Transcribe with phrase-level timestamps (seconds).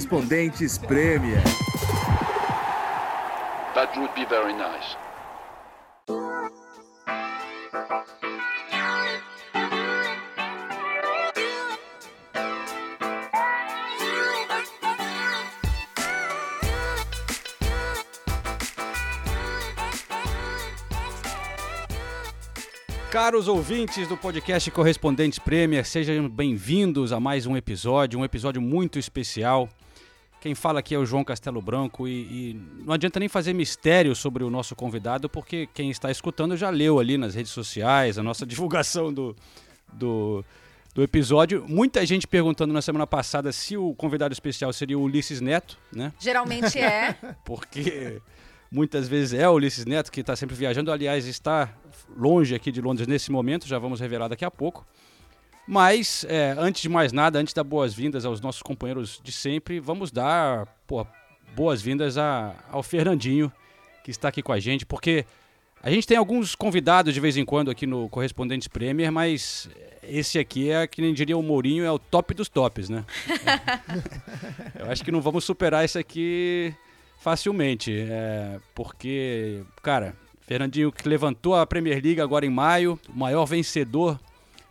[0.00, 1.42] Correspondentes Premier.
[3.74, 4.96] That would be very nice.
[23.10, 28.98] Caros ouvintes do podcast Correspondentes Premier, sejam bem-vindos a mais um episódio, um episódio muito
[28.98, 29.68] especial.
[30.40, 34.16] Quem fala aqui é o João Castelo Branco e, e, não adianta nem fazer mistério
[34.16, 38.22] sobre o nosso convidado, porque quem está escutando já leu ali nas redes sociais a
[38.22, 39.36] nossa divulgação do,
[39.92, 40.42] do,
[40.94, 41.66] do episódio.
[41.68, 46.10] Muita gente perguntando na semana passada se o convidado especial seria o Ulisses Neto, né?
[46.18, 47.14] Geralmente é.
[47.44, 48.22] Porque
[48.72, 50.90] muitas vezes é o Ulisses Neto que está sempre viajando.
[50.90, 51.68] Aliás, está
[52.16, 54.86] longe aqui de Londres nesse momento, já vamos revelar daqui a pouco.
[55.70, 60.10] Mas, é, antes de mais nada, antes da boas-vindas aos nossos companheiros de sempre, vamos
[60.10, 60.66] dar
[61.54, 63.52] boas-vindas ao Fernandinho,
[64.02, 65.24] que está aqui com a gente, porque
[65.80, 69.70] a gente tem alguns convidados de vez em quando aqui no Correspondentes Premier, mas
[70.02, 73.04] esse aqui é, que nem diria o Mourinho, é o top dos tops, né?
[74.74, 76.74] Eu acho que não vamos superar esse aqui
[77.20, 83.44] facilmente, é, porque, cara, Fernandinho que levantou a Premier League agora em maio, o maior
[83.44, 84.18] vencedor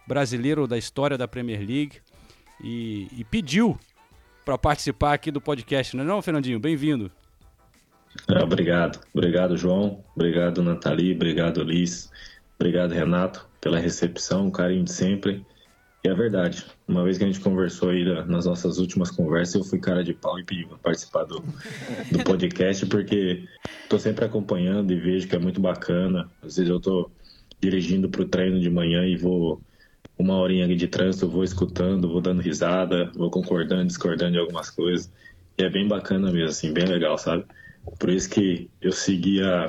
[0.09, 1.97] brasileiro da história da Premier League
[2.63, 3.79] e, e pediu
[4.43, 6.59] para participar aqui do podcast, não é não, Fernandinho?
[6.59, 7.11] Bem-vindo.
[8.27, 12.11] É, obrigado, obrigado João, obrigado Nathalie, obrigado Liz,
[12.59, 15.45] obrigado Renato pela recepção, o carinho de sempre.
[16.03, 16.65] E é verdade.
[16.87, 20.13] Uma vez que a gente conversou aí nas nossas últimas conversas, eu fui cara de
[20.13, 21.43] pau e pedi para participar do,
[22.11, 23.43] do podcast, porque
[23.83, 26.27] estou sempre acompanhando e vejo que é muito bacana.
[26.42, 27.11] Às vezes eu estou
[27.61, 29.61] dirigindo para o treino de manhã e vou
[30.19, 35.09] uma horinha de trânsito, vou escutando, vou dando risada, vou concordando, discordando de algumas coisas.
[35.57, 37.45] E é bem bacana mesmo, assim, bem legal, sabe?
[37.97, 39.67] Por isso que eu segui a,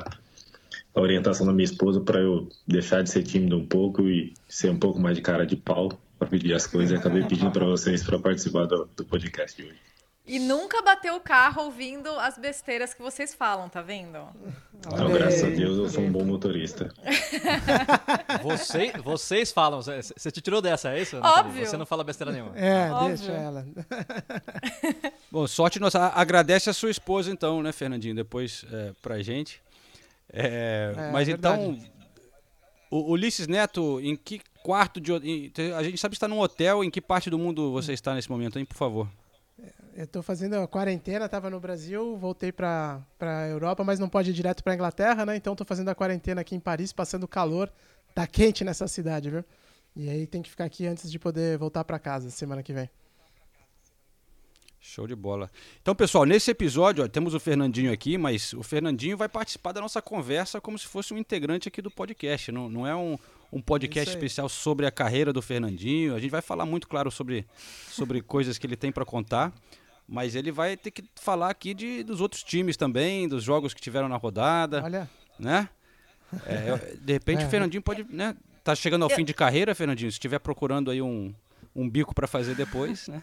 [0.93, 4.69] a orientação da minha esposa para eu deixar de ser tímido um pouco e ser
[4.69, 5.89] um pouco mais de cara de pau
[6.19, 9.69] para pedir as coisas e acabei pedindo para vocês para participar do, do podcast de
[9.69, 9.90] hoje.
[10.25, 14.19] E nunca bateu o carro ouvindo as besteiras que vocês falam, tá vendo?
[14.95, 16.93] Não, graças a Deus eu sou um bom motorista.
[18.43, 21.17] Você, vocês falam, você te tirou dessa, é isso?
[21.21, 21.65] Óbvio.
[21.65, 22.57] Você não fala besteira nenhuma.
[22.57, 23.17] É, Óbvio.
[23.17, 23.65] deixa ela.
[25.31, 26.07] Bom, sorte nossa.
[26.07, 29.61] Agradece a sua esposa então, né, Fernandinho, depois é, pra gente.
[30.31, 31.77] É, É, mas é então,
[32.89, 35.11] o Ulisses Neto, em que quarto de...
[35.13, 38.13] em- a gente sabe que está num hotel, em que parte do mundo você está
[38.15, 39.07] nesse momento, hein, por favor?
[39.93, 44.29] Eu tô fazendo a quarentena, tava no Brasil, voltei pra, pra Europa, mas não pode
[44.29, 45.35] ir direto pra Inglaterra, né?
[45.35, 47.71] Então tô fazendo a quarentena aqui em Paris, passando calor.
[48.15, 49.43] Tá quente nessa cidade, viu?
[49.95, 52.89] E aí tem que ficar aqui antes de poder voltar pra casa semana que vem.
[54.79, 55.51] Show de bola.
[55.81, 59.81] Então, pessoal, nesse episódio, ó, temos o Fernandinho aqui, mas o Fernandinho vai participar da
[59.81, 62.51] nossa conversa como se fosse um integrante aqui do podcast.
[62.51, 63.15] Não, não é um,
[63.51, 66.15] um podcast especial sobre a carreira do Fernandinho.
[66.15, 67.45] A gente vai falar muito, claro, sobre,
[67.89, 69.53] sobre coisas que ele tem para contar.
[70.13, 73.79] Mas ele vai ter que falar aqui de, dos outros times também, dos jogos que
[73.79, 75.69] tiveram na rodada, Olha, né?
[76.45, 77.47] É, eu- de repente É.
[77.47, 78.35] o Fernandinho pode, né?
[78.61, 80.11] Tá chegando ao fim de carreira, Fernandinho.
[80.11, 81.33] Se estiver procurando aí um,
[81.73, 83.21] um bico para fazer depois, né?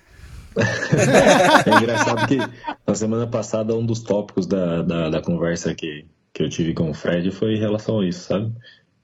[1.66, 2.38] É engraçado que
[2.86, 6.90] na semana passada um dos tópicos da, da, da conversa que, que eu tive com
[6.90, 8.50] o Fred foi em relação a isso, sabe?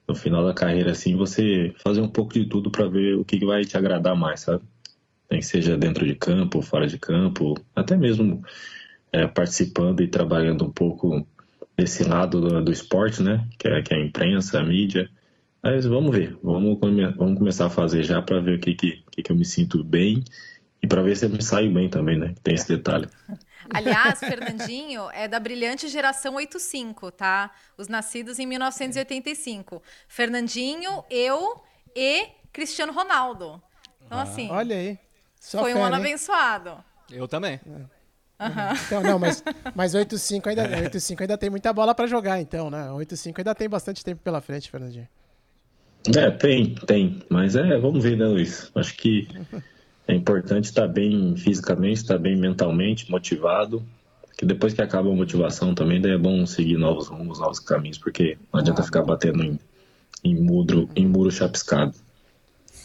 [0.08, 3.38] No final da carreira, assim, você fazer um pouco de tudo para ver o que
[3.38, 4.62] que vai te agradar mais, sabe?
[5.30, 8.42] Nem que seja dentro de campo, fora de campo, até mesmo
[9.12, 11.26] é, participando e trabalhando um pouco
[11.76, 13.46] desse lado do, do esporte, né?
[13.58, 15.10] Que é, que é a imprensa, a mídia.
[15.62, 19.02] Mas vamos ver, vamos, come- vamos começar a fazer já para ver o que, que,
[19.22, 20.22] que, eu me sinto bem
[20.82, 22.34] e para ver se eu me saio bem também, né?
[22.42, 23.08] Tem esse detalhe.
[23.72, 27.50] Aliás, Fernandinho é da brilhante geração 85, tá?
[27.78, 29.82] Os nascidos em 1985.
[30.08, 31.62] Fernandinho, eu
[31.96, 33.62] e Cristiano Ronaldo.
[34.06, 34.98] Então, assim, olha aí.
[35.44, 36.00] Só foi um fera, ano hein?
[36.00, 36.70] abençoado.
[37.12, 37.60] Eu também.
[38.86, 39.44] Então, não, mas,
[39.74, 42.88] mas 8-5 ainda, 8-5 ainda tem muita bola pra jogar, então, né?
[42.88, 45.06] 8-5 ainda tem bastante tempo pela frente, Fernandinho.
[46.16, 47.22] É, tem, tem.
[47.28, 48.70] Mas é, vamos ver, né, Luiz?
[48.74, 49.28] Acho que
[50.08, 53.84] é importante estar bem fisicamente, estar bem mentalmente, motivado.
[54.38, 57.98] Que depois que acaba a motivação também, daí é bom seguir novos rumos, novos caminhos,
[57.98, 59.58] porque não adianta ficar batendo em,
[60.24, 61.94] em, muro, em muro chapiscado.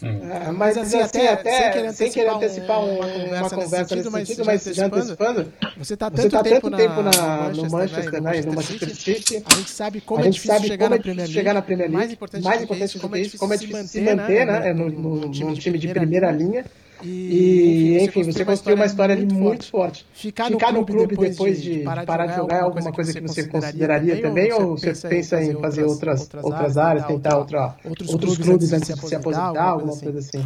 [0.02, 5.52] É, mas assim, até, sem querer antecipar, um- uma, conversa, nesse sentido, mas, já antecipando,
[5.76, 8.94] você tá tanto, tá tempo, tanto tempo na, na- no Manchester, né, e no Manchester
[8.96, 11.26] City, a gente sabe como a é gente difícil sabe chegar como é na Premier
[11.26, 11.96] difícil chegar na Premier League.
[11.96, 13.82] Mais importante, mais do que importante isso, do como que é isso, como é difícil
[13.82, 16.64] difícil se manter, né, no, no- num num time de primeira linha.
[17.02, 20.06] E, enfim, você construiu uma história ali muito forte.
[20.12, 24.20] Ficar, Ficar no clube depois de, parar de jogar é alguma coisa que você consideraria
[24.20, 24.52] também?
[24.52, 29.14] Ou você pensa em fazer outras, outras áreas, tentar outra, outros clubes antes de se
[29.14, 30.44] aposentar, alguma coisa assim?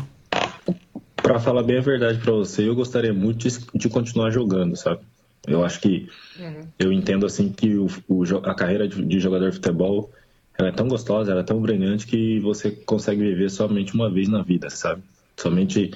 [1.17, 5.00] Pra falar bem a verdade pra você, eu gostaria muito de, de continuar jogando, sabe?
[5.47, 6.09] Eu acho que
[6.39, 6.67] Uhum.
[6.79, 10.11] eu entendo assim que o, o a carreira de, de jogador de futebol
[10.59, 14.29] ela é tão gostosa, ela é tão brilhante que você consegue viver somente uma vez
[14.29, 15.03] na vida, sabe?
[15.37, 15.91] Somente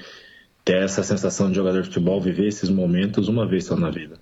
[0.69, 4.19] ter essa sensação de jogador de futebol, viver esses momentos uma vez só na vida.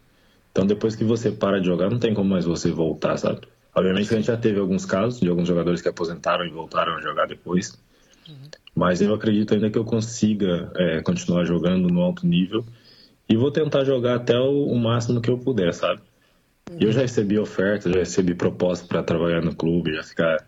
[0.49, 3.41] Então depois que você para de jogar, não tem como mais você voltar, sabe?
[3.75, 6.95] Obviamente que a gente já teve alguns casos de alguns jogadores que aposentaram e voltaram
[6.95, 7.77] a jogar depois.
[8.73, 12.63] Mas eu acredito ainda que eu consiga é, continuar jogando no alto nível
[13.27, 15.99] e vou tentar jogar até o, o máximo que eu puder, sabe?
[16.79, 20.47] E Eu já recebi ofertas, já recebi propostas para trabalhar no clube, já ficar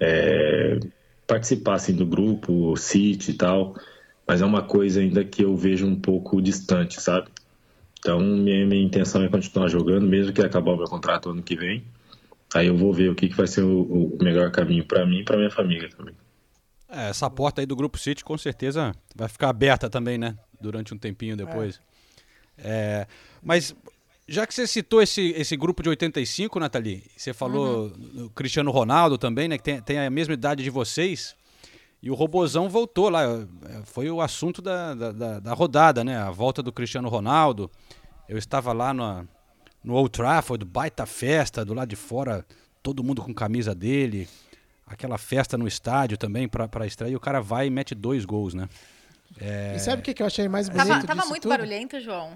[0.00, 0.80] é,
[1.26, 3.74] participar assim do grupo, City e tal,
[4.28, 7.28] mas é uma coisa ainda que eu vejo um pouco distante, sabe?
[7.98, 11.56] Então minha, minha intenção é continuar jogando, mesmo que acabar o meu contrato ano que
[11.56, 11.82] vem.
[12.54, 15.20] Aí eu vou ver o que, que vai ser o, o melhor caminho para mim
[15.20, 16.14] e para minha família também.
[16.90, 20.36] É, essa porta aí do Grupo City com certeza vai ficar aberta também, né?
[20.60, 21.80] Durante um tempinho depois.
[22.56, 23.06] É,
[23.42, 23.74] mas
[24.26, 29.16] já que você citou esse, esse grupo de 85, Nathalie, você falou do Cristiano Ronaldo
[29.16, 29.56] também, né?
[29.56, 31.34] Que tem, tem a mesma idade de vocês.
[32.02, 33.22] E o Robozão voltou lá.
[33.24, 36.16] é, Foi o assunto da, da, da- da rodada, né?
[36.16, 37.70] A volta do Cristiano Ronaldo.
[38.28, 39.26] Eu estava lá no,
[39.82, 42.46] no Old Trafford, baita festa, do lado de fora,
[42.82, 44.28] todo mundo com camisa dele.
[44.86, 47.12] Aquela festa no estádio também pra pra estreia.
[47.12, 48.68] E o cara vai e mete dois gols, né?
[49.74, 51.50] E sabe o que que eu achei mais bonito Tava, tava disso muito tudo?
[51.50, 52.34] barulhento, João,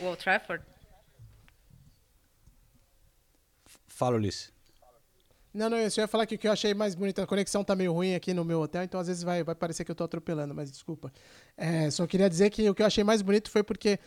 [0.00, 0.62] o Old Trafford.
[3.88, 4.52] Fala, Ulisses.
[5.54, 7.62] Não, não, eu só ia falar que o que eu achei mais bonito, a conexão
[7.62, 9.94] tá meio ruim aqui no meu hotel, então às vezes vai, vai parecer que eu
[9.94, 11.12] tô atropelando, mas desculpa.
[11.56, 14.00] É, só queria dizer que o que eu achei mais bonito foi porque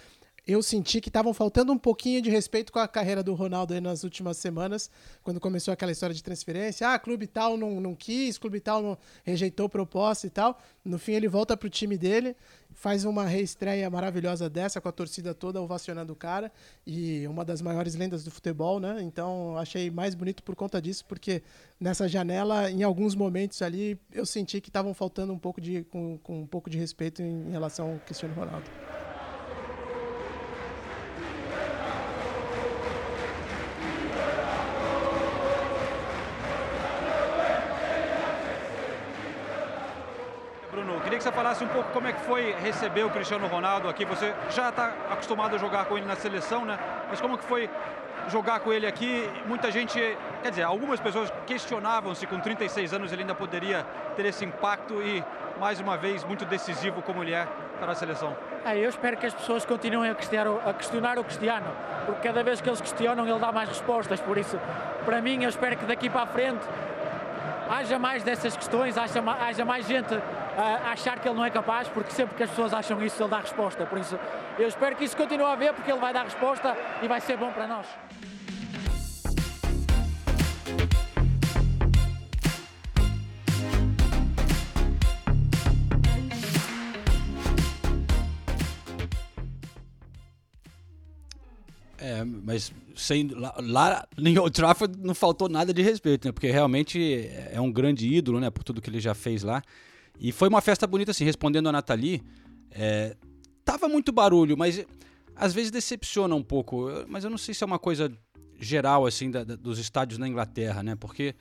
[0.47, 4.05] eu senti que estavam faltando um pouquinho de respeito com a carreira do Ronaldo nas
[4.05, 4.89] últimas semanas,
[5.21, 6.89] quando começou aquela história de transferência.
[6.89, 10.57] Ah, clube tal não, não quis, clube tal não rejeitou proposta e tal.
[10.85, 12.33] No fim, ele volta pro time dele,
[12.71, 16.49] faz uma reestreia maravilhosa dessa, com a torcida toda ovacionando o cara,
[16.85, 18.99] e uma das maiores lendas do futebol, né?
[19.01, 21.43] Então, achei mais bonito por conta disso, porque
[21.77, 26.17] nessa janela, em alguns momentos ali, eu senti que estavam faltando um pouco de, com,
[26.19, 28.65] com um pouco de respeito em relação ao Cristiano Ronaldo.
[41.17, 44.05] Queria que você falasse um pouco como é que foi receber o Cristiano Ronaldo aqui.
[44.05, 46.77] Você já está acostumado a jogar com ele na seleção, né?
[47.09, 47.69] Mas como que foi
[48.27, 49.27] jogar com ele aqui?
[49.45, 49.99] Muita gente,
[50.43, 53.85] quer dizer, algumas pessoas questionavam se com 36 anos ele ainda poderia
[54.15, 55.23] ter esse impacto e,
[55.59, 57.47] mais uma vez, muito decisivo como ele é
[57.79, 58.35] para a seleção.
[58.63, 61.67] Ah, eu espero que as pessoas continuem a questionar, a questionar o Cristiano,
[62.05, 64.59] porque cada vez que eles questionam ele dá mais respostas, por isso,
[65.05, 66.65] para mim, eu espero que daqui para a frente
[67.69, 70.15] haja mais dessas questões, haja, haja mais gente
[70.57, 73.29] a achar que ele não é capaz, porque sempre que as pessoas acham isso, ele
[73.29, 73.85] dá resposta.
[73.85, 74.19] Por isso,
[74.57, 77.37] eu espero que isso continue a haver, porque ele vai dar resposta e vai ser
[77.37, 77.85] bom para nós.
[91.99, 96.31] É, mas sem, lá, lá em Old Trafford não faltou nada de respeito, né?
[96.31, 98.49] Porque realmente é um grande ídolo, né?
[98.49, 99.61] Por tudo que ele já fez lá.
[100.19, 102.23] E foi uma festa bonita, assim, respondendo a Nathalie.
[102.71, 103.15] É,
[103.63, 104.85] tava muito barulho, mas
[105.35, 106.87] às vezes decepciona um pouco.
[107.07, 108.11] Mas eu não sei se é uma coisa
[108.59, 110.95] geral, assim, da- da- dos estádios na Inglaterra, né?
[110.95, 111.35] Porque,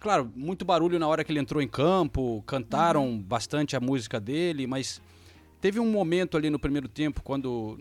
[0.00, 4.66] claro, muito barulho na hora que ele entrou em campo, cantaram bastante a música dele,
[4.66, 5.00] mas
[5.60, 7.78] teve um momento ali no primeiro tempo quando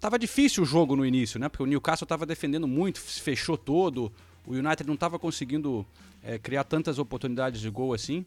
[0.00, 1.48] tava difícil o jogo no início, né?
[1.50, 4.10] Porque o Newcastle estava defendendo muito, se fechou todo,
[4.46, 5.86] o United não estava conseguindo
[6.22, 8.24] é, criar tantas oportunidades de gol assim.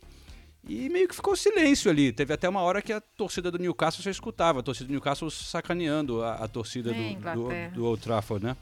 [0.68, 2.12] E meio que ficou silêncio ali.
[2.14, 5.30] Teve até uma hora que a torcida do Newcastle você escutava, a torcida do Newcastle
[5.30, 8.56] sacaneando a, a torcida É, do, do, do Old Trafford, né?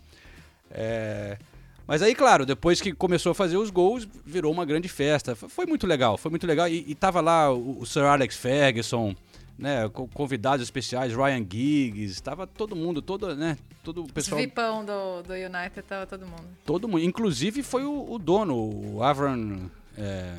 [0.72, 1.38] É,
[1.86, 5.36] Mas aí, claro, depois que começou a fazer os gols, virou uma grande festa.
[5.36, 6.67] Foi, muito legal, foi muito legal.
[6.67, 9.15] E, e tava lá o, o Sir Alex Ferguson,
[9.60, 9.88] né?
[9.89, 13.58] co- Convidados especiais, Ryan Giggs, tava todo mundo, todo, né?
[13.84, 14.41] Todo o Os pessoal.
[14.41, 16.46] vipão do, do United, tava todo mundo.
[16.65, 17.03] Todo mundo.
[17.03, 18.55] Inclusive foi o, o dono,
[18.96, 19.70] o Avram.
[19.98, 20.36] é,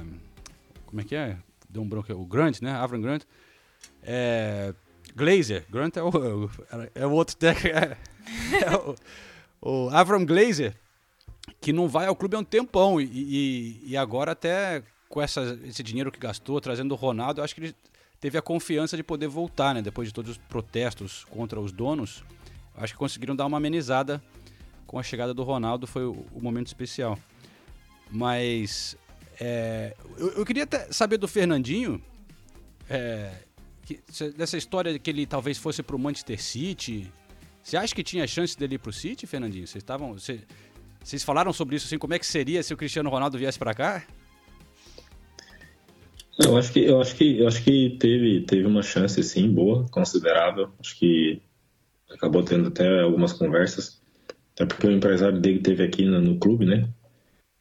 [0.87, 1.37] como é que é?
[1.73, 2.12] Deu um bronco.
[2.12, 2.73] O Grant, né?
[2.73, 3.23] Avram Grant.
[4.02, 4.75] É,
[5.17, 5.64] Glazer.
[5.71, 6.50] Grant é o,
[6.95, 7.76] é o outro técnico.
[8.52, 8.95] É, é o,
[9.61, 10.76] o Avram Glazer,
[11.61, 13.00] que não vai ao clube há um tempão.
[13.00, 17.52] E, e, e agora, até com essa, esse dinheiro que gastou, trazendo o Ronaldo, acho
[17.52, 17.75] que ele
[18.21, 19.83] teve a confiança de poder voltar, né?
[19.83, 22.23] Depois de todos os protestos contra os donos,
[22.76, 24.23] acho que conseguiram dar uma amenizada
[24.87, 27.19] com a chegada do Ronaldo, foi o, o momento especial.
[28.09, 28.97] Mas
[29.44, 32.00] é, eu, eu queria saber do Fernandinho,
[32.88, 33.32] é,
[33.84, 37.11] que- se- dessa história de que ele talvez fosse pro Manchester City.
[37.62, 39.66] Você acha que tinha chance dele ir pro City, Fernandinho?
[39.66, 40.16] Vocês estavam.
[40.18, 40.40] cê-
[41.02, 43.75] Vocês falaram sobre isso, assim, como é que seria se o Cristiano Ronaldo viesse pra
[43.75, 44.04] cá?
[46.38, 49.87] Eu acho que eu acho que eu acho que teve teve uma chance sim boa,
[49.90, 50.70] considerável.
[50.80, 51.42] Acho que
[52.11, 54.00] acabou tendo até algumas conversas,
[54.54, 56.88] até porque o empresário dele teve aqui no, no clube, né?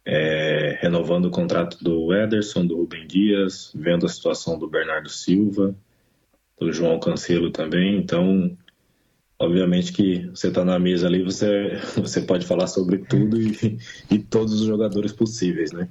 [0.04, 5.74] É, renovando o contrato do Ederson, do Rubem Dias, vendo a situação do Bernardo Silva,
[6.58, 7.98] do João Cancelo também.
[7.98, 8.56] Então,
[9.38, 13.78] obviamente que você está na mesa ali, você você pode falar sobre tudo e,
[14.10, 15.88] e todos os jogadores possíveis, né?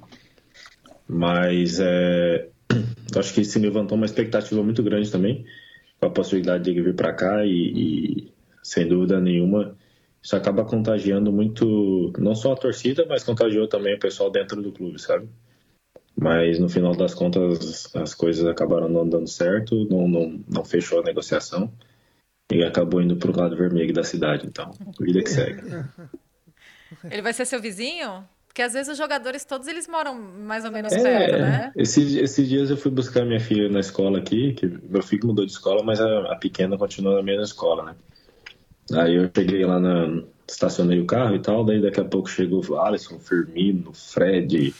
[1.08, 2.48] Mas é,
[3.16, 5.44] acho que se levantou uma expectativa muito grande também
[6.00, 9.76] com a possibilidade de vir para cá e, e, sem dúvida nenhuma
[10.22, 14.72] isso acaba contagiando muito não só a torcida mas contagiou também o pessoal dentro do
[14.72, 15.28] clube sabe
[16.16, 21.00] mas no final das contas as coisas acabaram não dando certo não não, não fechou
[21.00, 21.72] a negociação
[22.52, 25.62] e acabou indo para o lado vermelho da cidade então vida que segue
[27.10, 28.24] Ele vai ser seu vizinho?
[28.46, 31.72] Porque às vezes os jogadores todos eles moram mais ou menos É, perto, né?
[31.74, 35.46] esses, esses dias eu fui buscar minha filha na escola aqui, que meu filho mudou
[35.46, 37.96] de escola, mas a, a pequena continua na mesma escola, né?
[38.92, 40.22] Aí eu cheguei lá na.
[40.48, 44.74] estacionei o carro e tal, daí daqui a pouco chegou o Alisson, Firmino, Fred,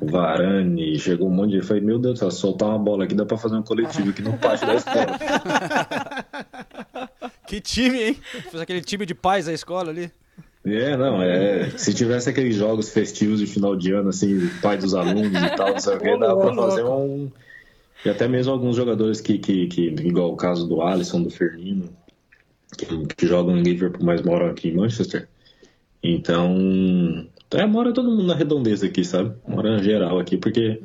[0.00, 1.56] o Varane, chegou um monte de.
[1.58, 4.10] Eu falei, meu Deus do céu, soltar uma bola aqui dá pra fazer um coletivo
[4.10, 5.06] aqui no pátio da escola.
[7.46, 8.16] Que time, hein?
[8.50, 10.10] Fez aquele time de paz da escola ali.
[10.64, 11.70] É, não, é.
[11.76, 15.72] Se tivesse aqueles jogos festivos de final de ano, assim, pai dos alunos e tal,
[15.72, 17.30] não sei o que, dava pra fazer um.
[18.04, 21.90] E até mesmo alguns jogadores que, que, que igual o caso do Alisson, do Firmino,
[22.76, 25.28] que, que jogam em Liverpool, mas moram aqui em Manchester.
[26.02, 27.28] Então.
[27.50, 29.34] É, mora todo mundo na redondeza aqui, sabe?
[29.46, 30.82] Mora geral aqui, porque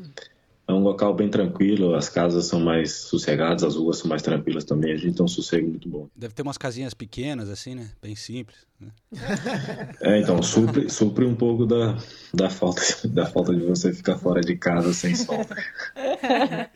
[0.69, 4.63] é um local bem tranquilo, as casas são mais sossegadas, as ruas são mais tranquilas
[4.63, 6.07] também, a gente tem um sossego muito bom.
[6.15, 7.89] Deve ter umas casinhas pequenas, assim, né?
[7.99, 8.67] Bem simples.
[8.79, 8.89] Né?
[10.01, 11.97] É, então, supre, supre um pouco da,
[12.31, 15.39] da, falta, da falta de você ficar fora de casa sem sol.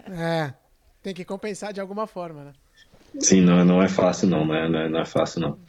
[0.10, 0.54] É.
[1.04, 2.54] Tem que compensar de alguma forma, né?
[3.20, 5.60] Sim, não, não é fácil não, não é, não é, não é fácil não.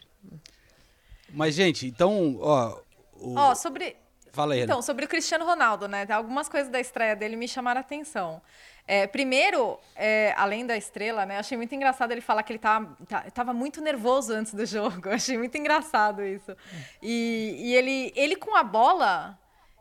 [1.31, 2.77] Mas, gente, então, ó.
[3.19, 3.95] o- Ó, sobre.
[4.31, 6.05] Fala aí, Então, sobre o Cristiano Ronaldo, né?
[6.09, 8.41] Algumas coisas da estreia dele me chamaram a atenção.
[8.87, 11.39] É, primeiro, é, além da estrela, né?
[11.39, 15.07] Achei muito engraçado ele falar que ele tava, tá- tava muito nervoso antes do jogo.
[15.09, 16.55] Achei muito engraçado isso.
[17.01, 19.37] E, e ele, ele com a bola,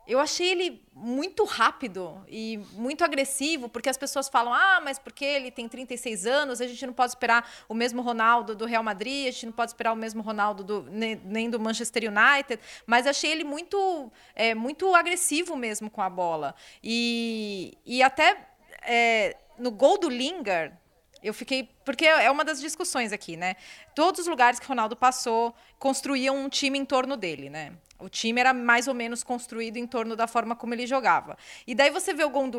[0.06, 5.24] eu achei ele muito rápido e muito agressivo, porque as pessoas falam, ah, mas porque
[5.24, 9.28] ele tem 36 anos, a gente não pode esperar o mesmo Ronaldo do Real Madrid,
[9.28, 13.06] a gente não pode esperar o mesmo Ronaldo do, ne- nem do Manchester United, mas
[13.06, 16.54] achei ele muito, é, muito agressivo mesmo com a bola.
[16.82, 18.48] E, e até
[18.82, 20.74] é, no gol do Lingard,
[21.22, 21.70] eu fiquei.
[21.86, 23.56] Porque é uma das discussões aqui, né?
[23.94, 27.72] Todos os lugares que o Ronaldo passou construíam um time em torno dele, né?
[28.04, 31.38] O time era mais ou menos construído em torno da forma como ele jogava.
[31.66, 32.58] E daí você vê o gol do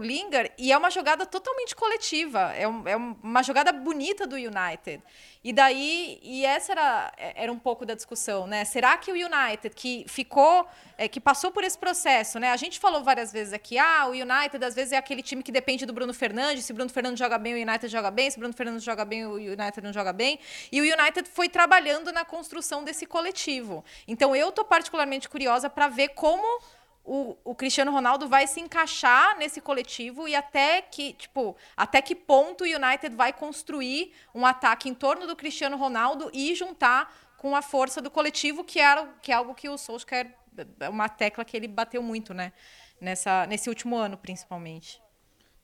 [0.58, 2.52] e é uma jogada totalmente coletiva.
[2.56, 5.04] É, um- é uma jogada bonita do United.
[5.46, 8.66] E daí, e essa era, era um pouco da discussão, né?
[8.66, 10.66] Será que o United, que ficou,
[10.98, 12.50] é, que passou por esse processo, né?
[12.50, 15.52] A gente falou várias vezes aqui, ah, o United às vezes é aquele time que
[15.52, 16.66] depende do Bruno Fernandes.
[16.66, 18.32] Se Bruno Fernandes joga bem, o United joga bem.
[18.32, 20.40] Se Bruno Fernandes joga bem, o United não joga bem.
[20.72, 23.86] E o United foi trabalhando na construção desse coletivo.
[24.08, 26.60] Então eu tô particularmente curiosa para ver como
[27.06, 32.16] o, o Cristiano Ronaldo vai se encaixar nesse coletivo e até que, tipo, até que
[32.16, 37.56] ponto o United vai construir um ataque em torno do Cristiano Ronaldo e juntar com
[37.56, 40.34] a força do coletivo, que, era, que é algo que o Solskjaer,
[40.80, 42.52] é uma tecla que ele bateu muito, né?
[43.00, 45.05] Nessa, nesse último ano, principalmente.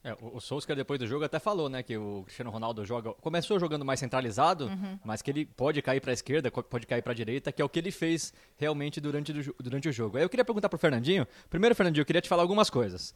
[0.04, 3.14] É, o, o Solskjaer depois do jogo até falou, né, que o Cristiano Ronaldo joga,
[3.14, 4.68] começou jogando mais centralizado,
[5.06, 7.66] mas que ele pode cair para a esquerda, pode cair para a direita, que é
[7.66, 10.18] o que ele fez realmente durante, do durante o jogo.
[10.18, 11.28] Aí eu queria perguntar pro Fernandinho.
[11.50, 13.14] Primeiro, Fernandinho, eu queria te falar algumas coisas.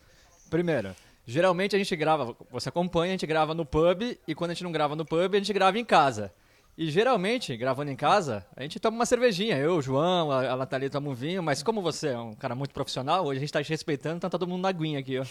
[0.50, 4.54] Primeiro, geralmente a gente grava, você acompanha, a gente grava no pub e quando a
[4.54, 6.32] gente não grava no pub, a gente grava em casa.
[6.77, 9.58] E geralmente, gravando em casa, a gente toma uma cervejinha.
[9.58, 12.54] Eu, o João, a, a Nathalie toma um vinho, mas como você é um cara
[12.54, 15.18] muito profissional, hoje a gente tá te respeitando, então tá todo mundo na aguinha aqui,
[15.18, 15.25] ó.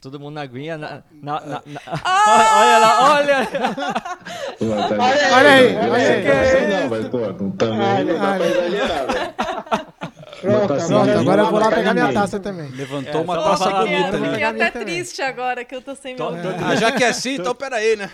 [0.00, 0.78] Todo mundo na aguinha.
[0.78, 1.80] Na, na, na, na-
[2.56, 3.46] olha lá, olha!
[4.58, 6.68] Pô, tá- Olha aí, Não, olha aí.
[6.82, 7.18] Não, mas pô,
[7.58, 9.30] também não dá pra exagerar, velho.
[10.42, 12.70] Uma tacinha Pronto, agora eu vou lá não pegar minha taça também.
[12.70, 14.94] Levantou É, uma taça bonita pegar Fiquei até também.
[14.96, 16.26] triste agora que eu tô sem meu.
[16.28, 18.10] Tô- Ah, já que é assim, então peraí, né?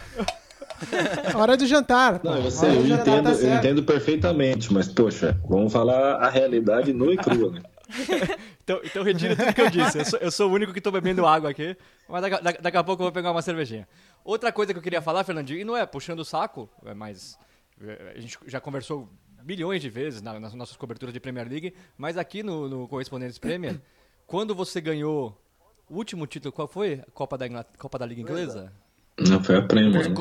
[1.34, 2.20] Hora do jantar.
[2.24, 6.92] Não, eu, sei, eu, entendo, tá eu entendo perfeitamente, mas, poxa, vamos falar a realidade
[6.92, 7.60] nua e crua, né?
[8.66, 9.98] então, então retira tudo que eu disse.
[9.98, 11.76] Eu sou, eu sou o único que estou bebendo água aqui,
[12.08, 13.86] mas daqui, daqui, a pouco eu vou pegar uma cervejinha.
[14.24, 17.38] Outra coisa que eu queria falar, Fernandinho, e não é puxando o saco, é mas
[17.80, 19.08] é, a gente já conversou
[19.44, 23.80] milhões de vezes nas nossas coberturas de Premier League, mas aqui no, no Correspondentes Premier,
[24.26, 25.40] quando você ganhou
[25.88, 27.04] o último título, qual foi?
[27.14, 28.72] Copa da, Copa da Liga Inglesa?
[29.16, 30.10] Não, foi a Premier.
[30.10, 30.16] Né?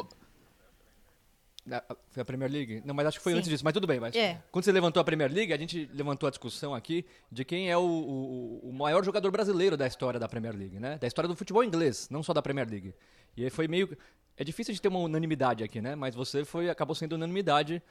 [2.11, 2.83] Foi a Premier League?
[2.85, 3.39] Não, mas acho que foi Sim.
[3.39, 3.99] antes disso, mas tudo bem.
[3.99, 4.41] Mas é.
[4.51, 7.77] Quando você levantou a Premier League, a gente levantou a discussão aqui de quem é
[7.77, 10.97] o, o, o, maior jogador brasileiro da história da Premier League, né?
[10.99, 12.93] Da história do futebol inglês, não só da Premier League.
[13.35, 13.97] E aí foi meio.
[14.37, 15.95] É difícil de ter uma unanimidade aqui, né?
[15.95, 17.81] Mas você foi acabou sendo unanimidade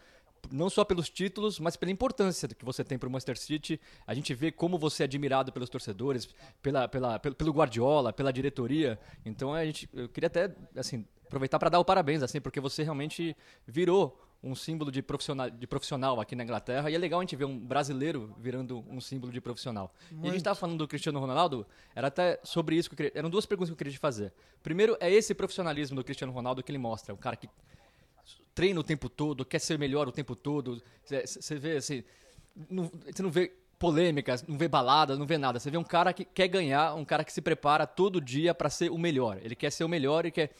[0.53, 3.81] não só pelos títulos, mas pela importância que você tem para o Manchester City.
[4.07, 6.29] A gente vê como você é admirado pelos torcedores,
[6.63, 8.99] pela, pela, pelo Guardiola, pela diretoria.
[9.25, 12.85] Então a gente, eu queria até assim aproveitar para dar o parabéns, assim, porque você
[12.85, 13.37] realmente
[13.67, 16.89] virou um símbolo de profissional, de profissional aqui na Inglaterra.
[16.91, 19.93] E é legal a gente ver um brasileiro virando um símbolo de profissional.
[20.11, 20.25] Muito.
[20.25, 23.13] E a gente estava falando do Cristiano Ronaldo, era até sobre isso que eu queria.
[23.15, 24.33] Eram duas perguntas que eu queria te fazer.
[24.63, 27.13] Primeiro, é esse profissionalismo do Cristiano Ronaldo que ele mostra.
[27.13, 27.49] O cara que
[28.55, 30.81] treina o tempo todo, quer ser melhor o tempo todo.
[31.03, 32.05] Você vê assim.
[33.07, 35.59] Você não vê polêmicas, não vê balada, não vê nada.
[35.59, 38.71] Você vê um cara que quer ganhar, um cara que se prepara todo dia para
[38.71, 39.39] ser o melhor.
[39.43, 40.53] Ele quer ser o melhor e quer.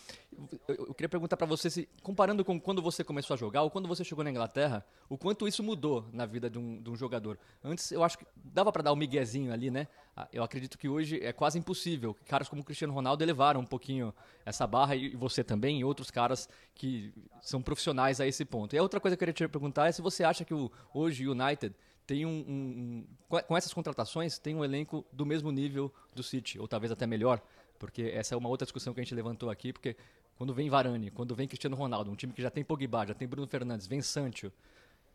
[0.67, 3.87] Eu, queria perguntar para você se, comparando com quando você começou a jogar ou quando
[3.87, 7.39] você chegou na Inglaterra, o quanto isso mudou na vida de um, de um jogador.
[7.63, 9.87] Antes, eu acho que dava para dar um miguezinho ali, né?
[10.17, 12.17] Ah, eu acredito que hoje é quase impossível.
[12.27, 14.13] Caras como Cristiano Ronaldo elevaram um pouquinho
[14.45, 18.75] essa barra e você também, e outros caras que são profissionais a esse ponto.
[18.75, 20.71] E a outra coisa que eu queria te perguntar é se você acha que o,
[20.93, 21.75] hoje o United
[22.07, 26.59] tem um, um, um, com essas contratações tem um elenco do mesmo nível do City
[26.59, 27.41] ou talvez até melhor
[27.79, 29.97] porque essa é uma outra discussão que a gente levantou aqui porque
[30.37, 33.27] quando vem Varane quando vem Cristiano Ronaldo um time que já tem Pogba já tem
[33.27, 34.53] Bruno Fernandes vem Sancho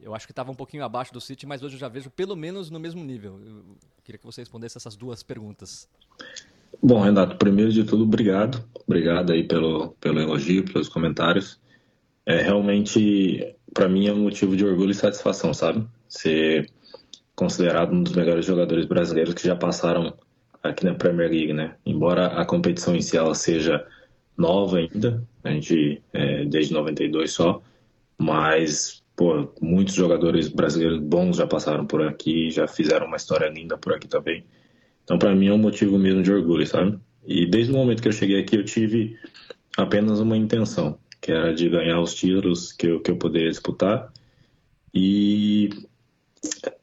[0.02, 2.36] eu acho que estava um pouquinho abaixo do City mas hoje eu já vejo pelo
[2.36, 3.40] menos no mesmo nível.
[3.46, 3.64] Eu
[4.04, 5.88] queria que você respondesse essas duas perguntas.
[6.82, 8.64] Bom Renato primeiro de tudo obrigado.
[8.88, 11.60] Obrigado aí pelo pelo elogio pelos comentários.
[12.26, 15.86] É realmente para mim é um motivo de orgulho e satisfação sabe?
[16.08, 16.72] Ser
[17.40, 20.14] considerado um dos melhores jogadores brasileiros que já passaram
[20.62, 21.76] aqui na Premier League, né?
[21.86, 23.88] Embora a competição em si ela seja
[24.38, 27.62] nova ainda, a gente é, desde 92 só,
[28.18, 33.78] mas pô, muitos jogadores brasileiros bons já passaram por aqui, já fizeram uma história linda
[33.78, 34.44] por aqui também.
[35.06, 37.00] Então para mim é um motivo mesmo de orgulho, sabe?
[37.26, 39.18] E desde o momento que eu cheguei aqui eu tive
[39.78, 44.12] apenas uma intenção, que era de ganhar os títulos que eu, que eu poderia disputar
[44.94, 45.70] e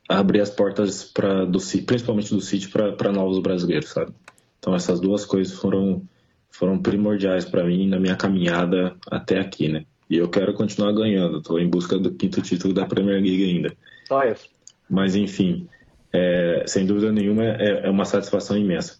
[0.08, 4.12] abrir as portas para do principalmente do City para novos brasileiros, sabe?
[4.58, 6.02] Então essas duas coisas foram
[6.50, 9.84] foram primordiais para mim na minha caminhada até aqui, né?
[10.08, 11.38] E eu quero continuar ganhando.
[11.38, 13.76] Estou em busca do quinto título da Premier League ainda.
[14.06, 14.48] Só isso.
[14.88, 15.68] Mas enfim,
[16.12, 18.98] é, sem dúvida nenhuma é, é, uma satisfação imensa.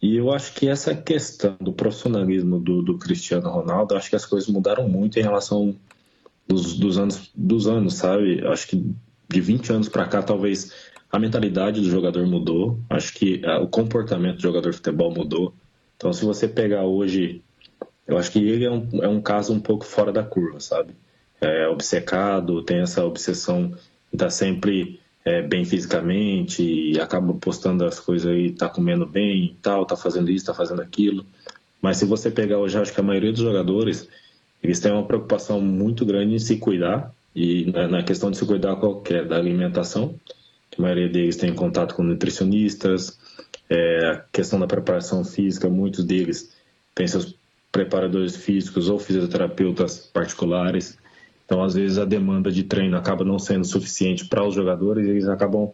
[0.00, 4.26] E eu acho que essa questão do profissionalismo do, do Cristiano Ronaldo, acho que as
[4.26, 5.74] coisas mudaram muito em relação
[6.46, 8.46] dos, dos anos, dos anos, sabe?
[8.46, 8.94] Acho que
[9.28, 10.72] de 20 anos para cá, talvez
[11.10, 15.54] a mentalidade do jogador mudou, acho que uh, o comportamento do jogador de futebol mudou.
[15.96, 17.40] Então, se você pegar hoje,
[18.06, 20.94] eu acho que ele é um, é um caso um pouco fora da curva, sabe?
[21.40, 23.72] É obcecado, tem essa obsessão
[24.12, 29.44] de tá sempre é, bem fisicamente e acaba postando as coisas aí, tá comendo bem
[29.44, 31.24] e tal, tá fazendo isso, tá fazendo aquilo.
[31.80, 34.08] Mas se você pegar hoje, acho que a maioria dos jogadores,
[34.62, 38.76] eles têm uma preocupação muito grande em se cuidar e na, questão de se cuidar
[38.76, 40.14] qualquer da alimentação,
[40.70, 43.18] que a maioria deles tem contato com nutricionistas,
[43.68, 46.54] é, a questão da preparação física, muitos deles
[46.94, 47.34] têm seus
[47.72, 50.96] preparadores físicos ou fisioterapeutas particulares.
[51.44, 55.10] Então, às vezes, a demanda de treino acaba não sendo suficiente para os jogadores e
[55.10, 55.72] eles acabam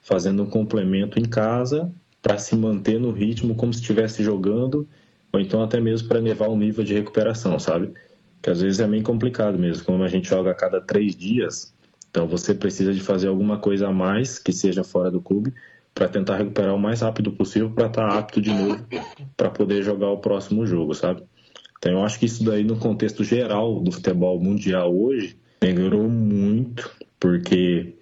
[0.00, 1.92] fazendo um complemento em casa
[2.22, 4.86] para se manter no ritmo como se estivesse jogando,
[5.32, 7.92] ou então até mesmo para elevar o nível de recuperação, sabe?
[8.42, 11.74] Que às vezes é meio complicado mesmo, como a gente joga a cada três dias,
[12.10, 15.52] então você precisa de fazer alguma coisa a mais que seja fora do clube
[15.94, 18.84] para tentar recuperar o mais rápido possível para estar tá apto de novo
[19.36, 21.22] para poder jogar o próximo jogo, sabe?
[21.78, 26.90] Então eu acho que isso daí no contexto geral do futebol mundial hoje melhorou muito,
[27.18, 27.94] porque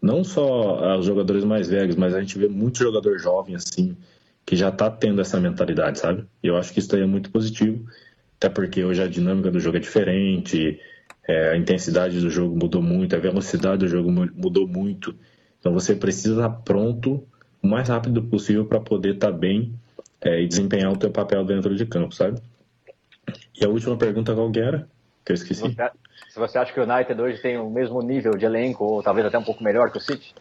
[0.00, 3.96] não só os jogadores mais velhos, mas a gente vê muito jogador jovem assim
[4.44, 6.24] que já está tendo essa mentalidade, sabe?
[6.40, 7.84] E eu acho que isso daí é muito positivo
[8.36, 10.80] até porque hoje a dinâmica do jogo é diferente,
[11.26, 15.14] é, a intensidade do jogo mudou muito, a velocidade do jogo mudou muito.
[15.58, 17.26] Então você precisa estar pronto
[17.62, 19.74] o mais rápido possível para poder estar tá bem
[20.20, 22.40] é, e desempenhar o teu papel dentro de campo, sabe?
[23.58, 24.88] E a última pergunta qual que era?
[25.26, 25.60] que eu esqueci.
[25.60, 25.90] Se você,
[26.28, 29.26] se você acha que o United hoje tem o mesmo nível de elenco, ou talvez
[29.26, 30.32] até um pouco melhor que o City?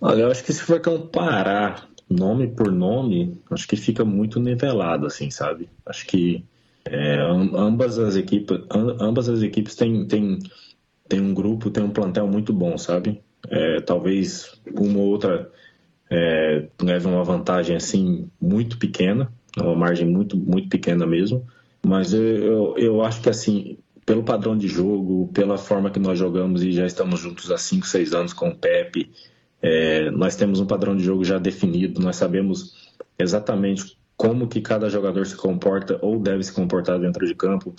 [0.00, 5.06] Olha, eu acho que se for comparar nome por nome, acho que fica muito nivelado,
[5.06, 5.70] assim, sabe?
[5.86, 6.44] Acho que
[6.90, 7.18] é,
[7.54, 10.38] ambas as equipes, ambas as equipes têm, têm,
[11.08, 13.22] têm um grupo, têm um plantel muito bom, sabe?
[13.48, 15.50] É, talvez uma ou outra
[16.10, 21.46] é, leve uma vantagem assim muito pequena, uma margem muito muito pequena mesmo,
[21.84, 26.18] mas eu, eu, eu acho que assim pelo padrão de jogo, pela forma que nós
[26.18, 29.10] jogamos e já estamos juntos há 5, 6 anos com o Pepe,
[29.60, 34.90] é, nós temos um padrão de jogo já definido, nós sabemos exatamente como que cada
[34.90, 37.72] jogador se comporta ou deve se comportar dentro de campo,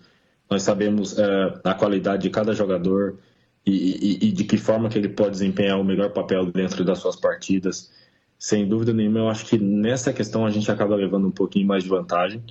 [0.49, 3.19] nós sabemos é, a qualidade de cada jogador
[3.65, 6.99] e, e, e, de que forma que ele pode desempenhar o melhor papel dentro das
[6.99, 7.91] suas partidas.
[8.37, 11.83] Sem dúvida nenhuma, eu acho que nessa questão a gente acaba levando um pouquinho mais
[11.83, 12.41] de vantagem,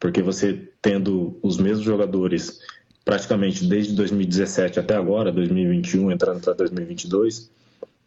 [0.00, 2.58] porque você tendo os mesmos jogadores
[3.04, 7.52] praticamente desde 2017 até agora, 2021 entrando para 2022,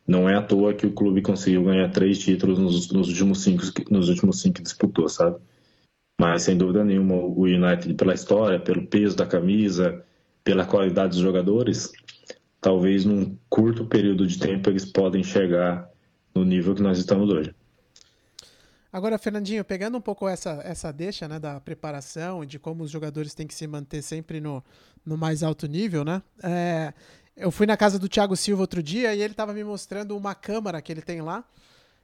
[0.07, 3.63] não é à toa que o clube conseguiu ganhar três títulos nos, nos, últimos cinco
[3.89, 5.37] nos últimos cinco que disputou, sabe?
[6.19, 10.03] Mas sem dúvida nenhuma, o United pela história, pelo peso da camisa,
[10.43, 11.91] pela qualidade dos jogadores,
[12.59, 15.89] talvez num curto período de tempo eles podem chegar
[16.33, 17.53] no nível que nós estamos hoje.
[18.93, 22.91] Agora, Fernandinho, pegando um pouco essa, essa deixa né, da preparação e de como os
[22.91, 24.61] jogadores têm que se manter sempre no,
[25.05, 26.21] no mais alto nível, né?
[26.43, 26.93] É,
[27.41, 30.35] eu fui na casa do Thiago Silva outro dia e ele estava me mostrando uma
[30.35, 31.43] câmara que ele tem lá,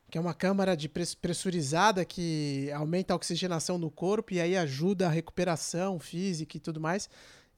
[0.10, 5.06] que é uma câmara de pressurizada que aumenta a oxigenação do corpo e aí ajuda
[5.06, 7.08] a recuperação física e tudo mais.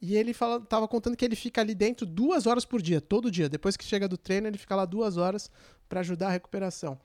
[0.01, 3.31] E ele fala, tava contando que ele fica ali dentro duas horas por dia, todo
[3.31, 3.47] dia.
[3.47, 5.49] Depois que chega do treino, ele fica lá duas horas
[5.87, 6.99] para ajudar a recuperação.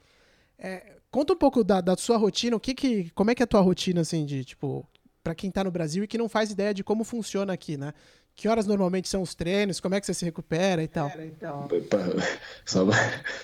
[0.58, 3.44] É, conta um pouco da, da, sua rotina, o que que, como é que é
[3.44, 4.88] a tua rotina, assim, de, tipo,
[5.22, 7.94] para quem tá no Brasil e que não faz ideia de como funciona aqui, né?
[8.36, 9.78] Que horas normalmente são os treinos?
[9.78, 11.10] Como é que você se recupera e tal?
[11.18, 11.68] Então.
[12.66, 12.86] Só,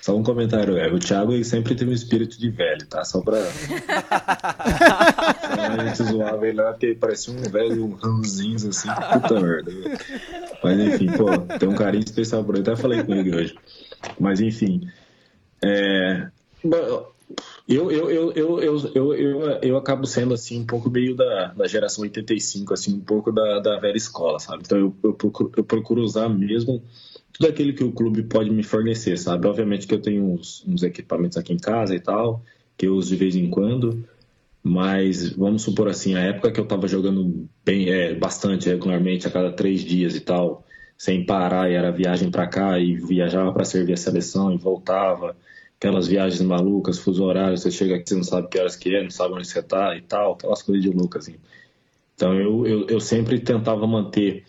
[0.01, 3.05] só um comentário, é, o Thiago sempre teve um espírito de velho, tá?
[3.05, 3.37] Só pra.
[5.79, 9.71] a gente zoava ele lá, porque parecia um velho, um ranzinho assim, puta merda.
[10.65, 13.55] Mas enfim, pô, tem um carinho especial por ele, até falei com ele hoje.
[14.19, 14.89] Mas enfim.
[15.63, 16.29] É,
[17.71, 21.55] eu, eu, eu, eu, eu, eu, eu, eu acabo sendo assim um pouco meio da,
[21.55, 24.65] da geração 85, assim, um pouco da, da velha escola, sabe?
[24.67, 26.83] Então eu, eu, procuro, eu procuro usar mesmo
[27.33, 29.47] tudo aquilo que o clube pode me fornecer, sabe?
[29.47, 32.45] Obviamente que eu tenho uns, uns equipamentos aqui em casa e tal,
[32.77, 34.05] que eu uso de vez em quando,
[34.63, 39.31] mas vamos supor assim, a época que eu tava jogando bem, é, bastante regularmente, a
[39.31, 40.67] cada três dias e tal,
[40.99, 45.37] sem parar, e era viagem para cá e viajava para servir a seleção e voltava
[45.81, 49.03] aquelas viagens malucas, fuso horário, você chega aqui, você não sabe que horas que é,
[49.03, 51.37] não sabe onde você tá e tal, aquelas coisas de louco, assim.
[52.15, 54.45] Então eu, eu, eu sempre tentava manter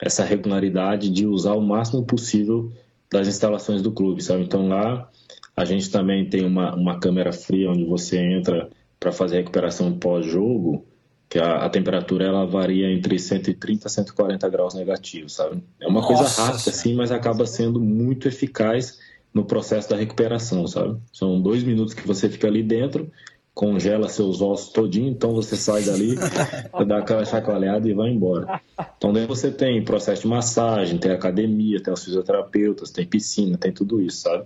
[0.00, 2.72] essa regularidade de usar o máximo possível
[3.08, 4.42] das instalações do clube, sabe?
[4.42, 5.08] Então lá
[5.56, 8.68] a gente também tem uma, uma câmera fria onde você entra
[8.98, 10.84] para fazer recuperação pós-jogo,
[11.28, 15.62] que a, a, temperatura ela varia entre 130 a 140 graus negativos, sabe?
[15.80, 16.14] É uma Nossa.
[16.14, 18.98] coisa rápida, assim, mas acaba sendo muito eficaz
[19.32, 20.98] no processo da recuperação, sabe?
[21.12, 23.10] São dois minutos que você fica ali dentro,
[23.54, 26.16] congela seus ossos todinho, então você sai dali,
[26.86, 28.60] dá aquela chacoalhada e vai embora.
[28.96, 33.72] Então daí você tem processo de massagem, tem academia, tem os fisioterapeutas, tem piscina, tem
[33.72, 34.44] tudo isso, sabe?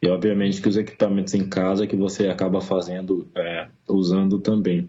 [0.00, 4.86] E obviamente que os equipamentos em casa que você acaba fazendo, é, usando também.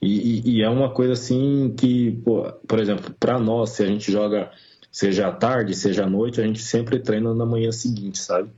[0.00, 3.86] E, e, e, é uma coisa assim que, pô, por exemplo, para nós, se a
[3.86, 4.50] gente joga
[4.92, 8.50] seja à tarde, seja à noite, a gente sempre treina na manhã seguinte, sabe?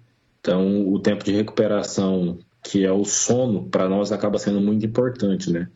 [0.47, 5.51] Então, o tempo de recuperação, que é o sono, para nós acaba sendo muito importante,
[5.51, 5.69] né?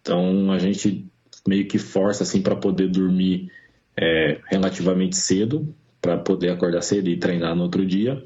[0.00, 1.06] Então, a gente
[1.46, 3.52] meio que força assim para poder dormir
[3.94, 5.68] é, relativamente cedo,
[6.00, 8.24] para poder acordar cedo e treinar no outro dia.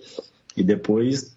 [0.57, 1.37] E depois,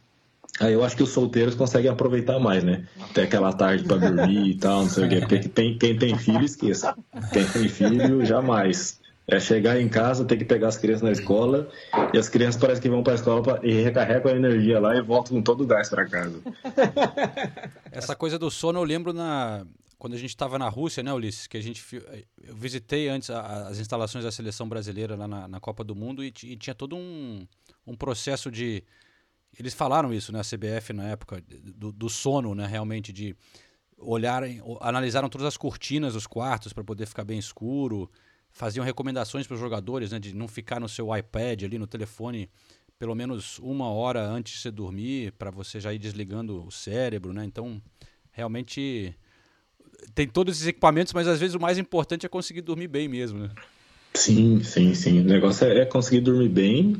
[0.59, 2.85] aí eu acho que os solteiros conseguem aproveitar mais, né?
[3.01, 5.19] Até aquela tarde para dormir e tal, não sei o quê.
[5.19, 6.95] Porque tem, quem tem filho, esqueça.
[7.31, 9.01] Quem tem filho, jamais.
[9.25, 11.69] É chegar em casa, ter que pegar as crianças na escola
[12.13, 14.95] e as crianças parecem que vão para a escola pra, e recarregam a energia lá
[14.97, 16.41] e voltam com todo o gás para casa.
[17.89, 19.65] Essa coisa do sono eu lembro na
[19.97, 21.47] quando a gente estava na Rússia, né, Ulisses?
[21.47, 21.81] Que a gente
[22.41, 26.21] eu visitei antes a, as instalações da seleção brasileira lá na, na Copa do Mundo
[26.21, 27.47] e, e, tinha todo um,
[27.87, 28.83] um processo de
[29.57, 33.33] eles falaram isso, né, a CBF na época do, do sono, né, realmente de
[33.97, 38.11] olharem, analisaram todas as cortinas dos quartos para poder ficar bem escuro
[38.53, 42.49] faziam recomendações para os jogadores, né, de não ficar no seu iPad ali no telefone
[42.97, 47.33] pelo menos uma hora antes de você dormir, para você já ir desligando o cérebro,
[47.33, 47.43] né?
[47.43, 47.81] Então,
[48.31, 49.13] realmente
[50.15, 53.39] tem todos esses equipamentos, mas às vezes o mais importante é conseguir dormir bem mesmo,
[53.39, 53.49] né?
[54.13, 55.19] Sim, sim, sim.
[55.19, 56.97] O negócio é, é conseguir dormir bem,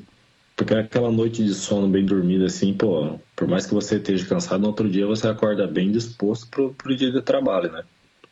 [0.58, 4.62] porque aquela noite de sono bem dormida, assim, pô, por mais que você esteja cansado,
[4.62, 7.84] no outro dia você acorda bem disposto pro, pro dia de trabalho, né?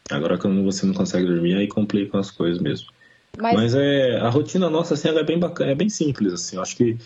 [0.09, 2.87] Agora quando você não consegue dormir, aí complicam as coisas mesmo.
[3.37, 6.57] Mas, Mas é, a rotina nossa, assim, é bem bacana, é bem simples, assim.
[6.57, 6.97] Eu acho que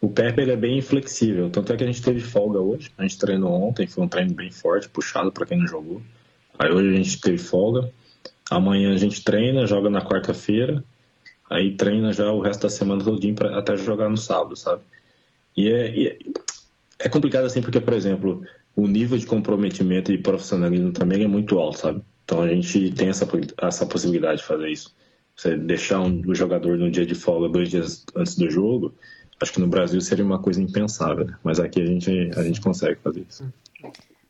[0.00, 1.50] o Pepe ele é bem flexível.
[1.50, 2.90] Tanto é que a gente teve folga hoje.
[2.96, 6.02] A gente treinou ontem, foi um treino bem forte, puxado para quem não jogou.
[6.58, 7.90] Aí hoje a gente teve folga.
[8.50, 10.82] Amanhã a gente treina, joga na quarta-feira.
[11.48, 14.82] Aí treina já o resto da semana todinho pra, até jogar no sábado, sabe?
[15.56, 16.18] E é, e é,
[16.98, 18.42] é complicado assim porque, por exemplo,
[18.74, 22.02] o nível de comprometimento e profissionalismo também é muito alto, sabe?
[22.24, 23.28] Então a gente tem essa,
[23.60, 24.94] essa possibilidade de fazer isso.
[25.40, 28.94] Você deixar um, o jogador no dia de folga dois dias antes do jogo,
[29.40, 31.38] acho que no Brasil seria uma coisa impensável, né?
[31.42, 33.50] mas aqui a gente, a gente consegue fazer isso.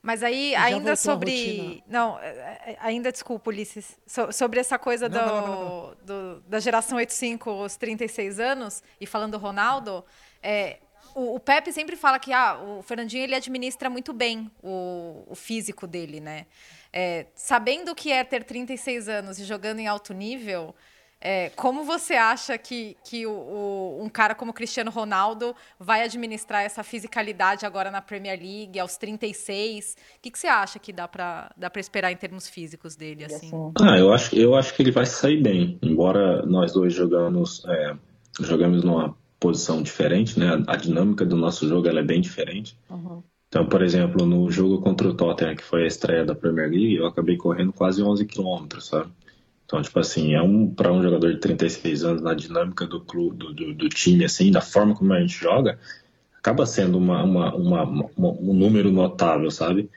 [0.01, 1.83] Mas aí, Já ainda sobre.
[1.89, 3.99] Não, é, é, ainda desculpa, Ulisses.
[4.07, 8.81] So- sobre essa coisa Não, do, não, não, do- da geração 85, os 36 anos,
[9.01, 10.05] e falando do Ronaldo,
[10.41, 10.79] é,
[11.13, 15.35] o, o Pepe sempre fala que ah, o Fernandinho ele administra muito bem o, o
[15.35, 16.47] físico dele, né?
[16.93, 20.73] É, sabendo o que é ter 36 anos e jogando em alto nível.
[21.21, 26.63] É, como você acha que, que o, o- um cara como Cristiano Ronaldo vai administrar
[26.63, 29.97] essa fisicalidade agora na Premier League, aos 36?
[30.19, 33.23] O que, que você acha que dá pra dá pra esperar em termos físicos dele,
[33.23, 33.59] e assim?
[33.59, 35.79] assim, Ah, eu acho, eu acho que ele vai sair bem.
[35.83, 37.97] Embora nós dois jogamos, é,
[38.41, 40.47] jogamos numa posição diferente, né?
[40.67, 42.77] A, a dinâmica do nosso jogo ela é bem diferente.
[42.89, 43.25] uhum.
[43.49, 46.97] Então, por exemplo, no jogo contra o Tottenham, que foi a estreia da Premier League,
[46.97, 49.11] eu acabei correndo quase 11 quilômetros, sabe?
[49.71, 53.37] Então, tipo assim, é um para um jogador de 36 anos na dinâmica do clube,
[53.39, 55.79] do, do, do time, assim, da forma como a gente joga,
[56.39, 59.91] acaba sendo uma, uma, uma, uma- um número notável, sabe?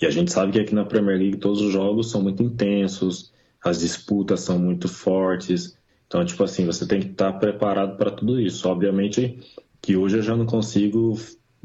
[0.00, 3.32] E a gente sabe que aqui na Premier League todos os jogos são muito intensos,
[3.62, 5.78] as disputas são muito fortes.
[6.08, 8.68] Então, tipo assim, você tem que estar preparado para tudo isso.
[8.68, 9.38] Obviamente
[9.82, 11.16] que hoje eu já não consigo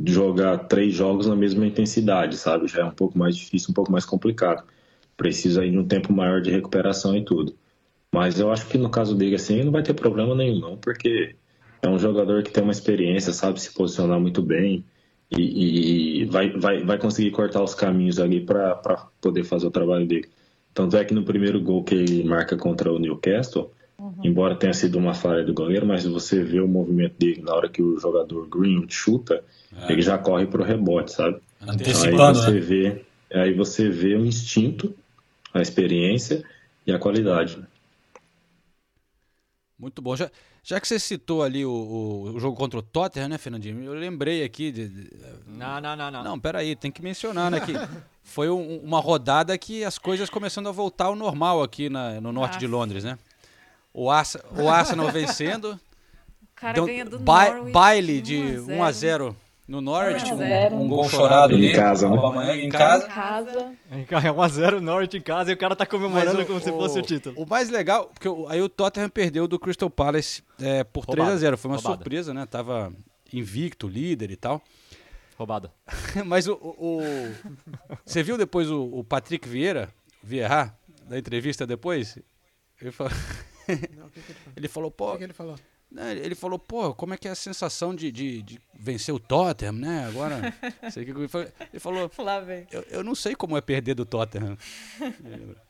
[0.06, 2.68] jogar três jogos na mesma intensidade, sabe?
[2.68, 4.64] Já é um pouco mais difícil, um pouco mais complicado.
[5.18, 7.56] Precisa aí de um tempo maior de recuperação e tudo.
[8.12, 11.36] Mas eu acho que no caso dele, assim, não vai ter problema nenhum, não, porque
[11.82, 14.84] é um jogador que tem uma experiência, sabe se posicionar muito bem
[15.32, 20.08] e, e vai, vai, vai conseguir cortar os caminhos ali para poder fazer o trabalho
[20.08, 20.30] dele.
[20.74, 23.72] Tanto é que no primeiro gol que ele marca contra o Newcastle,
[24.24, 27.70] embora tenha sido uma falha do goleiro, mas você vê o movimento dele na hora
[27.70, 29.44] que o jogador Greenwood chuta,
[29.90, 31.38] ele já corre pro rebote, sabe?
[31.62, 32.60] Então aí Antecipando, você né?
[32.60, 33.02] vê,
[33.34, 34.94] aí você vê o instinto,
[35.60, 36.44] a experiência
[36.86, 37.58] e a qualidade.
[37.58, 37.66] né?
[39.78, 40.16] Muito bom.
[40.16, 40.32] Já,
[40.64, 43.84] já que você citou ali o, o, o jogo contra o Tottenham, né, Fernandinho?
[43.84, 44.88] Eu lembrei aqui de.
[44.88, 45.12] de-
[45.48, 46.24] Não, não, não, não.
[46.24, 47.60] Não, peraí, tem que mencionar, né?
[47.60, 47.74] Que
[48.24, 52.32] foi um- uma rodada que as coisas começando a voltar ao normal aqui na- no
[52.32, 52.68] norte de.
[52.68, 53.18] Londres, né?
[53.94, 55.80] O, Arsa, o Arsenal vencendo.
[56.44, 59.40] O cara deu ganha do ba- Norwich baile de 1 1 a 0 no Norwich.
[59.40, 60.76] 1 a Um, 0.
[60.76, 61.72] um Um gol chorado ali.
[61.72, 62.18] Em casa, né?
[62.18, 63.08] Amanhã em casa.
[63.08, 63.72] casa.
[63.90, 67.02] É 1x0 Norwich em casa e o cara tá comemorando Mas como se fosse o
[67.02, 67.36] título.
[67.42, 71.28] O mais legal, porque o- aí o Tottenham perdeu do Crystal Palace é, por Roubado,
[71.30, 71.96] 3 a 0 Foi uma roubado.
[71.96, 72.46] surpresa, né?
[72.46, 72.94] Tava
[73.34, 74.62] invicto, líder e tal.
[75.38, 75.74] Roubada.
[76.26, 77.36] Mas o, o- o-
[78.06, 79.90] Você viu depois o, o Patrick Vieira,
[80.24, 80.74] Vieira,
[81.08, 82.18] da entrevista depois?
[82.80, 83.12] Ele falou,
[83.98, 84.54] Não, o que, que ele falou?
[84.56, 85.56] ele falou, O pô, que, que ele falou?
[85.92, 89.20] Né, ele falou, pô, como é que é a sensação de, de, de vencer o
[89.20, 90.06] Tottenham, né?
[90.08, 90.54] Agora.
[90.92, 92.68] sei que ele falou- Ele falou, Lá vem.
[92.72, 94.58] eu, eu não sei como é perder do Tottenham.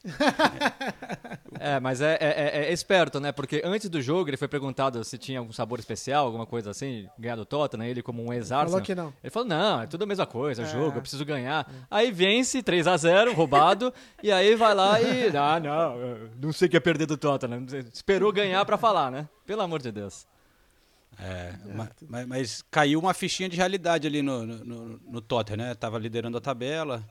[1.60, 3.32] É, mas é, é- é- é esperto, né?
[3.32, 7.08] Porque antes do jogo ele foi perguntado se tinha algum sabor especial, alguma coisa assim,
[7.17, 8.69] ganhar do Tottenham, ele como um ex-Arsenal.
[8.71, 9.13] Falou que não.
[9.23, 10.67] Ele falou, não, é tudo a mesma coisa, é É.
[10.67, 11.65] jogo, eu preciso ganhar.
[11.89, 15.25] Aí vence 3 a 0 roubado, e aí vai lá e...
[15.36, 15.95] Ah, não,
[16.41, 17.65] não sei o que é perder do Tottenham.
[17.93, 19.28] Esperou ganhar pra falar, né?
[19.46, 20.28] Pelo amor de Deus.
[21.20, 25.58] É, ma- ma- mas, caiu uma fichinha de realidade ali no, no, no- no Tottenham,
[25.68, 25.76] né?
[25.76, 27.04] Tava liderando a tabela.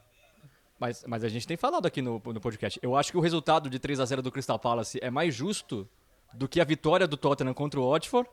[0.78, 2.78] Mas, mas a gente tem falado aqui no, no podcast.
[2.82, 5.88] Eu acho que o resultado de 3 a 0 do Crystal Palace é mais justo
[6.34, 8.28] do que a vitória do Tottenham contra o Watford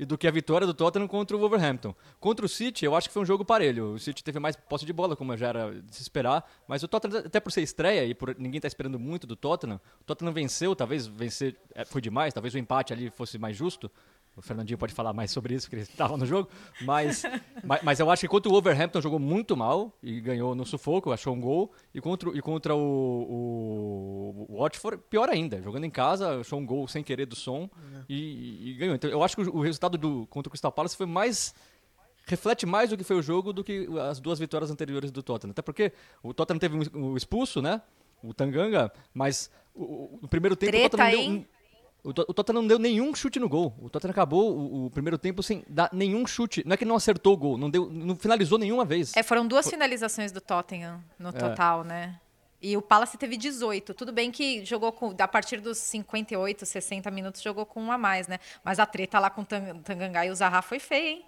[0.00, 1.94] e do que a vitória do Tottenham contra o Wolverhampton.
[2.18, 3.92] Contra o City, eu acho que foi um jogo parelho.
[3.92, 6.42] O City teve mais posse de bola, como já era de se esperar.
[6.66, 9.78] Mas o Tottenham, até por ser estreia e por ninguém tá esperando muito do Tottenham,
[10.00, 13.90] o Tottenham venceu, talvez vencer é, foi demais, talvez o empate ali fosse mais justo.
[14.36, 16.48] O Fernandinho pode falar mais sobre isso, porque ele estava no jogo.
[16.82, 17.22] Mas,
[17.62, 21.12] mas, mas eu acho que contra o Wolverhampton jogou muito mal e ganhou no sufoco,
[21.12, 21.72] achou um gol.
[21.92, 25.60] E contra, o- e contra o, o, o Watford, pior ainda.
[25.62, 27.68] Jogando em casa, achou um gol sem querer do som
[28.08, 28.94] e, e ganhou.
[28.94, 31.54] Então eu acho que o, o resultado do, contra o Crystal Palace foi mais
[32.26, 35.50] reflete mais do que foi o jogo do que as duas vitórias anteriores do Tottenham.
[35.50, 37.82] Até porque o Tottenham teve um, um expulso, né?
[38.22, 41.46] O Tanganga, mas o, o- no primeiro tempo o Treta, Tottenham deu hein?
[41.56, 41.59] um-
[42.02, 43.74] O, To- o Tottenham não deu nenhum chute no gol.
[43.78, 46.62] O Tottenham acabou o, o primeiro tempo sem dar nenhum chute.
[46.66, 49.14] Não é que não acertou o gol, não, deu, não finalizou nenhuma vez.
[49.14, 52.18] É, foram duas finalizações do Tottenham no total, né?
[52.62, 53.94] E o Palace teve 18.
[53.94, 55.14] Tudo bem que jogou com.
[55.18, 58.38] A partir dos 58, 60 minutos, jogou com um a mais, né?
[58.64, 61.24] Mas a treta lá com o Tan- Tanganga e o Zaha foi feia, hein?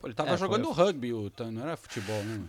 [0.00, 2.40] Pô, ele tava É, jogando foi- rugby, o não era futebol, né?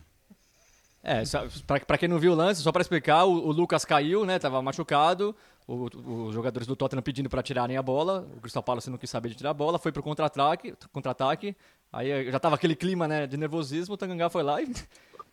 [1.03, 3.83] É, só- pra, pra quem não viu o lance, só pra explicar, o, o Lucas
[3.83, 4.37] caiu, né?
[4.39, 5.35] Tava machucado.
[5.67, 8.27] O- o- os jogadores do Tottenham pedindo pra tirarem a bola.
[8.37, 10.73] O Crystal Palace não quis saber de tirar a bola, foi pro contra-ataque.
[10.91, 11.55] Contra-ataque.
[11.91, 13.95] Aí já tava aquele clima, né, de nervosismo.
[13.95, 14.71] O Tanganga foi lá e.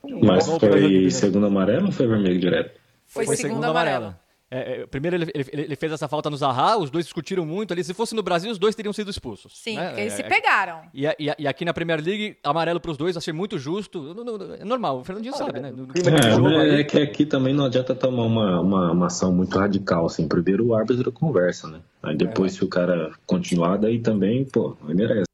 [0.03, 2.79] Mas foi segundo amarelo ou foi vermelho direto?
[3.07, 4.07] Foi, segundo amarelo.
[4.07, 7.73] É, é, primeiro ele, ele- ele fez essa falta no Zaha, os dois discutiram muito
[7.73, 7.85] ali.
[7.85, 9.53] Se fosse no Brasil, os dois teriam sido expulsos.
[9.59, 9.87] Sim, né?
[9.89, 10.83] porque eles É, se é- pegaram.
[10.95, 14.15] E, e e aqui na Premier League, amarelo pros dois, achei muito justo.
[14.15, 15.71] Não- não- É normal, o Fernandinho sabe, né?
[15.71, 19.07] No, no É, jogo ali- é que aqui também não adianta tomar uma, uma, uma
[19.07, 20.27] ação muito radical, assim.
[20.27, 21.81] Primeiro o árbitro conversa, né?
[22.03, 25.29] Aí depois, se o cara continuar, daí também, pô, aí merece.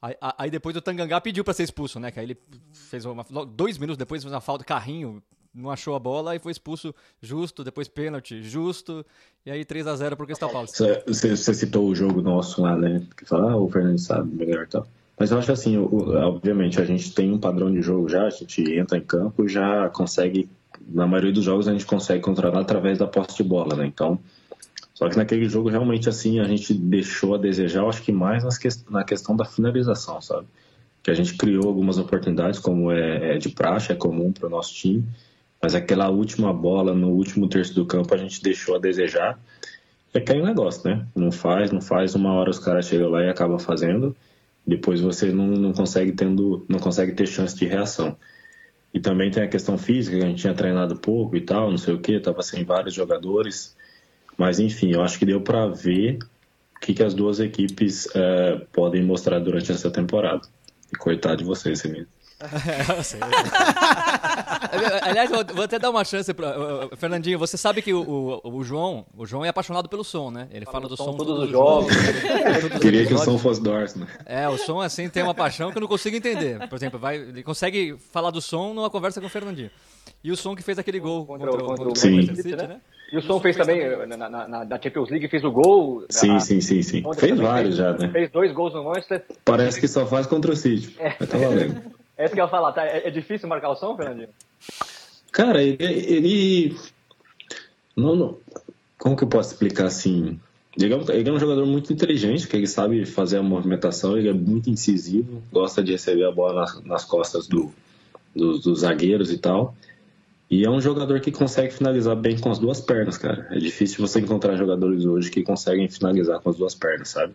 [0.00, 2.10] Aí, aí depois o Tanganga pediu pra ser expulso, né?
[2.12, 2.36] Que aí ele
[2.72, 3.24] fez uma.
[3.52, 5.20] Dois minutos depois fez uma falta, carrinho,
[5.58, 9.04] não achou a bola e foi expulso justo, depois pênalti, justo.
[9.44, 10.76] E aí 3 a 0 pro Crystal Palace.
[11.06, 13.02] Você você citou o jogo nosso lá, né?
[13.16, 14.86] Que fala, ah, o Fernando sabe melhor e tal.
[15.18, 18.62] Mas eu acho assim, obviamente, a gente tem um padrão de jogo já, a gente
[18.72, 20.48] entra em campo já consegue,
[20.86, 23.84] na maioria dos jogos, a gente consegue controlar através da posse de bola, né?
[23.86, 24.18] Então,
[24.94, 28.68] só que naquele jogo, realmente, assim, a gente deixou a desejar, acho que mais que-
[28.90, 30.46] na questão da finalização, sabe?
[31.02, 34.50] Que a gente criou algumas oportunidades, como é, é de praxe, é comum para o
[34.50, 35.04] nosso time,
[35.60, 39.38] mas aquela última bola no último terço do campo a gente deixou a desejar.
[40.14, 41.06] É que é um negócio, né?
[41.14, 44.16] Não faz, não faz, uma hora os caras chegam lá e acabam fazendo,
[44.66, 48.16] depois você não, não consegue tendo, não consegue ter chance de reação.
[48.92, 51.78] E também tem a questão física, que a gente tinha treinado pouco e tal, não
[51.78, 53.76] sei o que, tava sem vários jogadores.
[54.36, 56.18] Mas enfim, eu acho que deu para ver
[56.76, 60.42] o que, que as duas equipes eh, podem mostrar durante essa temporada.
[60.92, 62.06] E coitado de vocês, Semir.
[62.40, 63.20] É, eu sei.
[65.02, 68.64] Aliás, vou, vou até dar uma chance uh, Fernandinho, você sabe que o, o, o
[68.64, 70.48] João, o João é apaixonado pelo som, né?
[70.52, 71.92] Ele fala do som, todos os jogos.
[71.92, 72.78] jogos.
[72.80, 74.08] Queria que o som fosse do Arsenal.
[74.24, 76.68] É, o som assim tem uma paixão que eu não consigo entender.
[76.68, 79.70] Por exemplo, vai, ele consegue falar do som numa conversa com o Fernandinho.
[80.22, 81.96] E o som que fez aquele gol Contra contra, o- o- contra contra o o
[81.96, 82.16] Sim.
[82.16, 82.80] Manchester City, né?
[83.10, 86.04] E o Som fez também, eh, na, na, na- Champions League, fez o gol.
[86.10, 87.02] Sim, sim, sim, sim.
[87.14, 88.08] Fez também vários fez- já, né?
[88.12, 89.24] Fez dois gols no Manchester.
[89.46, 90.94] Parece que só faz contra o City.
[91.18, 91.80] Mas tá valendo.
[92.18, 92.84] É isso que eu ia falar, tá?
[92.84, 94.28] É, é difícil marcar o Som, Fernandinho?
[95.32, 95.76] Cara, ele.
[95.80, 96.76] ele-
[97.96, 98.36] Não, não.
[98.98, 100.38] Como que eu posso explicar assim?
[100.76, 104.16] Ele é, um, ele é um jogador muito inteligente, que ele sabe fazer a movimentação,
[104.16, 107.72] ele é muito incisivo, gosta de receber a bola nas, nas costas do,
[108.34, 109.74] dos, dos zagueiros e tal.
[110.50, 113.48] E é um jogador que consegue finalizar bem com as duas pernas, cara.
[113.50, 117.34] É difícil você encontrar jogadores hoje que conseguem finalizar com as duas pernas, sabe?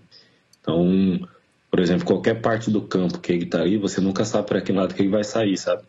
[0.62, 1.28] Então,
[1.74, 4.72] por exemplo, qualquer parte do campo que ele tá ali, você nunca sabe para que
[4.72, 5.82] lado que ele vai sair, sabe?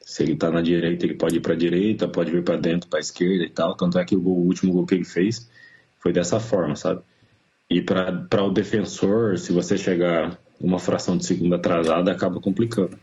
[0.00, 2.98] Se ele tá na direita, ele pode ir pra direita, pode vir pra dentro, pra
[2.98, 3.76] esquerda e tal.
[3.76, 5.50] Tanto é que o, gol- o último gol que ele fez
[6.00, 7.02] foi dessa forma, sabe?
[7.68, 12.98] E para o defensor, se você chegar uma fração de segundo atrasada, acaba complicando.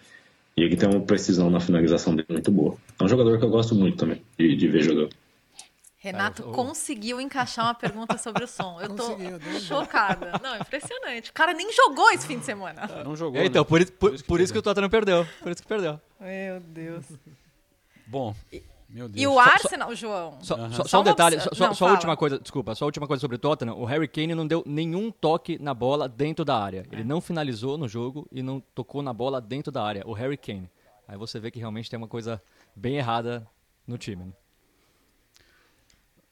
[0.58, 2.76] E ele tem uma precisão na finalização dele muito boa.
[3.00, 5.10] É um jogador que eu gosto muito também de, de ver jogando.
[6.06, 8.80] Renato É, o- conseguiu encaixar uma pergunta sobre o som.
[8.80, 10.40] Eu tô Conseguiu, chocada.
[10.44, 11.32] Não, impressionante.
[11.32, 12.88] O cara nem jogou esse fim de semana.
[13.04, 13.40] Não jogou.
[13.42, 13.68] É, então, né?
[13.68, 15.26] por, isso- por, Por isso que por isso que o Tottenham perdeu.
[15.42, 16.00] Por isso que perdeu.
[16.20, 17.06] Meu Deus.
[18.08, 18.36] Bom,
[18.88, 19.22] meu Deus.
[19.22, 20.38] E o Arsenal, João?
[20.42, 20.70] Só, Aham.
[20.72, 23.08] só- Só só um detalhe, só, não, só a última coisa, desculpa, só a última
[23.08, 23.76] coisa sobre o Tottenham.
[23.78, 26.86] O Harry Kane não deu nenhum toque na bola dentro da área.
[26.92, 30.04] Ele não finalizou no jogo e não tocou na bola dentro da área.
[30.06, 30.70] O Harry Kane.
[31.08, 32.42] Aí você vê que realmente tem uma coisa
[32.76, 33.46] bem errada
[33.88, 34.24] no time.
[34.26, 34.32] né?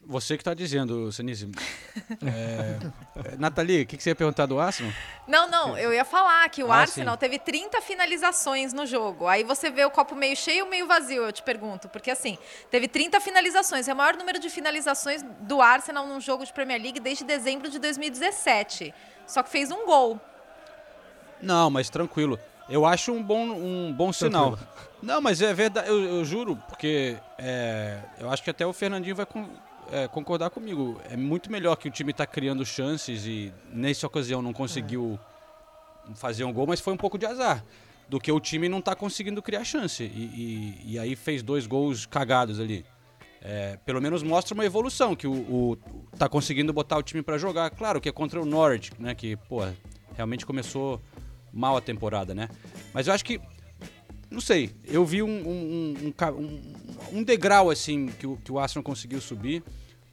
[0.06, 1.49] Você que está dizendo, Senise.
[2.26, 2.80] É,
[3.34, 4.91] é, Nathalie, o que, que você ia perguntar do Arsenal?
[5.28, 7.20] Não, não, eu ia falar que o Ah, Arsenal sim.
[7.20, 9.28] teve 30 finalizações no jogo.
[9.28, 11.88] Aí você vê o copo meio cheio ou meio vazio, eu te pergunto.
[11.89, 12.38] Porque assim,
[12.72, 13.88] teve 30 finalizações.
[13.88, 17.70] É o maior número de finalizações do Arsenal num jogo de Premier League desde dezembro
[17.70, 18.93] de 2017.
[19.28, 20.20] Só que fez um gol.
[21.41, 22.39] Não, mas tranquilo.
[22.70, 24.58] Eu acho um bom, um bom sinal.
[25.01, 29.16] Não, mas é verdade, eu, eu juro, porque é, eu acho que até o Fernandinho
[29.16, 29.49] vai con-
[29.94, 31.00] é, concordar comigo.
[31.10, 35.20] É muito melhor que o time está criando chances e nessa ocasião não conseguiu
[36.16, 37.64] fazer um gol, mas foi um pouco de azar.
[38.10, 40.04] Do que o time não está conseguindo criar chance.
[40.04, 42.86] E, e- e aí fez dois gols cagados ali.
[43.41, 45.78] É, pelo menos mostra uma evolução, que o, o-
[46.18, 47.70] tá conseguindo botar o time para jogar.
[47.72, 49.16] Claro que é contra o Norwich, né?
[49.16, 49.60] Que, pô,
[50.16, 51.02] realmente começou
[51.52, 52.50] mal a temporada, né?
[52.94, 53.39] Mas eu acho que,
[54.30, 56.74] não sei, eu vi um, um, um-
[57.20, 59.64] um degrau, assim, que o, que o Arsenal conseguiu subir,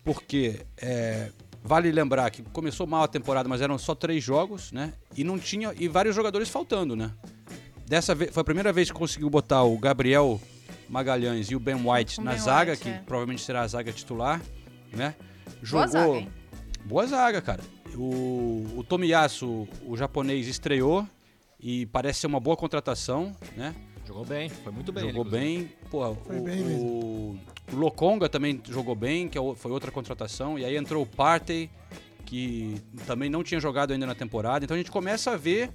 [0.05, 1.31] porque é,
[1.63, 4.95] Vale lembrar que começou mal a temporada, mas eram só três jogos, né?
[5.15, 5.75] E não tinha.
[5.79, 7.13] E vários jogadores faltando, né?
[7.87, 10.41] Dessa vez, foi a primeira vez que conseguiu botar o Gabriel
[10.89, 12.99] Magalhães e o Ben White O na Ben zaga, White, que é.
[13.05, 14.41] provavelmente será a zaga titular,
[14.91, 15.15] né?
[15.71, 16.29] Boa zaga, hein?
[16.87, 17.63] Boa zaga, cara.
[17.95, 21.07] O, o Tomiyasu, o japonês, estreou
[21.59, 23.75] e parece ser uma boa contratação, né?
[24.11, 25.05] Jogou bem, foi muito bem.
[25.07, 25.73] jogou ele, bem.
[25.89, 27.39] Pô, Foi o, bem o,
[27.73, 30.59] o Lokonga também jogou bem, que é foi outra contratação.
[30.59, 31.71] E aí entrou o Partey,
[32.27, 32.75] que
[33.07, 34.65] também não tinha jogado ainda na temporada.
[34.65, 35.71] Então a gente começa a ver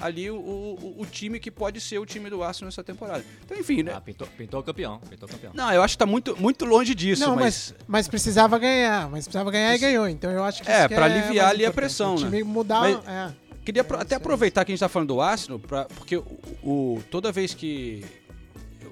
[0.00, 3.24] ali o, o, o time que pode ser o time do Arsenal nessa temporada.
[3.44, 3.92] Então, enfim, né?
[3.92, 5.52] Ah, pintou, pintou o campeão, pintou o campeão.
[5.52, 7.74] Não, eu acho que tá muito, muito longe disso, Não, mas...
[7.76, 10.08] mas, mas precisava ganhar, mas precisava ganhar e ganhou.
[10.08, 12.44] Então eu acho que É, isso que pra aliviar ali a pressão, o time né?
[12.44, 13.49] mudar, Mas- é.
[13.72, 16.24] Queria até aproveitar que a gente tá falando do Arsenal, pra, porque o,
[16.62, 18.04] o- toda vez que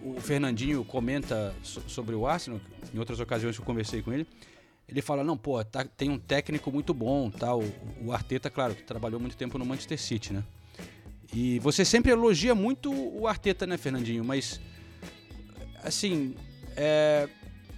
[0.04, 2.60] o Fernandinho comenta so- sobre o Arsenal,
[2.94, 4.24] em outras ocasiões que eu conversei com ele,
[4.88, 7.60] ele fala, não, pô, tá- tem um técnico muito bom, tal.
[8.00, 10.44] O, Arteta, claro, que trabalhou muito tempo no Manchester City, né?
[11.34, 14.24] E você sempre elogia muito o Arteta, né, Fernandinho?
[14.24, 14.60] Mas,
[15.82, 16.36] assim,
[16.76, 17.28] é,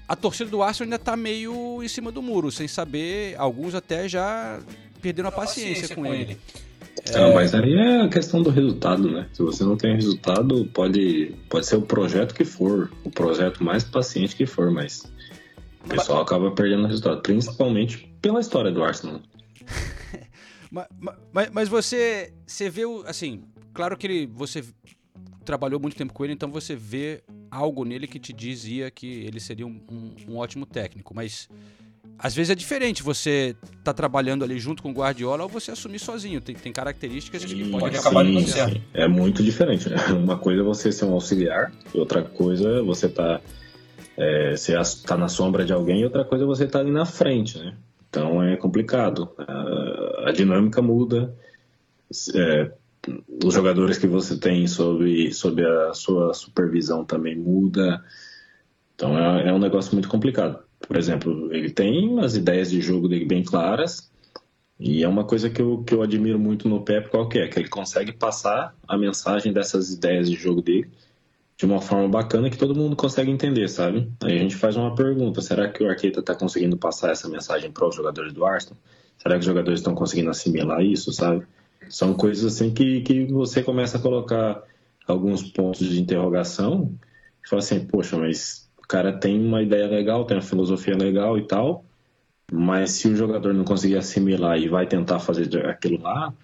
[0.07, 4.07] a torcida do Arsenal ainda tá meio em cima do muro, sem saber, alguns até
[4.07, 4.61] já
[5.01, 6.39] perderam a paciência, com ele.
[7.13, 9.29] Não, mas aí é a questão do resultado, né?
[9.33, 13.83] Se você não tem resultado, pode, pode ser o projeto que for, o projeto mais
[13.83, 15.11] paciente que for, mas
[15.85, 19.21] o pessoal acaba perdendo o resultado, principalmente pela história do Arsenal.
[20.71, 23.03] Ma- ma- Mas, mas você, você vê o.
[23.05, 23.43] Assim,
[23.75, 24.63] claro que ele, você
[25.45, 29.41] trabalhou muito tempo com ele, então você vê algo nele que te dizia que ele
[29.41, 31.13] seria um, um- um ótimo técnico.
[31.13, 31.49] Mas
[32.23, 35.99] às vezes é diferente você tá trabalhando ali junto com o Guardiola ou você assumir
[35.99, 36.41] sozinho.
[36.41, 38.83] Tem, tem características que podem acabar Sim, sim.
[38.93, 39.97] É muito diferente, né?
[40.13, 43.41] Uma coisa é você ser um auxiliar, e outra coisa é você tá,
[44.19, 44.75] é, você
[45.07, 47.75] tá na sombra de alguém, e outra coisa é você tá ali na frente, né?
[48.11, 49.31] Então é complicado.
[49.39, 51.35] A, a dinâmica muda,
[52.35, 52.71] é,
[53.43, 58.05] os jogadores que você tem sob, sob a sua supervisão também muda.
[58.95, 60.59] Então é, é um negócio muito complicado.
[60.87, 64.11] Por exemplo, ele tem as ideias de jogo dele bem claras,
[64.79, 67.49] e é uma coisa que eu, que eu admiro muito no Pep, qual que é?
[67.49, 70.91] Que ele consegue passar a mensagem dessas ideias de jogo dele
[71.61, 74.11] de uma forma bacana que todo mundo consegue entender, sabe?
[74.25, 77.71] Aí a gente faz uma pergunta, será que o Arteta está conseguindo passar essa mensagem
[77.71, 78.79] para os jogadores do Arsenal?
[79.19, 81.47] Será que os jogadores estão conseguindo assimilar isso, sabe?
[81.91, 84.63] São coisas assim que, que você começa a colocar
[85.07, 86.95] alguns pontos de interrogação
[87.45, 91.47] e fala assim, poxa, mas cara tem uma ideia legal, tem uma filosofia legal e
[91.47, 91.85] tal,
[92.51, 96.35] mas se o jogador não conseguir assimilar e vai tentar fazer aquilo lá,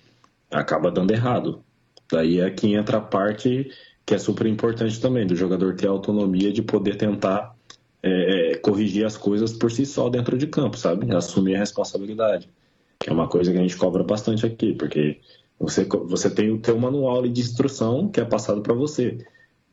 [0.49, 1.65] acaba dando errado.
[2.11, 3.69] Daí é que entra a parte
[4.07, 7.53] que é super importante também, do jogador ter a autonomia de poder tentar
[8.01, 11.13] é, é, corrigir as coisas por si só dentro de campo, sabe?
[11.17, 12.49] Assumir a responsabilidade.
[13.01, 15.19] Que é uma coisa que a gente cobra bastante aqui, porque
[15.59, 19.19] você, você tem o teu manual de instrução que é passado para você.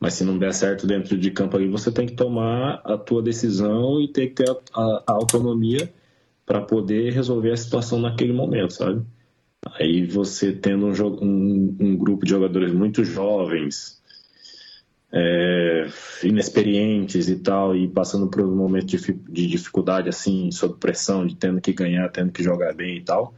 [0.04, 3.22] Mas se não der certo dentro de campo ali, você tem que tomar a tua
[3.22, 5.90] decisão e ter que ter a, a- a autonomia
[6.44, 9.02] para poder resolver a situação naquele momento, sabe?
[9.80, 10.92] Aí você tendo um,
[11.24, 14.02] um- um grupo de jogadores muito jovens,
[15.10, 15.86] é,
[16.22, 21.34] inexperientes e tal, e passando por um momento de, de dificuldade, assim, sob pressão, de
[21.34, 23.32] tendo que ganhar, tendo que jogar bem e tal,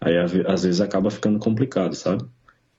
[0.00, 2.24] aí às vezes acaba ficando complicado, sabe?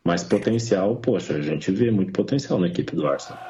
[0.05, 3.41] Mas potencial, poxa, a gente vê muito potencial na equipe do Arsenal.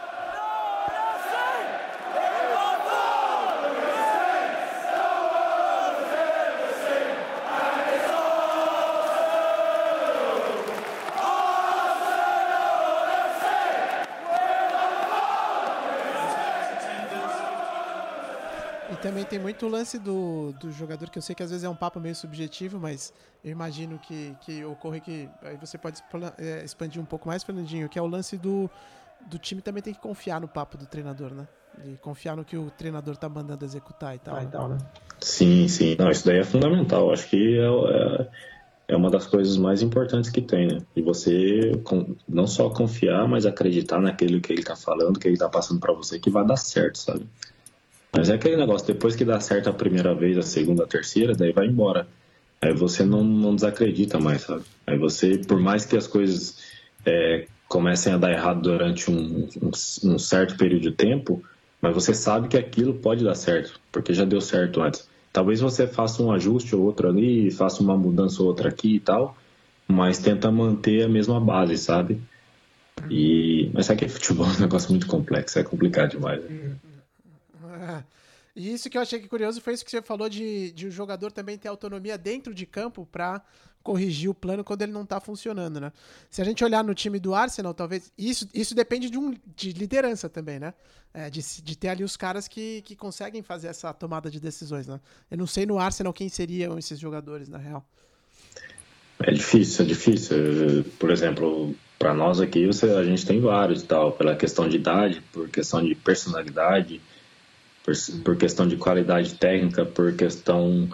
[19.29, 21.75] Tem muito o lance do, do jogador, que eu sei que às vezes é um
[21.75, 23.13] papo meio subjetivo, mas
[23.43, 25.29] eu imagino que, que ocorre que.
[25.43, 26.01] Aí você pode
[26.37, 28.69] é, expandir um pouco mais, Fernandinho, que é o lance do,
[29.19, 31.47] do time também tem que confiar no papo do treinador, né?
[31.85, 34.35] E confiar no que o treinador tá mandando executar e tal.
[34.69, 34.77] né?
[35.21, 35.95] Sim, sim.
[35.97, 37.11] Não, isso daí é fundamental.
[37.11, 38.29] Acho que é, é,
[38.89, 40.81] é uma das coisas mais importantes que tem, né?
[40.95, 45.37] E você com- não só confiar, mas acreditar naquilo que ele tá falando, que ele
[45.37, 47.25] tá passando para você, que vai dar certo, sabe?
[48.15, 51.33] Mas é aquele negócio, depois que dá certo a primeira vez, a segunda, a terceira,
[51.33, 52.07] daí vai embora.
[52.61, 54.63] Aí você não, não desacredita mais, sabe?
[54.85, 56.57] Aí você, por mais que as coisas
[57.05, 59.71] é, comecem a dar errado durante um, um,
[60.11, 61.41] um certo período de tempo,
[61.81, 65.07] mas você sabe que aquilo pode dar certo, porque já deu certo antes.
[65.31, 68.99] Talvez você faça um ajuste ou outro ali, faça uma mudança ou outra aqui e
[68.99, 69.37] tal,
[69.87, 72.19] mas tenta manter a mesma base, sabe?
[73.09, 73.69] E...
[73.73, 76.43] Mas sabe que futebol é um negócio muito complexo, é complicado demais.
[76.43, 76.71] né?
[78.59, 80.91] E isso que eu achei que curioso foi isso que você falou de, de o
[80.91, 83.41] jogador também ter autonomia dentro de campo para
[83.81, 85.93] corrigir o plano quando ele não tá funcionando, né?
[86.29, 88.11] Se a gente olhar no time do Arsenal, talvez.
[88.17, 90.73] Isso, isso depende de, um, de liderança também, né?
[91.13, 94.87] É, de, de ter ali os caras que, que conseguem fazer essa tomada de decisões,
[94.87, 94.99] né?
[95.31, 97.87] Eu não sei no Arsenal quem seriam esses jogadores, na real.
[99.19, 100.35] É difícil, é difícil.
[100.99, 105.23] Por exemplo, para nós aqui, você, a gente tem vários tal, pela questão de idade,
[105.31, 107.01] por questão de personalidade,
[107.89, 110.89] por, por questão de qualidade técnica, por questão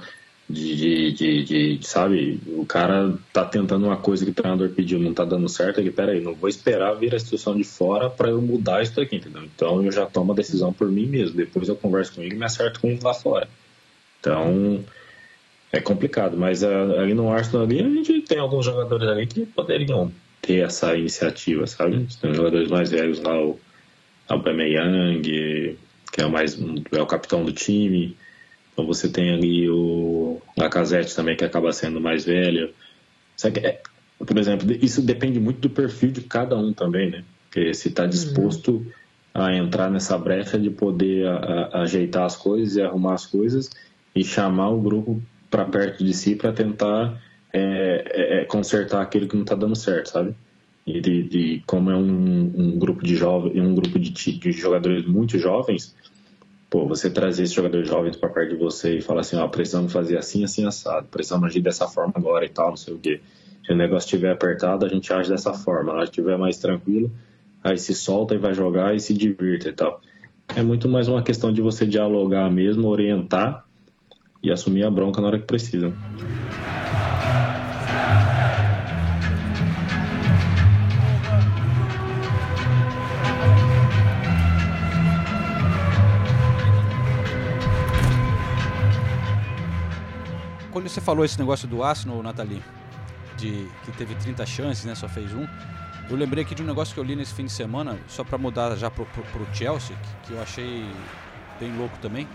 [0.49, 4.99] de, de, de, de, sabe, o cara tá tentando uma coisa que o treinador pediu,
[4.99, 8.29] não tá dando certo, ele, peraí, não vou esperar vir a situação de fora para
[8.29, 9.43] eu mudar isso aqui, entendeu?
[9.43, 12.37] Então eu já tomo a decisão por mim mesmo, depois eu converso com ele e
[12.37, 13.47] me acerto com ele lá fora.
[14.19, 14.83] Então
[15.71, 19.45] é complicado, mas uh, ali no Arsenal ali, a gente tem alguns jogadores ali que
[19.45, 22.07] poderiam ter essa iniciativa, sabe?
[22.21, 23.59] Tem jogadores mais velhos lá, o
[24.29, 25.77] Aubameyang,
[26.15, 26.57] que é o mais
[26.93, 28.15] é o capitão do time,
[28.71, 32.73] então você tem ali o Lacazette também, que acaba sendo mais velho.
[33.37, 33.81] Que, é,
[34.17, 37.25] por exemplo, isso depende muito do perfil de cada um também, né?
[37.49, 38.91] Porque se está disposto uhum.
[39.33, 43.69] a entrar nessa brecha de poder a, a, ajeitar as coisas e arrumar as coisas
[44.15, 49.27] e chamar o grupo para perto de si para tentar é, é, é, consertar aquilo
[49.27, 50.33] que não está dando certo, sabe?
[50.85, 55.05] E de, de como é um, um, grupo de jovens, um grupo de, de jogadores
[55.05, 55.95] muito jovens,
[56.69, 59.91] pô, você trazer esses jogadores jovens para perto de você e falar assim, ó, precisamos
[59.91, 63.19] fazer assim, assim, assado, precisamos agir dessa forma agora e tal, não sei o quê.
[63.65, 65.97] Se o negócio estiver apertado, a gente age dessa forma.
[66.01, 67.11] Se estiver mais tranquilo,
[67.63, 69.99] aí se solta e vai jogar e se divirta e tal.
[70.55, 73.65] É muito mais uma questão de você dialogar mesmo, orientar
[74.43, 75.91] e assumir a bronca na hora que precisa.
[90.85, 92.61] Quando você falou esse negócio do Arsenal, Nathalie,
[93.37, 95.47] de que teve 30 chances, né, só fez um,
[96.07, 98.37] eu lembrei aqui de um negócio que eu li nesse fim de semana, só para
[98.37, 100.85] mudar já pro, pro, pro Chelsea, que, que, eu achei
[101.59, 102.27] bem louco também,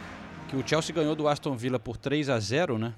[0.49, 2.93] que o Chelsea ganhou do Aston Villa por 3 a 0 né?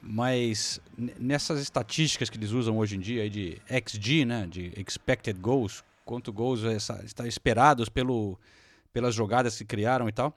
[0.00, 0.80] Mas
[1.18, 6.32] nessas estatísticas que eles usam hoje em dia, de XG, né, de expected goals, quanto
[6.32, 8.38] gols está esperados pelo,
[8.92, 10.32] pelas jogadas que criaram e tal,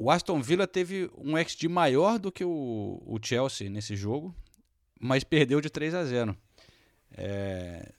[0.00, 4.34] o Aston Villa teve um XG maior do que o, o Chelsea nesse jogo,
[4.98, 6.34] mas perdeu de 3 a 0.
[7.18, 7.92] É,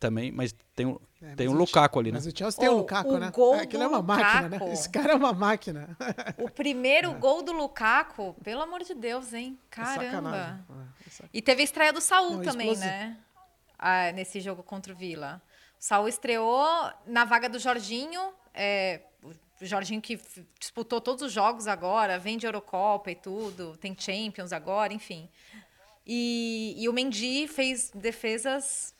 [0.00, 2.18] também, mas tem, um, é, tem um Lukaku ali, né?
[2.18, 3.30] Mas o Chelsea tem o, um Lukaku, né?
[3.30, 4.72] Gol é, aquilo é uma máquina, né?
[4.72, 5.96] Esse cara é uma máquina.
[6.36, 7.14] O primeiro é.
[7.14, 9.56] gol do Lukaku, pelo amor de Deus, hein?
[9.70, 10.60] É Caramba.
[10.68, 12.90] É e teve a estreia do Saul Não, também, explosivo.
[12.90, 13.16] né?
[13.78, 15.40] Ah, nesse jogo contra o Villa.
[15.78, 16.66] O Saul estreou
[17.06, 19.02] na vaga do Jorginho, é,
[19.60, 20.18] o Jorginho que
[20.58, 25.28] disputou todos os jogos agora, vem de Eurocopa e tudo, tem Champions agora, enfim.
[26.06, 28.94] E, e o Mendy fez defesas.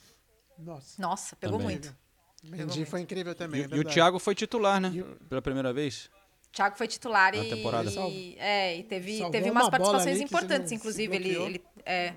[0.59, 1.77] Nossa, Nossa pegou também.
[1.77, 1.97] muito.
[2.45, 3.63] O Mendy foi incrível também.
[3.63, 4.93] E, é e o Thiago foi titular, né?
[5.29, 6.11] Pela primeira vez.
[6.53, 7.91] Thiago foi titular Na e, temporada.
[7.91, 11.15] e, é, e teve, teve umas participações importantes, inclusive.
[11.15, 12.13] Ele, ele, é,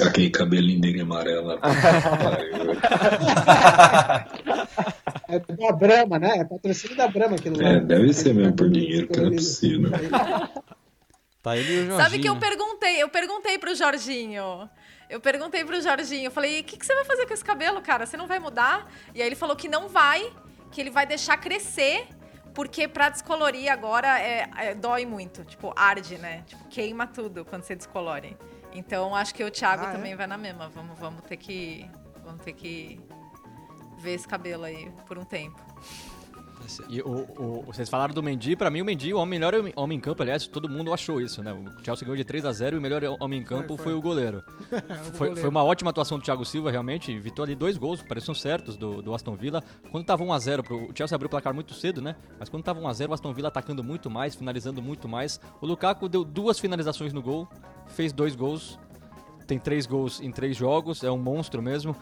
[0.00, 1.58] Aquele cabelinho dele amarelo.
[5.28, 6.38] é da Brahma, né?
[6.38, 7.68] É patrocínio da Brahma aquilo lá.
[7.70, 9.90] É, deve ser mesmo por dinheiro, que não é possível.
[11.42, 11.96] Tá ele e o Jorginho.
[11.96, 14.68] Sabe que eu perguntei, eu perguntei pro Jorginho.
[15.08, 17.80] Eu perguntei pro Jorginho, eu falei, o que, que você vai fazer com esse cabelo,
[17.80, 18.04] cara?
[18.04, 18.90] Você não vai mudar?
[19.14, 20.32] E aí ele falou que não vai,
[20.72, 22.08] que ele vai deixar crescer,
[22.52, 25.44] porque pra descolorir agora é, é, dói muito.
[25.44, 26.42] Tipo, arde, né?
[26.46, 28.36] Tipo, queima tudo quando você descolore.
[28.72, 29.92] Então acho que o Thiago ah, é?
[29.92, 30.16] também é?
[30.16, 30.68] vai na mesma.
[30.68, 31.88] Vamos, vamos ter que.
[32.24, 33.00] Vamos ter que
[34.06, 35.60] ver esse cabelo aí por um tempo.
[36.88, 40.00] E o, o, vocês falaram do Mendy, pra mim o Mendy, o melhor homem em
[40.00, 41.52] campo, aliás, todo mundo achou isso, né?
[41.52, 43.84] O Chelsea ganhou de 3 a 0 e o melhor homem em campo foi, foi.
[43.84, 44.42] foi o goleiro.
[45.14, 45.40] foi, goleiro.
[45.40, 49.00] foi, uma ótima atuação do Thiago Silva, realmente, evitou ali dois gols, pareciam certos do,
[49.00, 49.62] do Aston Villa.
[49.92, 52.16] Quando tava 1 a 0 pro, o Chelsea abriu o placar muito cedo, né?
[52.38, 55.40] Mas quando tava 1 a 0 o Aston Villa atacando muito mais, finalizando muito mais.
[55.60, 57.48] O Lukaku deu duas finalizações no gol,
[57.86, 58.76] fez dois gols,
[59.46, 61.94] tem três gols em três jogos, é um monstro mesmo.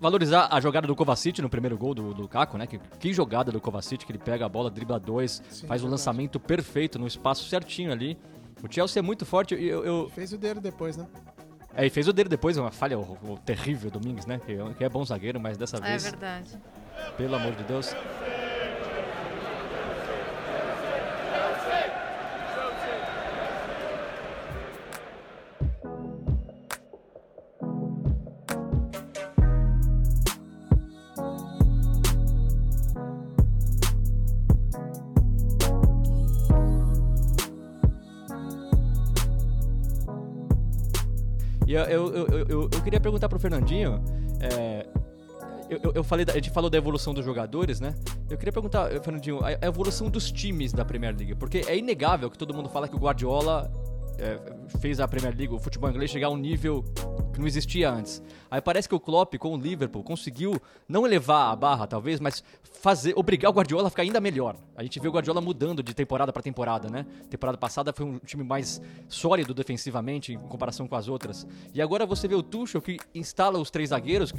[0.00, 2.66] Valorizar a jogada do Kovacic no primeiro gol do, do Caco, né?
[2.66, 5.86] Que, que jogada do Kovacic, que ele pega a bola, dribla dois, Sim, faz o
[5.86, 8.18] um lançamento perfeito no espaço certinho ali.
[8.62, 9.54] O Chelsea é muito forte.
[9.54, 10.10] Eu, eu...
[10.10, 11.06] Fez o dele depois, né?
[11.76, 14.40] É, e fez o dele depois, uma falha o, o terrível Domingues, né?
[14.44, 16.06] Que, que, é bom zagueiro, mas dessa é vez.
[16.06, 16.58] É verdade.
[17.16, 17.94] Pelo amor de Deus.
[41.82, 44.02] Eu, eu, eu, eu, queria perguntar pro Fernandinho.
[44.40, 44.86] É,
[45.68, 47.94] eu, eu, falei, a gente falou da evolução dos jogadores, né?
[48.28, 52.38] Eu queria perguntar, Fernandinho, a evolução dos times da Premier League, porque é inegável que
[52.38, 53.72] todo mundo fala que o Guardiola
[54.18, 54.38] é,
[54.78, 56.84] fez a Premier League, o futebol inglês, chegar a um nível
[57.32, 58.22] que não existia antes.
[58.50, 62.42] Aí parece que o Klopp com o Liverpool conseguiu não elevar a barra, talvez, mas
[62.62, 64.56] fazer, obrigar o Guardiola a ficar ainda melhor.
[64.76, 67.06] A gente vê o Guardiola mudando de temporada para temporada, né?
[67.28, 71.46] Temporada passada foi um time mais sólido defensivamente em comparação com as outras.
[71.72, 74.32] E agora você vê o Tuchel que instala os três zagueiros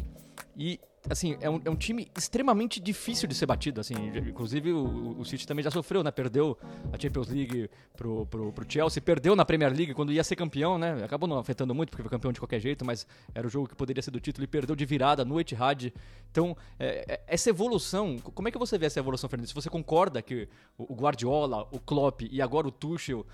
[0.55, 5.19] e assim, é um, é um time extremamente difícil de ser batido, assim, inclusive o,
[5.19, 6.57] o City também já sofreu, né, perdeu
[6.91, 10.77] a Champions League pro, pro, pro Chelsea, perdeu na Premier League quando ia ser campeão,
[10.77, 13.67] né, acabou não afetando muito porque foi campeão de qualquer jeito, mas era o jogo
[13.67, 15.93] que poderia ser do título e perdeu de virada no Etihad,
[16.35, 19.47] então, é, é, essa evolução, como é que você vê essa evolução, Fernando?
[19.47, 23.25] Se você concorda que o Guardiola, o Klopp e agora o Tuchel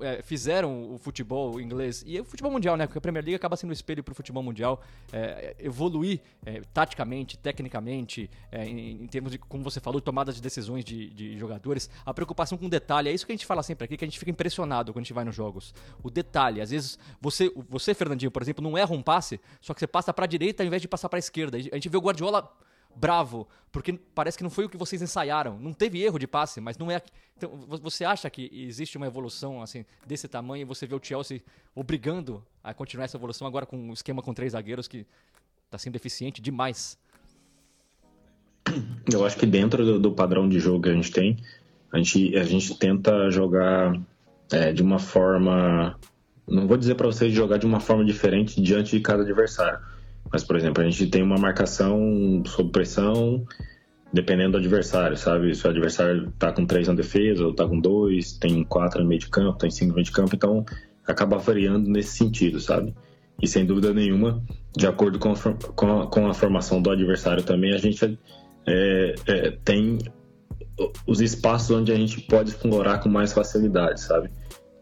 [0.00, 2.84] é, fizeram o futebol inglês e o futebol mundial, né?
[2.84, 4.82] Porque a Premier League acaba sendo um espelho para o futebol mundial
[5.12, 10.42] é, evoluir é, taticamente, tecnicamente, é, em, em, termos de, como você falou, tomadas de
[10.42, 11.88] decisões de, de, jogadores.
[12.04, 14.08] A preocupação com o detalhe, é isso que a gente fala sempre aqui, que a
[14.08, 15.72] gente fica impressionado quando a gente vai nos jogos.
[16.02, 19.78] O detalhe, às vezes, você, você Fernandinho, por exemplo, não erra um passe, só que
[19.78, 21.56] você passa para a direita ao invés de passar para a esquerda.
[21.56, 22.47] A gente vê o Guardiola
[22.94, 25.58] bravo, porque parece que não foi o que vocês ensaiaram.
[25.58, 27.00] Não teve erro de passe, mas não é.
[27.36, 31.40] Então, você acha que existe uma evolução assim desse tamanho e você vê o Chelsea
[31.74, 35.06] obrigando a continuar essa evolução agora com um esquema com três zagueiros que
[35.66, 36.98] está sendo eficiente demais?
[39.10, 41.36] Eu acho que dentro do, do, padrão de jogo que a gente tem,
[41.92, 43.98] a gente, a gente tenta jogar
[44.50, 45.98] é, de uma forma.
[46.46, 49.78] Não vou dizer para vocês jogar de uma forma diferente diante de cada adversário
[50.32, 53.46] mas, por exemplo, a gente tem uma marcação sob pressão,
[54.12, 55.54] dependendo do adversário, sabe?
[55.54, 59.08] Se o adversário tá com três na defesa, ou tá com dois, tem quatro no
[59.08, 60.64] meio de campo, tem cinco no meio de campo, então
[61.06, 62.94] acaba variando nesse sentido, sabe?
[63.40, 64.42] E sem dúvida nenhuma,
[64.76, 65.36] de acordo com a,
[65.74, 68.18] com a, com a formação do adversário também, a gente
[68.66, 69.98] é, é, tem
[71.06, 74.30] os espaços onde a gente pode explorar com mais facilidade, sabe?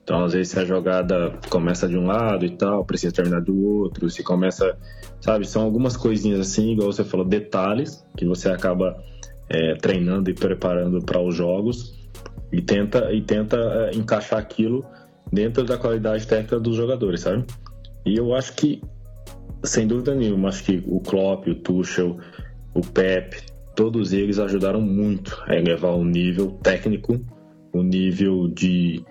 [0.07, 3.61] Então, às vezes, se a jogada começa de um lado e tal, precisa terminar do
[3.61, 4.79] outro, se começa,
[5.21, 5.45] sabe?
[5.45, 8.97] São algumas coisinhas assim, igual você falou, detalhes que você acaba
[9.49, 12.09] é, treinando e preparando para os jogos
[12.53, 14.87] e tenta, e tenta é, encaixar aquilo
[15.33, 17.45] dentro da qualidade técnica dos jogadores, sabe?
[18.05, 18.81] E eu acho que,
[19.65, 22.17] sem dúvida nenhuma, acho que o Klopp, o Tuchel,
[22.73, 23.43] o Pep,
[23.75, 27.21] todos eles ajudaram muito a elevar o nível técnico,
[27.73, 29.05] o nível de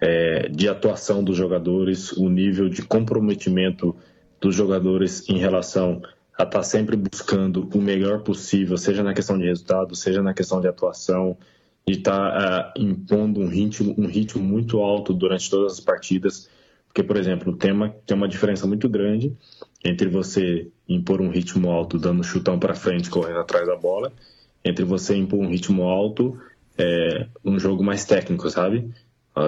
[0.00, 3.94] é, de atuação dos jogadores, o nível de comprometimento
[4.40, 6.00] dos jogadores em relação
[6.36, 10.32] a estar tá sempre buscando o melhor possível, seja na questão de resultado, seja na
[10.32, 11.36] questão de atuação,
[11.86, 16.48] de estar tá, uh, impondo um ritmo, um ritmo muito alto durante todas as partidas.
[16.86, 19.36] Porque, por exemplo, tem uma, tem uma diferença muito grande
[19.84, 24.12] entre você impor um ritmo alto dando chutão para frente, correndo atrás da bola,
[24.64, 26.38] entre você impor um ritmo alto,
[26.76, 28.90] é, um jogo mais técnico, sabe?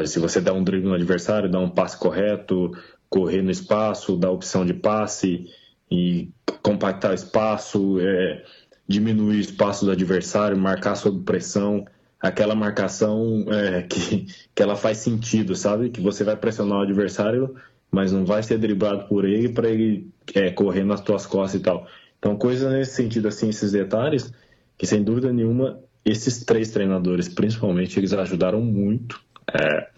[0.06, 2.70] Se você dá um drible no adversário, dá um passe correto,
[3.08, 5.50] correr no espaço, dar opção de passe
[5.90, 6.30] e
[6.62, 8.44] compactar o espaço, é,
[8.88, 11.84] diminuir o espaço do adversário, marcar sob pressão,
[12.18, 15.90] aquela marcação é, que, que ela faz sentido, sabe?
[15.90, 17.54] Que você vai pressionar o adversário,
[17.90, 21.64] mas não vai ser driblado por ele para ele é, correr nas tuas costas e
[21.64, 21.86] tal.
[22.18, 24.32] Então, coisa nesse sentido, assim, esses detalhes,
[24.78, 29.20] que sem dúvida nenhuma, esses três treinadores, principalmente, eles ajudaram muito
[29.50, 29.88] é,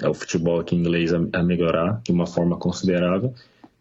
[0.00, 3.32] é o futebol aqui inglês a, a, melhorar de uma forma considerável.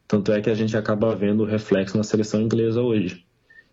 [0.08, 3.26] Tanto é que a gente acaba vendo o reflexo na seleção inglesa hoje.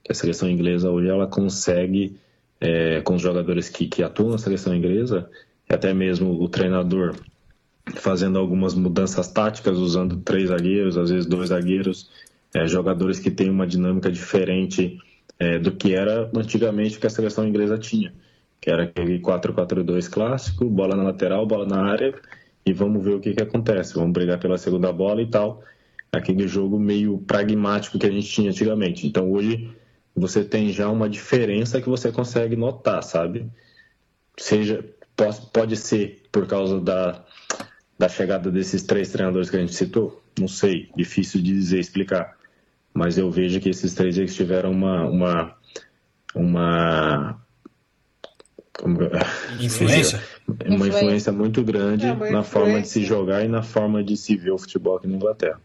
[0.08, 2.16] A seleção inglesa hoje ela consegue,
[2.60, 5.28] é, com os jogadores que, que atuam na seleção inglesa,
[5.68, 7.14] e até mesmo o treinador
[7.96, 12.10] fazendo algumas mudanças táticas, usando três zagueiros, às vezes dois zagueiros,
[12.54, 14.98] é, jogadores que têm uma dinâmica diferente
[15.38, 18.12] é, do que era antigamente que a seleção inglesa tinha
[18.60, 22.14] que era aquele 4-4-2 clássico, bola na lateral, bola na área,
[22.64, 23.94] e vamos ver o que, que acontece.
[23.94, 25.62] Vamos brigar pela segunda bola e tal.
[26.12, 29.06] Aquele jogo meio pragmático que a gente tinha antigamente.
[29.06, 29.70] Então hoje
[30.14, 33.50] você tem já uma diferença que você consegue notar, sabe?
[34.36, 34.84] Seja,
[35.52, 37.24] pode ser por causa da,
[37.98, 42.36] da chegada desses três treinadores que a gente citou, não sei, difícil de dizer, explicar.
[42.92, 45.56] Mas eu vejo que esses três eles tiveram uma, uma,
[46.34, 47.42] uma
[49.60, 50.22] influência?
[50.66, 52.42] Uma influência muito grande é, na influência.
[52.42, 55.60] forma de se jogar e na forma de se ver o futebol aqui na Inglaterra.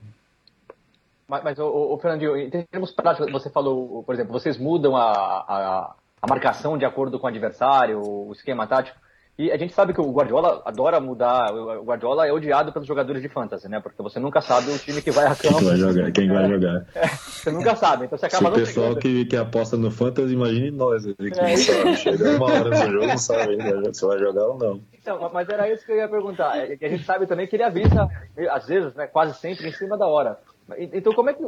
[1.28, 5.12] Mas, mas o, o Fernandinho, em termos práticos, você falou, por exemplo, vocês mudam a,
[5.12, 8.98] a, a marcação de acordo com o adversário, o esquema tático.
[9.38, 11.54] E a gente sabe que o Guardiola adora mudar.
[11.54, 13.82] O Guardiola é odiado pelos jogadores de fantasy, né?
[13.82, 15.58] Porque você nunca sabe o time que vai a campo.
[15.58, 16.12] Quem vai jogar?
[16.12, 16.86] Quem vai jogar?
[16.96, 19.02] É, você nunca sabe, então você acaba Se o não pessoal chegando.
[19.02, 21.04] que, que aposta no fantasy, imagine nós.
[21.06, 21.98] Que É, não sabe.
[21.98, 24.82] Chega uma hora no jogo, não sabe ainda se vai jogar ou não.
[24.94, 26.58] Então, mas era isso que eu ia perguntar.
[26.58, 28.08] É que a gente sabe também que ele avisa,
[28.50, 30.40] às vezes, né, quase sempre, em cima da hora.
[30.78, 31.44] Então, como é que.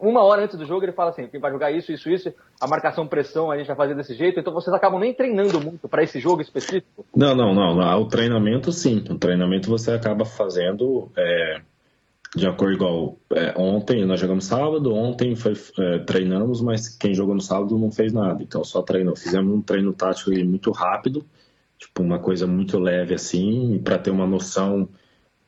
[0.00, 2.66] Uma hora antes do jogo ele fala assim: quem vai jogar isso, isso, isso, a
[2.66, 6.02] marcação pressão a gente vai fazer desse jeito, então vocês acabam nem treinando muito para
[6.02, 7.04] esse jogo específico?
[7.14, 8.00] Não, não, não.
[8.00, 9.04] O treinamento, sim.
[9.10, 11.60] O treinamento você acaba fazendo é,
[12.34, 13.18] de acordo igual.
[13.34, 17.90] é, ontem nós jogamos sábado, ontem foi, é, treinamos, mas quem jogou no sábado não
[17.90, 18.42] fez nada.
[18.42, 19.16] Então só treinou.
[19.16, 21.26] Fizemos um treino tático muito rápido,
[21.78, 24.88] tipo uma coisa muito leve assim, para ter uma noção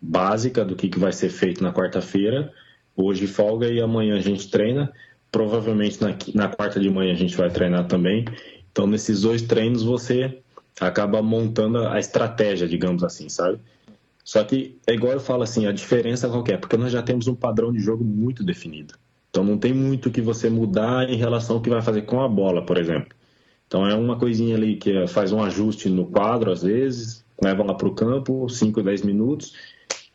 [0.00, 2.52] básica do que, que vai ser feito na quarta-feira.
[2.97, 4.93] Hoje folga e amanhã a gente treina.
[5.30, 8.24] Provavelmente na, na quarta de manhã a gente vai treinar também.
[8.72, 10.38] Então, nesses dois treinos, você
[10.80, 13.59] acaba montando a estratégia, digamos assim, sabe?
[14.24, 16.57] Só que é igual eu falo assim, a diferença qual é?
[16.57, 18.95] Porque nós já temos um padrão de jogo muito definido.
[19.28, 22.28] Então não tem muito que você mudar em relação ao que vai fazer com a
[22.28, 23.14] bola, por exemplo.
[23.66, 27.64] Então é uma coisinha ali que é- faz um ajuste no quadro às vezes, leva
[27.64, 29.55] lá para o campo, 5, 10 minutos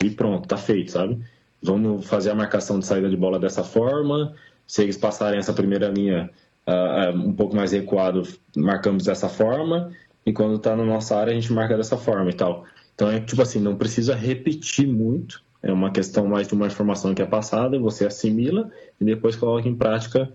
[0.04, 1.20] e pronto, tá feito, sabe?
[1.66, 4.34] Vamos fazer a marcação de saída de bola dessa forma.
[4.68, 6.30] Se eles passarem essa primeira linha
[6.66, 8.24] ah, um pouco mais recuado,
[8.55, 9.91] marcamos dessa forma.
[10.26, 12.66] E quando tá na nossa área, a gente marca dessa forma e tal.
[12.95, 15.43] Então é tipo assim, não precisa repetir muito.
[15.61, 18.70] É uma questão mais de uma informação que é passada, você assimila
[19.01, 20.32] e depois coloca em prática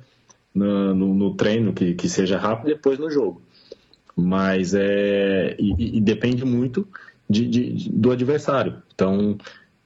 [0.54, 3.40] na- no, no treino, que, que seja rápido, e depois no jogo.
[4.16, 5.56] Mas é.
[5.58, 6.86] E, e- depende muito
[7.28, 8.82] de- de- do adversário.
[8.94, 9.38] Então,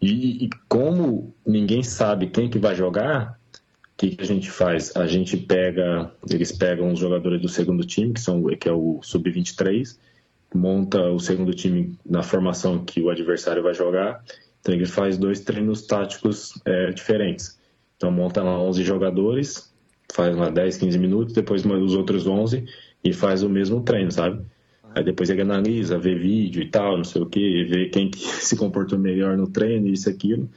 [0.04, 4.94] e, e como ninguém sabe quem que vai jogar, o que, que a gente faz?
[4.96, 9.00] A gente pega, eles pegam os jogadores do segundo time, que, são, que é o
[9.02, 9.98] sub-23,
[10.54, 14.22] monta o segundo time na formação que o adversário vai jogar.
[14.60, 17.58] Então ele faz dois treinos táticos é, diferentes.
[17.96, 19.72] Então monta lá 11 jogadores,
[20.12, 22.66] faz lá 10, 15 minutos, depois os outros 11
[23.02, 24.44] e faz o mesmo treino, sabe?
[24.94, 28.20] Aí depois ele analisa, vê vídeo e tal, não sei o que, vê quem que
[28.44, 30.48] se comportou melhor no treino, isso e aquilo.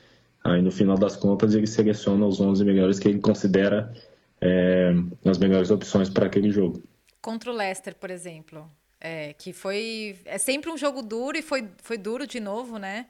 [0.44, 3.92] Aí no final das contas ele seleciona os 11 melhores que ele considera
[4.40, 4.94] é,
[5.26, 6.82] as melhores opções para aquele jogo.
[7.22, 8.70] Contra o Leicester, por exemplo.
[9.00, 10.18] É, que foi.
[10.26, 13.08] É sempre um jogo duro e foi, foi duro de novo, né?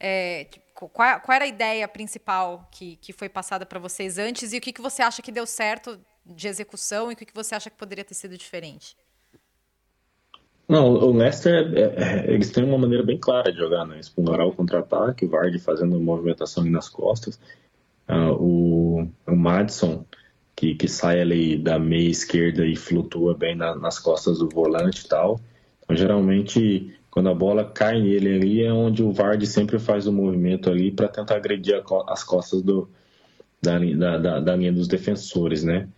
[0.00, 4.52] É, tipo, qual, qual era a ideia principal que, que foi passada para vocês antes
[4.52, 7.34] e o que, que você acha que deu certo de execução e o que, que
[7.34, 8.96] você acha que poderia ter sido diferente?
[10.68, 14.00] Não, o Leicester, é, é, eles têm uma maneira bem clara de jogar, né?
[14.16, 17.40] O contra-ataque, o Vardy fazendo movimentação ali nas costas,
[18.08, 20.04] Ah, o, o Madison,
[20.56, 25.04] que, que sai ali da meia esquerda e flutua bem na- nas costas do volante
[25.06, 25.40] e tal.
[25.84, 30.12] Então, geralmente, quando a bola cai nele ali, é onde o Vardy sempre faz o
[30.12, 32.88] movimento ali para tentar agredir as costas do,
[33.62, 35.88] da, da, da, da linha dos defensores, né?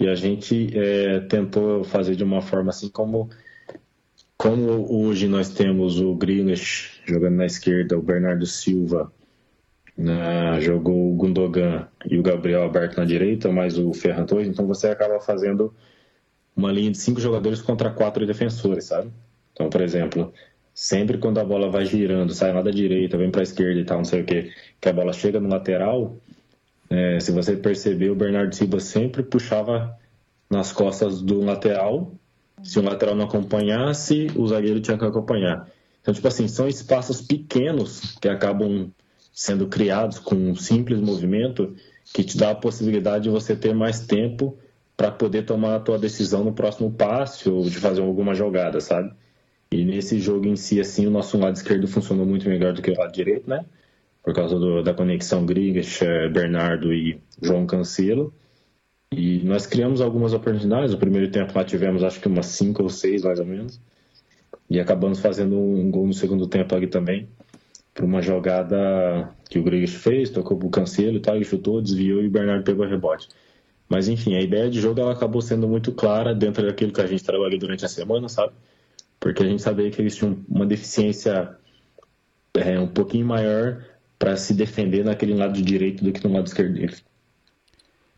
[0.00, 3.30] E a gente é, tentou fazer de uma forma assim como
[4.44, 9.10] como hoje nós temos o Grealish jogando na esquerda, o Bernardo Silva
[9.96, 14.66] né, jogou o Gundogan e o Gabriel aberto na direita, mais o Ferran Torres, então
[14.66, 15.74] você acaba fazendo
[16.54, 19.10] uma linha de cinco jogadores contra quatro defensores, sabe?
[19.54, 20.30] Então, por exemplo,
[20.74, 23.84] sempre quando a bola vai girando, sai lá da direita, vem para a esquerda e
[23.86, 26.18] tal, não sei o que, que a bola chega no lateral,
[26.90, 29.98] é, se você perceber, o Bernardo Silva sempre puxava
[30.50, 32.12] nas costas do lateral
[32.64, 35.68] se o lateral não acompanhasse, o zagueiro tinha que acompanhar.
[36.00, 38.90] Então, tipo assim, são espaços pequenos que acabam
[39.32, 41.74] sendo criados com um simples movimento
[42.12, 44.56] que te dá a possibilidade de você ter mais tempo
[44.96, 49.12] para poder tomar a tua decisão no próximo passe ou de fazer alguma jogada, sabe?
[49.72, 52.90] E nesse jogo em si, assim, o nosso lado esquerdo funcionou muito melhor do que
[52.90, 53.64] o lado direito, né?
[54.22, 58.32] Por causa do- da conexão Grigas, eh, Bernardo e João Cancelo.
[59.16, 60.92] E nós criamos algumas oportunidades.
[60.92, 63.80] No primeiro tempo lá tivemos acho que umas cinco ou seis, mais ou menos.
[64.68, 67.28] E acabamos fazendo um gol no segundo tempo ali também.
[67.94, 72.22] Por uma jogada que o Gregas fez, tocou pro Cancelo e tal, ele chutou, desviou
[72.22, 73.28] e o Bernardo pegou o rebote.
[73.88, 77.06] Mas enfim, a ideia de jogo ela acabou sendo muito clara dentro daquilo que a
[77.06, 78.52] gente trabalhou durante a semana, sabe?
[79.20, 81.56] Porque a gente sabia que eles tinham uma deficiência
[82.54, 83.84] é, um pouquinho maior
[84.18, 86.78] para se defender naquele lado direito do que no lado esquerdo.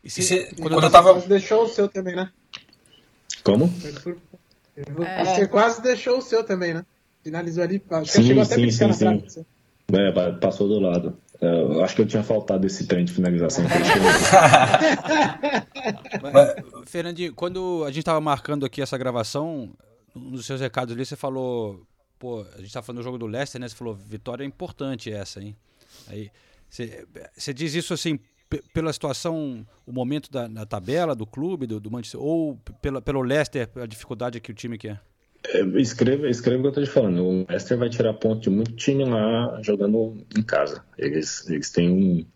[0.07, 1.11] E E se- quando quando eu tava.
[1.13, 2.31] Quase deixou o seu também, né?
[3.43, 3.67] Como?
[5.25, 6.85] Você quase deixou o seu também, né?
[7.23, 7.83] Finalizou ali.
[7.89, 9.07] Acho que Sim, chegou até a sim, sim, sim.
[9.25, 9.45] assim.
[9.91, 11.17] É, passou do lado.
[11.41, 13.65] É, eu acho que eu tinha faltado esse trem de finalização.
[16.21, 16.55] Mas,
[16.89, 19.71] Fernandinho, quando a gente estava marcando aqui essa gravação,
[20.15, 21.85] um dos seus recados ali, você falou
[22.17, 23.67] pô, a gente tá falando do jogo do Leicester, né?
[23.69, 25.55] Você falou, vitória importante essa, hein?
[26.07, 26.31] Aí,
[26.69, 28.19] você diz isso assim,
[28.73, 33.21] pela situação, o momento da, da tabela do clube, do, do Manchester, ou pela, pelo
[33.21, 35.01] Leicester, a dificuldade que o time quer?
[35.47, 37.23] É, escreva, escreva o que eu tô te falando.
[37.23, 40.83] O Leicester vai tirar ponto de muito time lá jogando em casa.
[40.97, 42.27] Eles, eles têm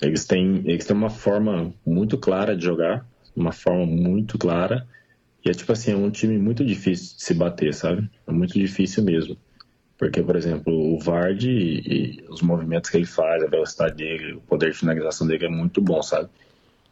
[0.00, 4.86] eles têm, eles têm uma forma muito clara de jogar, uma forma muito clara.
[5.44, 8.08] E é tipo assim, é um time muito difícil de se bater, sabe?
[8.26, 9.36] É muito difícil mesmo.
[9.98, 14.34] Porque, por exemplo, o Vardy e, e os movimentos que ele faz, a velocidade dele,
[14.34, 16.28] o poder de finalização dele é muito bom, sabe?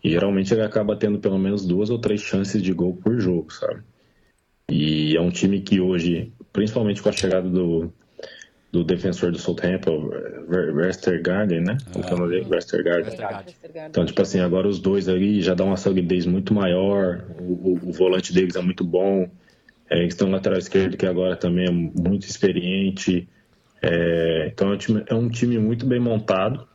[0.03, 3.53] E geralmente ele acaba tendo pelo menos duas ou três chances de gol por jogo,
[3.53, 3.83] sabe?
[4.71, 7.93] E é um time que hoje, principalmente com a chegada do,
[8.73, 10.11] do defensor do Southampton,
[10.49, 11.77] Westergaard, né?
[11.93, 12.47] Como é o nome dele?
[12.51, 13.17] Westergaard.
[13.89, 17.81] Então, tipo assim, agora os dois ali já dão uma solidez muito maior, o, o,
[17.91, 19.29] o volante deles é muito bom,
[19.91, 23.29] é, eles têm um lateral esquerdo que agora também é muito experiente,
[23.83, 26.67] é, então é um, time, é um, time, muito bem montado,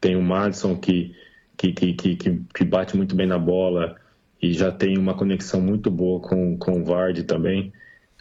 [0.00, 1.14] tem o Madison que,
[1.56, 3.96] que, que, que, que bate muito bem na bola
[4.40, 7.72] e já tem uma conexão muito boa com, com o Vardy também,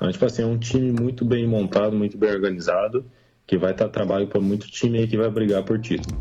[0.02, 3.06] então, tipo assim, é um time muito bem montado, muito bem organizado,
[3.46, 6.18] que vai estar trabalho para muito time que vai brigar por título.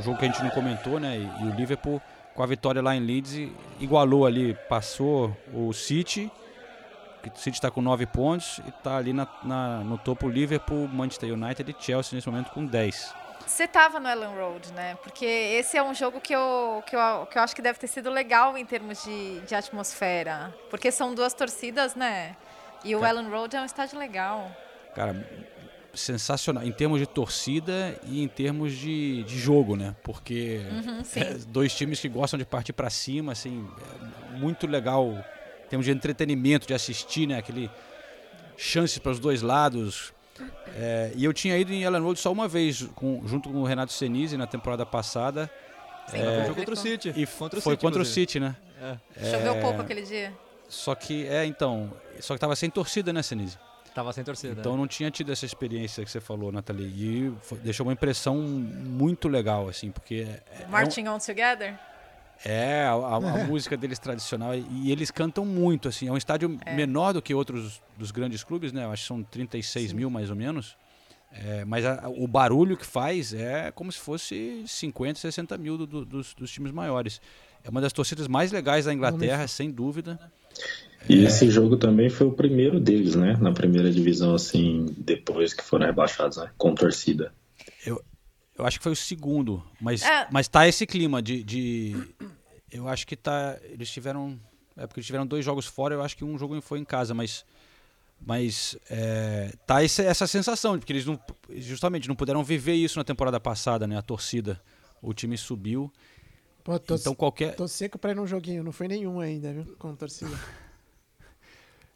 [0.00, 1.18] Que a gente não comentou, né?
[1.18, 2.00] E, e o Liverpool,
[2.34, 6.30] com a vitória lá em Leeds, igualou ali, passou o City.
[7.24, 11.32] O City está com 9 pontos e está ali na, na, no topo Liverpool, Manchester
[11.32, 13.14] United e Chelsea nesse momento com 10.
[13.46, 14.96] Você estava no Ellen Road, né?
[15.02, 17.86] Porque esse é um jogo que eu, que eu, que eu acho que deve ter
[17.86, 20.54] sido legal em termos de, de atmosfera.
[20.70, 22.36] Porque são duas torcidas, né?
[22.82, 24.50] E o Ellen Road é um estádio legal.
[24.94, 25.14] Cara,
[25.94, 29.94] sensacional em termos de torcida e em termos de, de jogo, né?
[30.02, 33.66] Porque uhum, é, dois times que gostam de partir para cima, assim,
[34.32, 35.24] é muito legal
[35.64, 37.38] em termos de entretenimento, de assistir, né?
[37.38, 37.70] Aquele
[38.56, 40.12] chances para os dois lados.
[40.76, 43.64] É, e eu tinha ido em Ellen Road só uma vez, com, junto com o
[43.64, 45.50] Renato Senise na temporada passada.
[46.08, 47.08] Sim, é, foi contra o City.
[47.16, 48.56] E contra o foi City, contra o City, né?
[49.16, 49.30] É.
[49.30, 50.32] Choveu pouco aquele dia.
[50.68, 53.58] Só que, é, então, só que tava sem torcida, né, Senise?
[53.94, 54.56] Tava sem torcida.
[54.58, 54.76] Então é.
[54.76, 56.86] não tinha tido essa experiência que você falou, Nathalie.
[56.86, 60.26] E foi, deixou uma impressão muito legal, assim, porque.
[60.50, 61.78] É, Marching é um, On Together?
[62.44, 64.52] É, a, a, a música deles tradicional.
[64.54, 66.08] E eles cantam muito, assim.
[66.08, 66.74] É um estádio é.
[66.74, 68.84] menor do que outros dos grandes clubes, né?
[68.84, 69.96] Eu acho que são 36 Sim.
[69.96, 70.76] mil mais ou menos.
[71.30, 75.86] É, mas a, o barulho que faz é como se fosse 50, 60 mil do,
[75.86, 77.20] do, dos, dos times maiores.
[77.62, 80.18] É uma das torcidas mais legais da Inglaterra, sem dúvida.
[81.08, 83.36] E esse jogo também foi o primeiro deles, né?
[83.40, 86.50] Na primeira divisão, assim, depois que foram rebaixados, né?
[86.56, 87.32] Com torcida.
[87.84, 88.02] Eu,
[88.56, 90.26] eu acho que foi o segundo, mas, é.
[90.30, 91.96] mas tá esse clima de, de.
[92.70, 93.58] Eu acho que tá.
[93.64, 94.38] Eles tiveram.
[94.76, 97.12] É porque eles tiveram dois jogos fora, eu acho que um jogo foi em casa,
[97.12, 97.44] mas.
[98.26, 101.20] Mas é, tá essa, essa sensação, porque eles não,
[101.56, 103.98] justamente não puderam viver isso na temporada passada, né?
[103.98, 104.58] A torcida.
[105.02, 105.92] O time subiu.
[106.62, 107.54] Pô, tô, então qualquer.
[107.56, 109.76] Tô seco pra ir num joguinho, não foi nenhum ainda, viu?
[109.78, 110.30] Com torcida.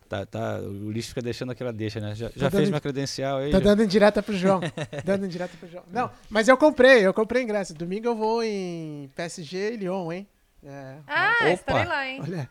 [0.09, 2.15] Tá, tá, o lixo fica deixando aquela deixa, né?
[2.15, 3.51] Já, tá já fez minha credencial aí?
[3.51, 3.65] Tá já...
[3.65, 4.61] dando indireta pro João.
[5.05, 5.85] dando indireta pro João.
[5.93, 7.75] Não, mas eu comprei, eu comprei ingresso.
[7.75, 10.27] Domingo eu vou em PSG e Lyon, hein?
[10.63, 11.51] É, ah, Opa.
[11.51, 12.21] estarei lá, hein?
[12.23, 12.51] Olha.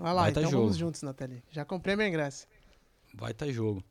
[0.00, 0.62] Olha lá, Vai tá então jogo.
[0.64, 1.42] vamos juntos, Nathalie.
[1.50, 2.48] Já comprei meu ingresso.
[3.14, 3.84] Vai estar tá jogo.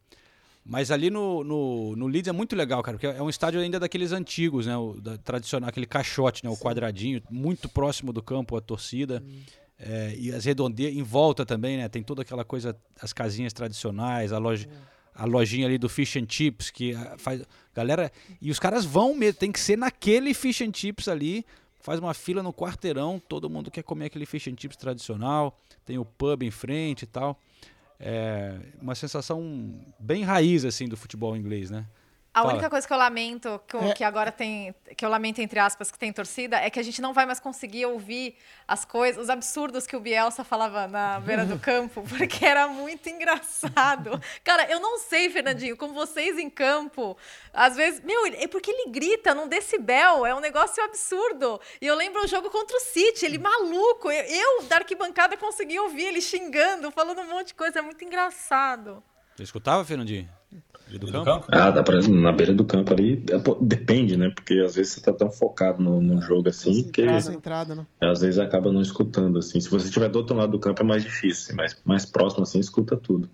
[0.66, 3.80] Mas ali no, no, no Leeds é muito legal, cara, porque é um estádio ainda
[3.80, 4.76] daqueles antigos, né?
[4.76, 6.50] O da, tradicional, aquele caixote, né?
[6.50, 6.62] O Sim.
[6.62, 9.24] quadradinho, muito próximo do campo, a torcida.
[9.26, 9.42] Hum.
[9.80, 11.88] É, e as redondezas em volta também, né?
[11.88, 14.68] Tem toda aquela coisa, as casinhas tradicionais, a loja,
[15.16, 17.42] a lojinha ali do fish and chips que ah, faz
[17.74, 18.12] galera
[18.42, 21.46] e os caras vão mesmo, tem que ser naquele fish and chips ali.
[21.82, 25.58] Faz uma fila no quarteirão, todo mundo quer comer aquele fish and chips tradicional.
[25.86, 27.40] Tem o pub em frente e tal.
[27.98, 31.86] É uma sensação bem raiz assim do futebol inglês, né?
[32.32, 32.54] A Fala.
[32.54, 33.94] única coisa que eu lamento, que, é.
[33.94, 37.02] que, agora tem, que eu lamento entre aspas, que tem torcida, é que a gente
[37.02, 38.36] não vai mais conseguir ouvir
[38.68, 43.10] as coisas, os absurdos que o Bielsa falava na beira do campo, porque era muito
[43.10, 44.22] engraçado.
[44.44, 47.18] Cara, eu não sei, Fernandinho, como vocês em campo,
[47.52, 51.60] às vezes, meu, é porque ele grita num decibel, é um negócio absurdo.
[51.82, 55.80] E eu lembro o jogo contra o City, ele maluco, eu, eu da arquibancada consegui
[55.80, 59.04] ouvir ele xingando, falando um monte de coisa, é muito engraçado.
[59.36, 60.39] Você escutava, Fernandinho?
[60.98, 61.46] Do campo?
[61.52, 64.32] Ah, dá pra, na beira do campo ali, é, depende, né?
[64.34, 67.86] Porque às vezes você tá tão focado no, no jogo assim que Concentrado, né?
[68.02, 69.60] às vezes acaba não escutando, assim.
[69.60, 72.60] Se você estiver do outro lado do campo é mais difícil, mas mais próximo assim,
[72.60, 73.30] escuta tudo.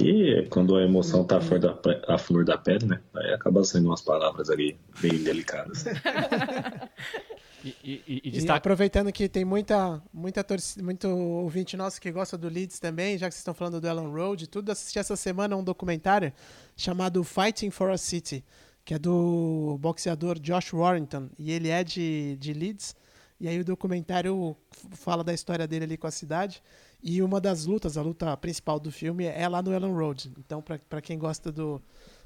[0.00, 3.00] E quando a emoção tá da, flor da pele, né?
[3.14, 5.84] Aí acaba sendo umas palavras ali bem delicadas.
[7.66, 8.58] E, e- e- e E destaca.
[8.58, 13.26] aproveitando que tem muita, muita torcida, muito ouvinte nosso que gosta do Leeds também, já
[13.28, 16.32] que vocês estão falando do Ellen Road tudo, assisti essa semana um documentário
[16.76, 18.44] chamado Fighting for a City,
[18.84, 22.94] que é do boxeador Josh Warrington, e ele é de, de Leeds.
[23.40, 24.56] E aí o documentário
[24.92, 26.62] fala da história dele ali com a cidade.
[27.02, 30.32] E uma das lutas, a luta principal do filme, é lá no Ellen Road.
[30.38, 31.82] Então, para quem gosta do,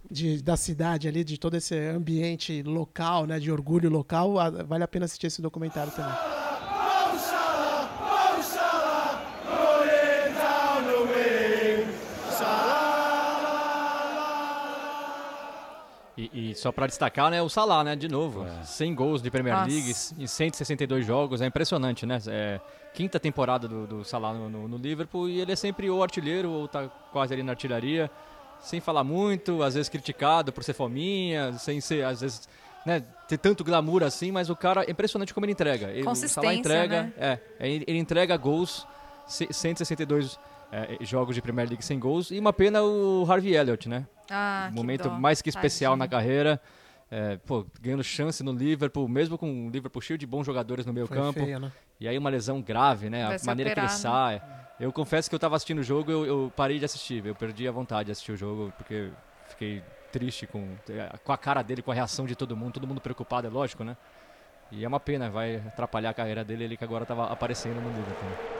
[0.08, 4.34] de, da cidade ali, de todo esse ambiente local, né, de orgulho local,
[4.66, 6.14] vale a pena assistir esse documentário também.
[16.18, 18.44] E, e só pra destacar, né, o Salah, né, de novo.
[18.64, 19.70] 100 gols de Premier Nossa.
[19.70, 22.18] League em 162 jogos, é impressionante, né?
[22.26, 22.60] É
[22.92, 26.50] quinta temporada do, do Salah no, no- no Liverpool e ele é sempre ou artilheiro
[26.50, 28.10] ou tá quase ali na artilharia,
[28.62, 32.48] sem falar muito, às vezes criticado por ser fominha, sem ser, às vezes,
[32.86, 35.88] né, ter tanto glamour assim, mas o cara, é impressionante como ele entrega.
[35.90, 37.12] Ele, Consistência, entrega, né?
[37.18, 38.86] é, ele, ele entrega gols,
[39.26, 40.38] ce- 162
[40.72, 44.06] é, jogos de Premier League sem gols, e uma pena o Harvey Elliott, né?
[44.30, 45.18] Ah, que momento dó.
[45.18, 46.20] mais que especial na Tadinho.
[46.20, 46.60] carreira.
[47.12, 50.92] É, pô, ganhando chance no Liverpool, mesmo com o Liverpool cheio de bons jogadores no
[50.92, 51.40] meio Foi campo.
[51.40, 51.72] feio, né?
[51.98, 53.26] E aí uma lesão grave, né?
[53.26, 54.00] Vai a maneira que ele operado.
[54.00, 54.40] sai.
[54.80, 57.24] Eu confesso que eu tava assistindo o jogo, eu, eu parei de assistir.
[57.26, 59.10] Eu perdi a vontade de assistir o jogo, porque
[59.48, 60.74] fiquei triste com,
[61.22, 62.72] com a cara dele, com a reação de todo mundo.
[62.72, 63.94] Todo mundo preocupado, é lógico, né?
[64.72, 67.90] E é uma pena, vai atrapalhar a carreira dele, ele que agora tava aparecendo no
[67.90, 68.59] Liverpool.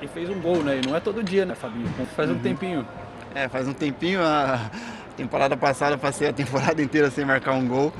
[0.00, 0.80] e fez um gol, né?
[0.82, 1.88] E não é todo dia, né, Fabinho?
[2.14, 2.86] Faz um tempinho.
[3.34, 4.70] É, faz um tempinho, a
[5.16, 7.92] temporada passada eu passei a temporada inteira sem marcar um gol.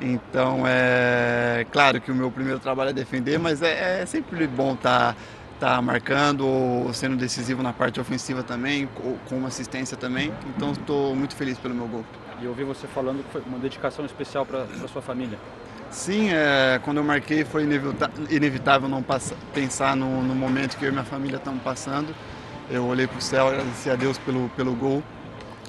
[0.00, 4.74] Então é claro que o meu primeiro trabalho é defender, mas é, é sempre bom
[4.74, 5.16] estar
[5.60, 10.32] tá, marcando ou sendo decisivo na parte ofensiva também, com, com uma assistência também.
[10.54, 12.04] Então estou muito feliz pelo meu gol.
[12.40, 15.38] E eu ouvi você falando que foi uma dedicação especial para sua família.
[15.94, 17.62] Sim, é, quando eu marquei foi
[18.28, 22.12] inevitável não passa- pensar no, no momento que eu e minha família estamos passando.
[22.68, 25.04] Eu olhei para o céu, agradeci a Deus pelo, pelo gol.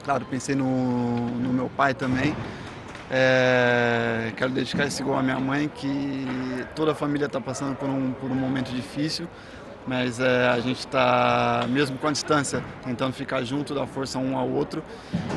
[0.04, 2.36] Claro, pensei no, no meu pai também.
[3.12, 7.88] É, quero dedicar esse gol à minha mãe, que toda a família está passando por
[7.88, 9.28] um, por um momento difícil,
[9.88, 14.38] mas é, a gente está, mesmo com a distância, tentando ficar junto, dar força um
[14.38, 14.84] ao outro.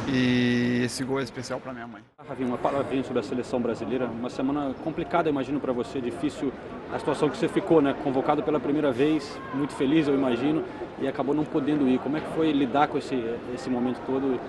[0.08, 2.02] E esse gol é especial para minha mãe.
[2.28, 4.06] Ravinho, uma palavrinha sobre a seleção brasileira.
[4.06, 6.52] Uma semana complicada, imagino, para você, difícil
[6.92, 7.94] a situação que você ficou, né?
[8.02, 10.64] Convocado pela primeira vez, muito feliz, eu imagino,
[11.00, 11.98] e acabou não podendo ir.
[11.98, 13.22] Como é que foi lidar com esse,
[13.54, 14.40] esse momento todo?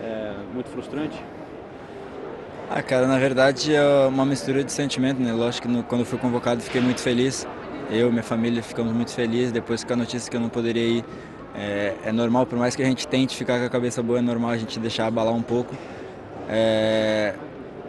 [0.00, 1.20] É, muito frustrante?
[2.70, 5.32] Ah, cara, na verdade é uma mistura de sentimento, né?
[5.32, 7.46] Lógico que no- quando eu fui convocado fiquei muito feliz.
[7.90, 9.52] Eu e minha família ficamos muito felizes.
[9.52, 11.04] Depois com a notícia que eu não poderia ir,
[11.54, 14.22] é, é normal, por mais que a gente tente ficar com a cabeça boa, é
[14.22, 15.74] normal a gente deixar abalar um pouco.
[16.48, 17.34] É,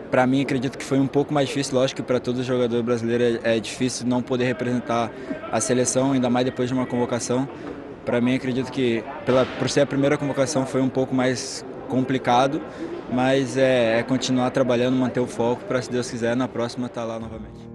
[0.10, 1.76] para mim, acredito que foi um pouco mais difícil.
[1.76, 5.12] Lógico que para todo jogador brasileiro é, é difícil não poder representar
[5.52, 7.48] a seleção, ainda mais depois de uma convocação.
[8.06, 12.62] Para mim, acredito que pela, por ser a primeira convocação foi um pouco mais complicado,
[13.12, 17.04] mas é, é continuar trabalhando, manter o foco para, se Deus quiser, na próxima estar
[17.04, 17.69] lá novamente.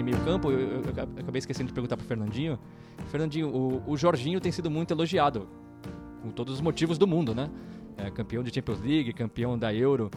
[0.00, 0.90] Em meio campo, eu, eu- eu
[1.20, 2.58] acabei esquecendo de perguntar pro Fernandinho.
[3.10, 5.46] Fernandinho, o, o Jorginho tem sido muito elogiado,
[6.22, 7.48] com todos os motivos do mundo, né?
[7.96, 10.10] É, campeão de Champions League, campeão da Euro,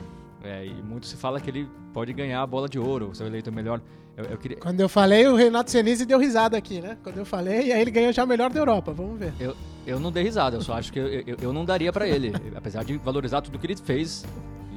[0.43, 3.49] é, e muito se fala que ele pode ganhar a bola de ouro, ser eleito
[3.49, 3.81] o melhor.
[4.15, 4.57] Eu, eu queria...
[4.57, 6.97] Quando eu falei, o Renato Senise deu risada aqui, né?
[7.03, 8.93] Quando eu falei, aí ele ganhou já o melhor da Europa.
[8.93, 9.34] Vamos ver.
[9.39, 9.55] Eu,
[9.88, 12.31] eu não dei risada, eu só acho que eu, eu, eu não daria pra ele.
[12.55, 14.23] Apesar de valorizar tudo que ele fez,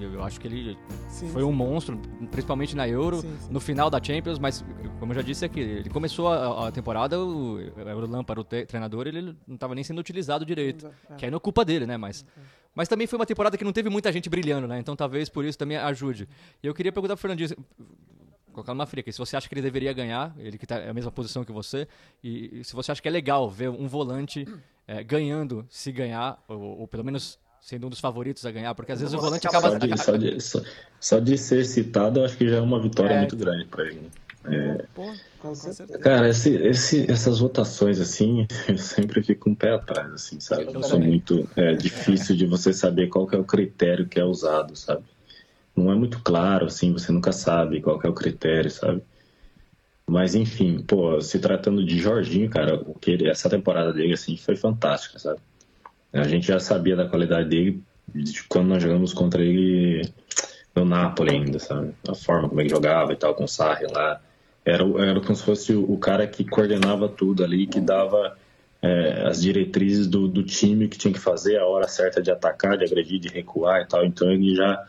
[0.05, 0.78] eu, acho que ele
[1.09, 1.99] Sim, foi um monstro,
[2.30, 3.53] principalmente na Euro, Sim, sim.
[3.53, 4.64] no final da Champions, mas
[4.99, 9.07] como eu já disse aqui, ele começou a, a temporada, o, o Lampard, o treinador,
[9.07, 10.90] ele não estava nem sendo utilizado direito.
[11.11, 11.14] É.
[11.14, 11.97] Que aí não é culpa dele, né?
[11.97, 12.24] Mas,
[12.74, 14.78] mas também foi uma temporada que não teve muita gente brilhando, né?
[14.78, 16.28] Então talvez por isso também ajude.
[16.62, 17.51] E eu queria perguntar pro Fernandinho,
[18.57, 19.05] colocar numa fria.
[19.12, 21.53] Se você acha que ele deveria ganhar, ele que tá é a mesma posição que
[21.53, 21.86] você,
[22.24, 24.47] e, e se você acha que é legal ver um volante
[24.86, 28.92] é, ganhando, se ganhar, ou, ou, pelo menos sendo um dos favoritos a ganhar, porque
[28.92, 29.70] às vezes Nossa, o volante acaba...
[29.70, 30.62] Só de, só, de, só,
[31.00, 33.18] só de, ser citado, eu acho que já é uma vitória é.
[33.18, 34.08] muito grande para ele.
[34.44, 40.72] É, cara, esse, esse, essas votações assim, eu sempre fico um pé atrás, assim, sabe?
[40.72, 44.76] Eu sou muito é, difícil de você saber qual é o critério que é usado,
[44.76, 45.02] sabe?
[45.74, 49.02] Não é muito claro, assim, você nunca sabe qual é o critério, sabe?
[50.06, 54.36] Mas enfim, pô, se tratando de Jorginho, cara, o que ele, essa temporada dele assim
[54.36, 55.40] foi fantástica, sabe?
[56.20, 57.82] A gente já sabia da qualidade dele
[58.14, 60.08] de quando nós jogamos contra ele
[60.74, 61.94] no Napoli ainda, sabe?
[62.08, 64.20] A forma como ele jogava e tal, com o Sarri lá.
[64.64, 68.36] Era, era como se fosse o, cara que coordenava tudo ali, que dava
[68.82, 72.76] é, as diretrizes do, do time que tinha que fazer, a hora certa de atacar,
[72.76, 74.04] de agredir, de recuar e tal.
[74.04, 74.84] Então ele já,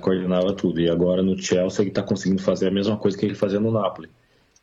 [0.00, 0.80] coordenava tudo.
[0.80, 3.70] E agora no Chelsea ele está conseguindo fazer a mesma coisa que ele fazia no
[3.70, 4.10] Napoli,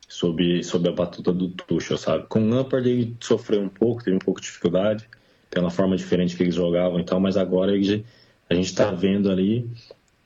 [0.06, 2.26] sob, sob a batuta do Tuchel, sabe?
[2.28, 5.08] Com o Lampard ele sofreu um pouco, teve um pouco de dificuldade,
[5.52, 8.04] pela forma diferente que eles jogavam e tal, mas agora ele,
[8.48, 9.68] a gente está vendo ali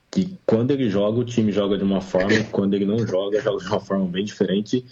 [0.09, 3.63] que quando ele joga, o time joga de uma forma, quando ele não joga, joga
[3.63, 4.85] de uma forma bem diferente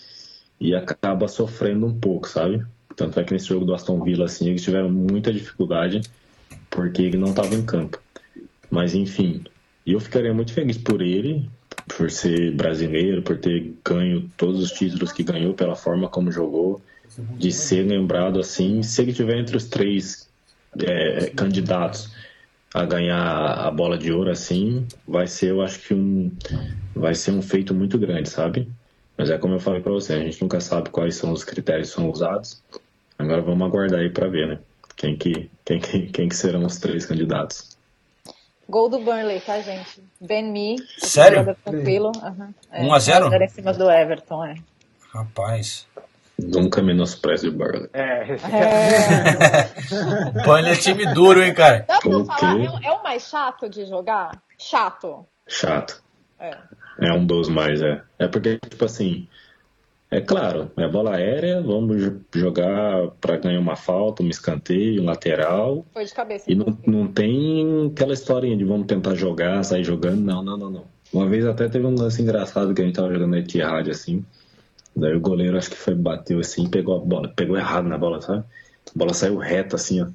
[0.61, 2.67] e acaba sofrendo um pouco, sabe?
[2.97, 6.03] Tanto é que nesse jogo do Aston Villa, assim, eles tiveram muita dificuldade
[6.69, 8.01] porque ele não estava em campo.
[8.69, 9.45] Mas enfim,
[9.87, 11.49] eu ficaria muito feliz por ele,
[11.97, 16.83] por ser brasileiro, por ter ganho todos os títulos que ganhou, pela forma como jogou,
[17.39, 18.83] de ser lembrado assim.
[18.83, 20.24] Se ele tiver entre os três
[20.83, 22.13] é, candidatos
[22.75, 26.33] a ganhar a bola de ouro assim, vai ser, eu acho que um
[26.95, 28.69] vai ser um feito muito grande, sabe?
[29.17, 31.91] Mas é como eu falei para você, a gente nunca sabe quais são os critérios
[31.91, 32.61] que são usados.
[33.17, 34.59] Agora vamos aguardar aí para ver, né?
[34.97, 37.77] Quem que, quem, quem, quem que serão os três candidatos.
[38.69, 40.03] Gol do Burnley, tá, gente?
[40.21, 40.77] Ben Me.
[40.99, 41.57] Sério?
[41.65, 42.11] Tranquilo.
[42.17, 42.55] Uhum.
[42.73, 43.29] É, 1x0?
[43.29, 44.55] 1x0 em cima do Everton, é.
[45.13, 45.87] Rapaz.
[46.49, 47.89] Nunca menospreze o Burnley.
[47.93, 48.33] É.
[48.33, 49.71] é.
[50.45, 51.85] Burnley é time duro, hein, cara?
[51.87, 52.61] Dá pra falar?
[52.61, 54.43] É, é, o mais chato de jogar?
[54.59, 55.27] Chato.
[55.47, 56.03] Chato.
[56.39, 56.57] É.
[57.01, 58.03] É um dos mais, é.
[58.19, 59.27] É porque, tipo assim,
[60.11, 62.01] é claro, é bola aérea, vamos
[62.33, 65.85] jogar para ganhar uma falta, um escanteio, um lateral.
[65.93, 66.45] Foi de cabeça.
[66.51, 70.21] E não, não tem aquela historinha de vamos tentar jogar, sair jogando.
[70.21, 70.85] Não, não, não, não.
[71.13, 74.25] Uma vez até teve um lance engraçado que a gente tava jogando na Etihad, assim.
[74.97, 78.21] Daí o goleiro acho que foi, bateu assim, pegou a bola, pegou errado na bola,
[78.21, 78.45] sabe?
[78.95, 80.07] A bola saiu reta assim, ó.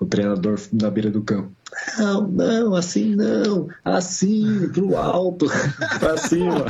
[0.00, 1.52] O treinador na beira do campo.
[1.98, 3.68] Não, não, assim não.
[3.84, 5.46] Assim, pro alto,
[6.00, 6.64] pra cima.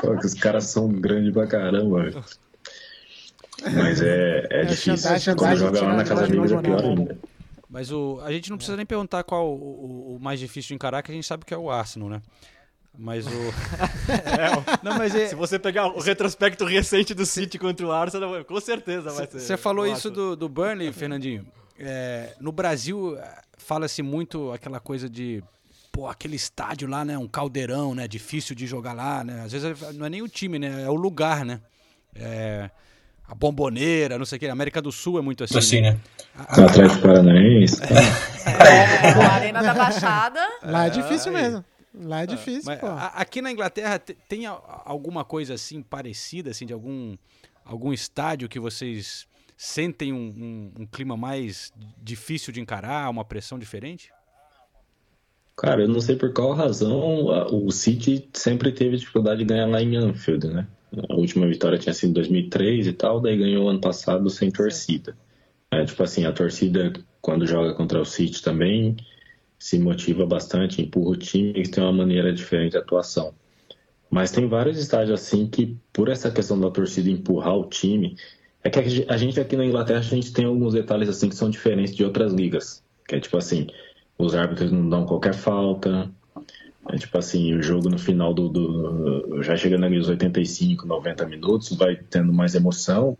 [0.00, 2.10] Pô, os caras são grandes pra caramba.
[3.62, 5.36] Mas é, é, é difícil.
[5.36, 7.18] Quando joga lá na casa amigos é pior ainda.
[7.68, 11.02] Mas o, a gente não precisa nem perguntar qual o, o, mais difícil de encarar,
[11.02, 12.22] que a gente sabe que é o Arsenal, né?
[12.96, 13.30] Mas o.
[14.10, 15.28] é, não, mas é...
[15.28, 19.40] Se você pegar o retrospecto recente do City contra o Arsenal, com certeza vai ser.
[19.40, 21.46] Você falou isso do, do Burnley, Fernandinho.
[21.78, 23.16] É, no Brasil,
[23.56, 25.42] fala-se muito aquela coisa de.
[25.92, 27.16] Pô, aquele estádio lá, né?
[27.16, 28.08] Um caldeirão, né?
[28.08, 29.42] Difícil de jogar lá, né?
[29.44, 30.82] Às vezes não é nem o time, né?
[30.82, 31.60] É o lugar, né?
[32.14, 32.70] É,
[33.28, 34.46] a bomboneira, não sei o que.
[34.46, 35.58] A América do Sul é muito assim.
[35.58, 35.98] Assim, né?
[36.36, 37.80] O Atlético Paranaense.
[38.48, 40.40] É, a Arena da Baixada.
[40.62, 41.62] Lá é difícil mesmo.
[42.00, 42.86] Lá é difícil, Mas, pô.
[42.86, 47.16] Aqui na Inglaterra tem alguma coisa assim parecida, assim, de algum,
[47.64, 49.26] algum estádio que vocês
[49.56, 54.12] sentem um, um, um clima mais difícil de encarar, uma pressão diferente?
[55.56, 59.82] Cara, eu não sei por qual razão o City sempre teve dificuldade de ganhar lá
[59.82, 60.68] em Anfield, né?
[61.10, 65.16] A última vitória tinha sido em 2003 e tal, daí ganhou ano passado sem torcida.
[65.70, 68.96] É, tipo assim, a torcida, quando joga contra o City também,
[69.58, 73.34] se motiva bastante, empurra o time e tem uma maneira diferente de atuação.
[74.10, 78.16] Mas tem vários estádios assim que, por essa questão da torcida empurrar o time,
[78.62, 78.78] é que
[79.08, 82.04] a gente aqui na Inglaterra a gente tem alguns detalhes assim que são diferentes de
[82.04, 82.82] outras ligas.
[83.06, 83.66] Que é tipo assim,
[84.16, 86.10] os árbitros não dão qualquer falta.
[86.90, 91.26] É tipo assim, o jogo no final do, do já chegando ali os 85, 90
[91.26, 93.16] minutos, vai tendo mais emoção.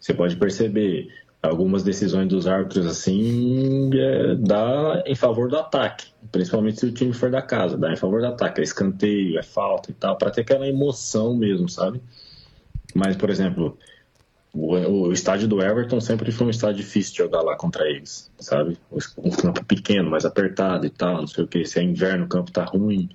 [0.00, 1.08] Você pode perceber,
[1.42, 7.12] algumas decisões dos árbitros assim é, dá em favor do ataque, principalmente se o time
[7.12, 10.30] for da casa, dá em favor do ataque, é escanteio, é falta e tal, para
[10.30, 12.00] ter aquela emoção mesmo, sabe?
[12.94, 13.76] Mas, por exemplo,
[14.52, 18.30] o, o, estádio do Everton sempre foi um estádio difícil de jogar lá contra eles,
[18.38, 18.78] sabe?
[19.18, 22.28] Um campo pequeno, mais apertado e tal, não sei o que, se é inverno o
[22.28, 23.08] campo tá ruim,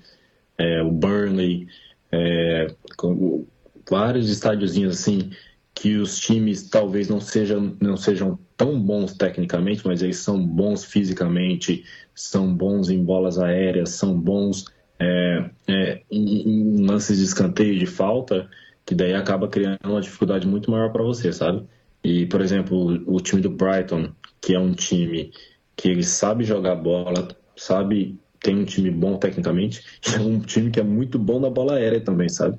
[0.58, 1.68] é, o Burnley,
[2.12, 3.46] é, com,
[3.88, 5.30] vários estádiozinhos assim,
[5.78, 10.84] que os times talvez não sejam, não sejam tão bons tecnicamente, mas eles são bons
[10.84, 14.64] fisicamente, são bons em bolas aéreas, são bons
[14.98, 18.50] é, é, em, em lances de escanteio, de falta,
[18.84, 21.64] que daí acaba criando uma dificuldade muito maior para você, sabe?
[22.02, 24.10] E, por exemplo, o, time do Brighton,
[24.40, 25.30] que é um time
[25.76, 30.80] que ele sabe jogar bola, sabe, tem um time bom tecnicamente, é um time que
[30.80, 32.56] é muito bom na bola aérea também, sabe?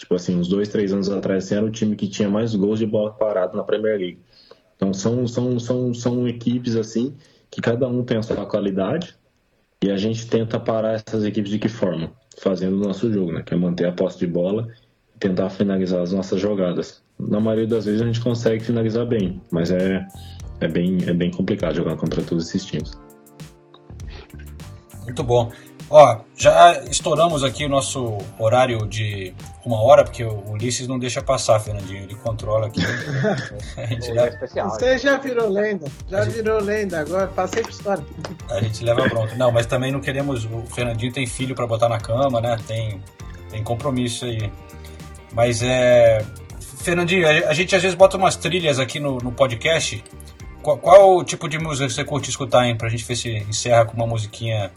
[0.00, 2.78] Tipo assim, uns dois, três anos atrás, assim, era o time que tinha mais gols
[2.78, 4.18] de bola parada na Premier League.
[4.74, 7.14] Então são, são, são, são equipes assim
[7.50, 9.14] que cada um tem a sua qualidade
[9.84, 12.10] e a gente tenta parar essas equipes de que forma?
[12.38, 13.42] Fazendo o nosso jogo, né?
[13.42, 14.68] Que é manter a posse de bola
[15.14, 17.02] e tentar finalizar as nossas jogadas.
[17.18, 20.06] Na maioria das vezes a gente consegue finalizar bem, mas é,
[20.62, 22.98] é, bem, é bem complicado jogar contra todos esses times.
[25.04, 25.52] Muito bom.
[25.90, 29.34] Ó, já estouramos aqui o nosso horário de
[29.66, 32.04] uma hora, porque o Ulisses não deixa passar, Fernandinho.
[32.04, 32.80] Ele controla aqui.
[33.76, 34.38] A gente leva...
[34.46, 35.90] Você já virou lenda.
[36.08, 36.34] Já gente...
[36.34, 38.04] virou lenda, agora passei por história.
[38.50, 39.34] A gente leva pronto.
[39.36, 40.44] Não, mas também não queremos.
[40.44, 42.56] O Fernandinho tem filho para botar na cama, né?
[42.68, 43.02] Tem,
[43.50, 44.50] tem compromisso aí.
[45.32, 46.24] Mas é.
[46.84, 50.04] Fernandinho, a gente às vezes bota umas trilhas aqui no, no podcast.
[50.62, 52.76] Qual, qual o tipo de música você curte escutar, hein?
[52.76, 54.70] Pra gente ver se encerra com uma musiquinha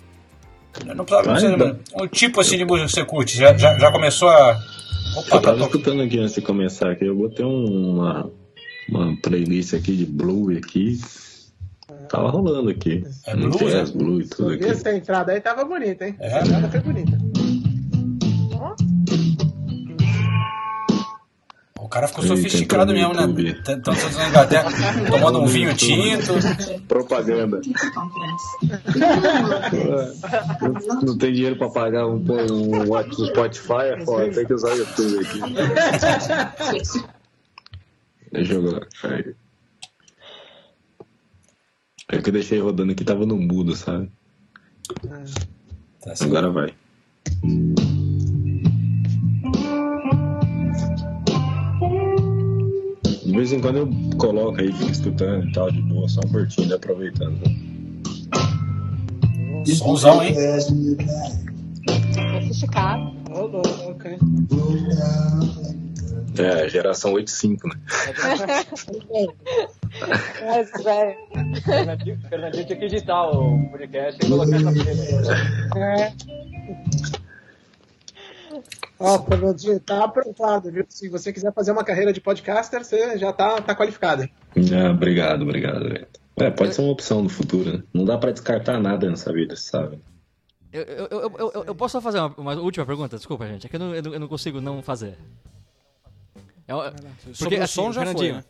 [0.96, 3.38] não precisa, um tipo assim de música que você curte.
[3.38, 4.60] Já, já, já começou a.
[5.16, 7.06] Opa, eu tava tá escutando aqui antes de começar aqui.
[7.06, 8.30] Eu botei uma,
[8.90, 11.00] uma playlist aqui de blue aqui.
[12.10, 13.04] Tava rolando aqui.
[13.26, 13.98] É blue, jazz, é?
[13.98, 14.66] blue e tudo aqui.
[14.66, 16.16] Essa entrada aí tava bonita, hein?
[16.20, 16.28] É.
[16.28, 17.18] Essa entrada foi bonita.
[21.94, 23.62] Cara ficou sofisticado mesmo, né?
[23.64, 24.72] Tanto na Inglaterra,
[25.12, 26.34] tomando um vinho tinto.
[26.88, 27.62] Propaganda.
[31.04, 34.78] Não tem dinheiro pra pagar um, um, um Spotify, é foda, tem que usar o
[34.78, 35.40] YouTube aqui.
[38.32, 39.36] Deixa eu ver.
[42.12, 44.12] É que eu deixei rodando aqui, tava no mudo, sabe?
[46.02, 46.74] Tá Agora vai.
[53.34, 53.90] De vez em quando eu
[54.20, 57.42] coloco aí, fico escutando e tal, de boa, só curtindo, aproveitando.
[59.66, 60.36] Somzão, hein?
[62.42, 63.12] Sofisticado.
[66.38, 67.76] É, geração 85, né?
[70.46, 71.18] Mas, velho.
[72.30, 74.70] Fernandinho tinha que editar o podcast e colocar essa
[75.80, 76.14] É.
[79.00, 80.86] Ó, Fernandinho, tá aprovado, viu?
[80.88, 84.24] Se você quiser fazer uma carreira de podcaster, você já tá, tá qualificado.
[84.56, 86.08] Ah, obrigado, obrigado.
[86.38, 87.84] É, pode ser uma opção no futuro, né?
[87.94, 90.00] Não dá pra descartar nada nessa vida, sabe?
[90.72, 93.18] Eu, eu, eu, eu, eu posso só fazer uma, uma, última pergunta?
[93.18, 93.66] Desculpa, gente.
[93.68, 95.18] É que eu não, eu não consigo não fazer.
[96.68, 98.44] É, porque, Sobre o assim, som já foi, né?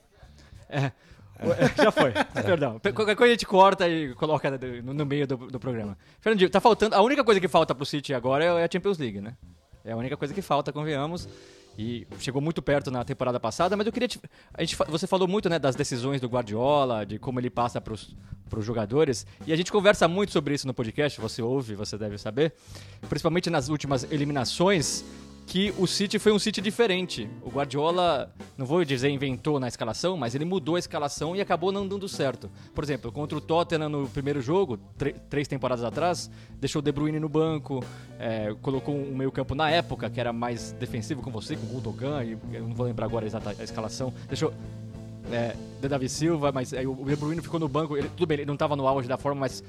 [1.39, 2.13] É, já foi,
[2.45, 2.79] perdão.
[2.79, 4.49] Qualquer coisa a gente corta e coloca
[4.83, 5.97] no, no meio do, do, programa.
[6.21, 6.95] Fernandinho, tá faltando.
[6.95, 9.35] A única coisa que falta pro City agora é a Champions League, né?
[9.85, 11.27] É a única coisa que falta, convenhamos.
[11.77, 14.07] E chegou muito perto na temporada passada, mas eu queria.
[14.07, 14.19] Te,
[14.53, 17.93] a gente, você falou muito né, das decisões do Guardiola, de como ele passa para
[17.93, 19.25] os jogadores.
[19.47, 22.53] E a gente conversa muito sobre isso no podcast, você ouve, você deve saber.
[23.09, 25.03] Principalmente nas últimas eliminações
[25.45, 27.29] que o City foi um City diferente.
[27.41, 31.71] O Guardiola, não vou dizer inventou na escalação, mas ele mudou a escalação e acabou
[31.71, 32.49] não dando certo.
[32.73, 34.79] Por exemplo, contra o Tottenham no primeiro jogo,
[35.29, 36.29] três temporadas atrás,
[36.59, 37.83] deixou o De Bruyne no banco,
[38.19, 41.69] é, colocou um meio campo na época que era mais defensivo com você, com o
[41.69, 44.53] Gundogan, e eu não vou lembrar agora a a escalação, deixou
[45.33, 48.37] é, de Davi Silva, mas aí o De Bruyne ficou no banco, ele, tudo bem,
[48.37, 49.63] ele não estava no auge da forma, mas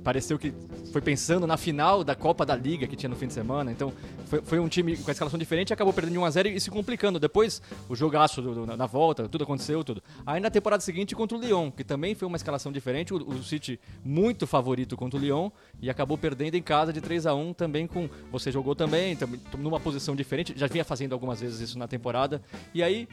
[0.00, 0.52] pareceu que
[0.92, 3.70] foi pensando na final da Copa da Liga que tinha no fim de semana.
[3.70, 3.92] Então,
[4.26, 7.18] foi, foi um time com a escalação diferente acabou perdendo de 1x0 e se complicando.
[7.18, 10.02] Depois, o jogaço do, do, na volta, tudo aconteceu, tudo.
[10.26, 13.42] Aí na temporada seguinte contra o Lyon, que também foi uma escalação diferente, o, o
[13.42, 15.50] City muito favorito contra o Lyon
[15.80, 18.08] e acabou perdendo em casa de 3 a 1 também com.
[18.32, 22.42] Você jogou também, também numa posição diferente, já vinha fazendo algumas vezes isso na temporada.
[22.74, 23.06] E aí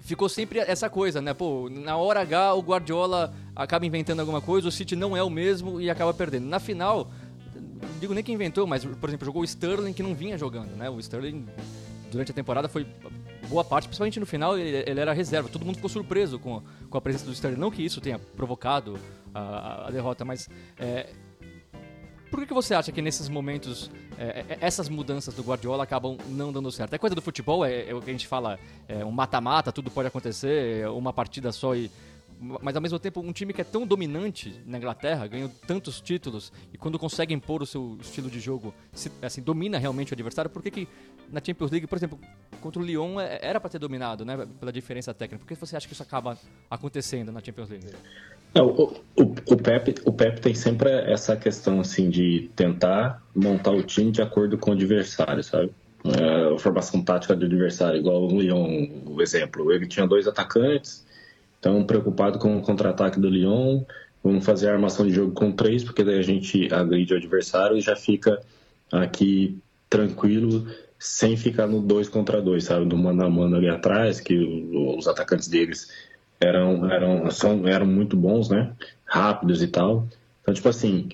[0.00, 1.32] ficou sempre essa coisa, né?
[1.32, 5.30] Pô, na hora H o Guardiola acaba inventando alguma coisa, o City não é o
[5.30, 6.46] mesmo e acaba perdendo.
[6.46, 7.10] Na final,
[7.54, 10.76] não digo nem que inventou, mas, por exemplo, jogou o Sterling que não vinha jogando,
[10.76, 10.88] né?
[10.90, 11.46] O Sterling,
[12.10, 12.86] durante a temporada, foi
[13.48, 15.48] boa parte, principalmente no final, ele, ele era reserva.
[15.48, 17.58] Todo mundo ficou surpreso com, com a presença do Sterling.
[17.58, 18.98] Não que isso tenha provocado
[19.34, 20.48] a, a derrota, mas
[20.78, 21.10] é,
[22.30, 26.52] por que, você acha que nesses momentos é, é, essas mudanças do Guardiola acabam não
[26.52, 26.94] dando certo?
[26.94, 28.58] É coisa do futebol, é, é o que a gente fala,
[28.88, 31.90] é um mata-mata, tudo pode acontecer, é uma partida só e
[32.62, 36.50] mas ao mesmo tempo um time que é tão dominante na Inglaterra, ganhou tantos títulos
[36.72, 40.50] e quando consegue impor o seu estilo de jogo, se, assim, domina realmente o adversário,
[40.50, 40.88] por que, que
[41.30, 42.18] na Champions League, por exemplo,
[42.62, 44.46] contra o Lyon é- era para ter dominado, né?
[44.58, 45.44] Pela diferença técnica.
[45.44, 46.38] Por que você acha que isso acaba
[46.70, 47.86] acontecendo na Champions League?
[48.54, 48.82] Não, o,
[49.16, 54.10] o, o, Pep, o Pep tem sempre essa questão assim de tentar montar o time
[54.10, 55.70] de acordo com o adversário, sabe?
[56.04, 59.70] É, a formação tática do adversário, igual o Lyon, o exemplo.
[59.70, 61.06] Ele tinha dois atacantes,
[61.58, 63.82] então preocupado com o contra-ataque do Lyon,
[64.24, 67.76] vamos fazer a armação de jogo com três, porque daí a gente agride o adversário
[67.76, 68.40] e já fica
[68.90, 69.58] aqui
[69.88, 70.66] tranquilo,
[70.98, 72.86] sem ficar no dois contra dois, sabe?
[72.86, 74.34] Do mano a mano ali atrás, que
[74.96, 75.88] os atacantes deles
[76.40, 78.72] eram, eram, são, eram muito bons, né?
[79.04, 80.08] Rápidos e tal.
[80.40, 81.08] Então, tipo assim,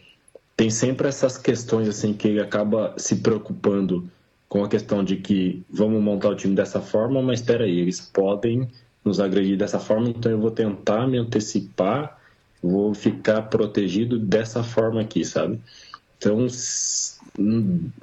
[0.56, 4.08] tem sempre essas questões assim que ele acaba se preocupando
[4.48, 8.00] com a questão de que vamos montar o time dessa forma, mas espera aí, eles
[8.00, 8.68] podem
[9.04, 12.18] nos agredir dessa forma, então eu vou tentar me antecipar,
[12.62, 15.60] vou ficar protegido dessa forma aqui, sabe?
[16.18, 16.46] Então,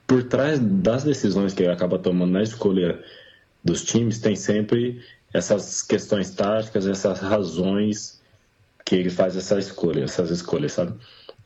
[0.05, 3.01] por trás das decisões que ele acaba tomando na escolha
[3.63, 5.01] dos times, tem sempre
[5.33, 8.21] essas questões táticas, essas razões
[8.85, 10.93] que ele faz essa escolha, essas escolhas, sabe?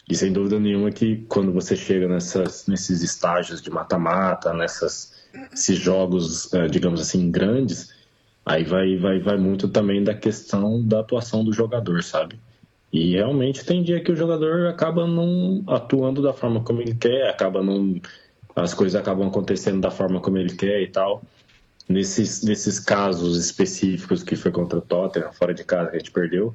[0.09, 5.15] E sem dúvida nenhuma que quando você chega nessas, nesses estágios de mata-mata, nessas
[5.53, 7.93] esses jogos, eh, digamos assim, grandes,
[8.45, 12.39] aí vai, vai, vai muito também da questão da atuação do jogador, sabe?
[12.91, 17.30] E realmente tem dia que o jogador acaba não atuando da forma como ele quer,
[17.30, 17.99] acaba não.
[18.55, 21.22] As coisas acabam acontecendo da forma como ele quer e tal.
[21.89, 26.11] Nesses, nesses casos específicos que foi contra o Tottenham, fora de casa, que a gente
[26.11, 26.53] perdeu,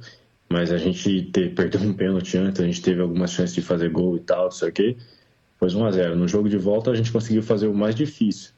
[0.49, 3.89] mas a gente te- perdeu um pênalti antes, a gente teve algumas chances de fazer
[3.89, 4.97] gol e tal, não sei o quê.
[5.59, 6.15] Foi 1x0.
[6.15, 8.51] No jogo de volta a gente conseguiu fazer o mais difícil,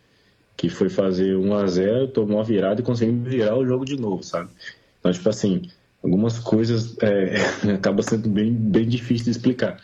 [0.56, 4.50] que foi fazer 1x0, tomou a virada e conseguimos virar o jogo de novo, sabe?
[4.98, 5.62] Então, tipo assim,
[6.02, 7.36] algumas coisas é,
[7.72, 9.80] acaba sendo bem, bem difícil de explicar.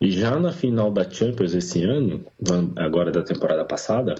[0.00, 2.24] E já na final da Champions esse ano,
[2.76, 4.14] agora da temporada passada,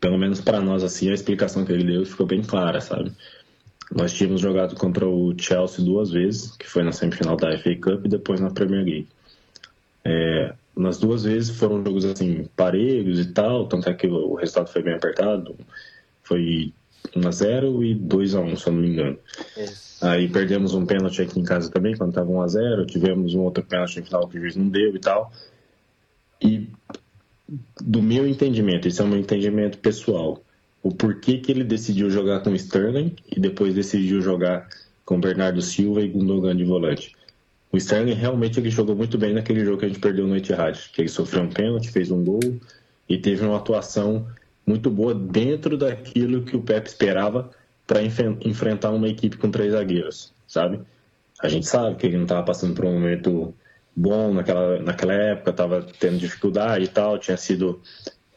[0.00, 3.12] pelo menos para nós assim, a explicação que ele deu ficou bem clara, sabe?
[3.90, 8.04] Nós tínhamos jogado contra o Chelsea duas vezes, que foi na semifinal da FA Cup
[8.04, 9.08] e depois na Premier League.
[10.04, 14.68] É, nas duas vezes foram jogos assim parelhos e tal, tanto é que o resultado
[14.68, 15.56] foi bem apertado,
[16.22, 16.72] foi
[17.16, 19.18] 1 a 0 e 2 a 1, se eu não me engano.
[20.00, 23.40] Aí perdemos um pênalti aqui em casa também, quando estava 1 a 0 tivemos um
[23.40, 25.32] outro pênalti no final que o juiz não deu e tal.
[26.40, 26.68] E
[27.80, 30.42] do meu entendimento, isso é um entendimento pessoal,
[30.82, 34.68] o porquê que ele decidiu jogar com Sterling e depois decidiu jogar
[35.04, 37.16] com Bernardo Silva e Gundogan de volante.
[37.72, 40.90] O Sterling realmente ele jogou muito bem naquele jogo que a gente perdeu no Etihad,
[40.92, 42.40] que ele sofreu um pênalti, fez um gol
[43.08, 44.26] e teve uma atuação
[44.66, 47.50] muito boa dentro daquilo que o Pep esperava
[47.86, 50.80] para enfrentar uma equipe com três zagueiros, sabe?
[51.40, 53.54] A gente sabe que ele não estava passando por um momento
[53.98, 57.80] bom naquela, naquela época, estava tendo dificuldade e tal, tinha sido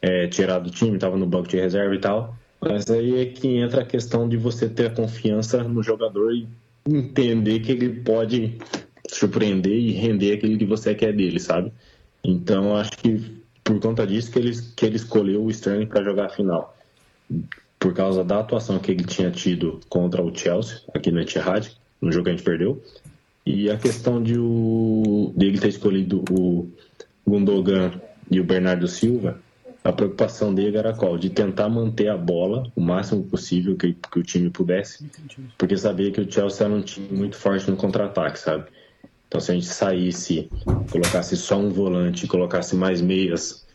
[0.00, 2.36] é, tirado do time, estava no banco de reserva e tal.
[2.60, 6.48] Mas aí é que entra a questão de você ter a confiança no jogador e
[6.86, 8.58] entender que ele pode
[9.08, 11.72] surpreender e render aquilo que você quer dele, sabe?
[12.24, 16.26] Então acho que por conta disso que ele, que ele escolheu o Sterling para jogar
[16.26, 16.76] a final.
[17.78, 21.68] Por causa da atuação que ele tinha tido contra o Chelsea, aqui no Etihad,
[22.00, 22.82] no jogo que a gente perdeu.
[23.44, 26.70] E a questão de o, dele ter escolhido o
[27.26, 27.92] Gundogan
[28.30, 29.40] e o Bernardo Silva,
[29.82, 31.18] a preocupação dele era qual?
[31.18, 35.10] De tentar manter a bola o máximo possível que, que o time pudesse,
[35.58, 38.66] porque sabia que o Chelsea era um time muito forte no contra-ataque, sabe?
[39.26, 40.48] Então, se a gente saísse,
[40.90, 43.66] colocasse só um volante, colocasse mais meias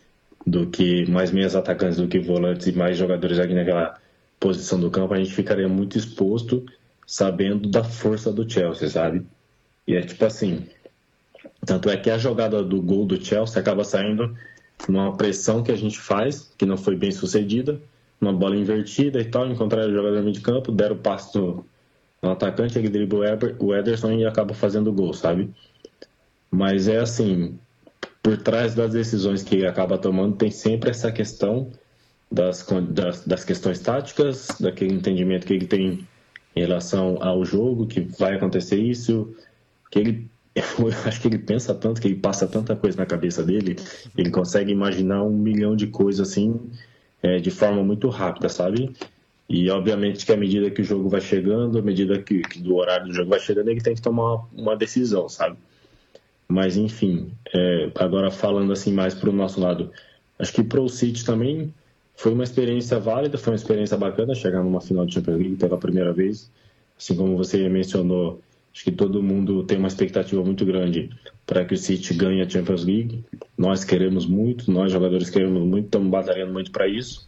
[0.45, 3.99] do que mais meias atacantes do que volantes e mais jogadores aqui naquela
[4.39, 6.65] posição do campo, a gente ficaria muito exposto,
[7.05, 9.25] sabendo da força do Chelsea, sabe?
[9.87, 10.67] E é tipo assim,
[11.65, 14.35] tanto é que a jogada do gol do Chelsea acaba saindo
[14.87, 17.81] numa pressão que a gente faz, que não foi bem sucedida,
[18.19, 21.65] uma bola invertida e tal, encontraram o jogador de campo, deram o passo no,
[22.21, 25.49] no atacante, ele dribla o Ederson e acaba fazendo o gol, sabe?
[26.51, 27.57] Mas é assim,
[28.21, 31.71] por trás das decisões que ele acaba tomando, tem sempre essa questão
[32.31, 36.07] das, das, das questões táticas, daquele entendimento que ele tem
[36.55, 39.35] em relação ao jogo, que vai acontecer isso,
[39.89, 43.43] que ele eu acho que ele pensa tanto, que ele passa tanta coisa na cabeça
[43.43, 43.75] dele,
[44.17, 46.59] ele consegue imaginar um milhão de coisas assim,
[47.21, 48.91] é, de forma muito rápida, sabe?
[49.49, 52.75] E obviamente que à medida que o jogo vai chegando, à medida que, que do
[52.75, 55.57] horário do jogo vai chegando, ele tem que tomar uma, uma decisão, sabe?
[56.47, 59.91] Mas enfim, é, agora falando assim mais para o nosso lado,
[60.39, 61.73] acho que para o City também
[62.15, 65.77] foi uma experiência válida, foi uma experiência bacana chegar numa final de Champions League pela
[65.77, 66.49] primeira vez,
[66.97, 68.41] assim como você mencionou
[68.73, 71.09] Acho que todo mundo tem uma expectativa muito grande
[71.45, 73.23] para que o City ganhe a Champions League.
[73.57, 77.27] Nós queremos muito, nós jogadores queremos muito, estamos batalhando muito para isso.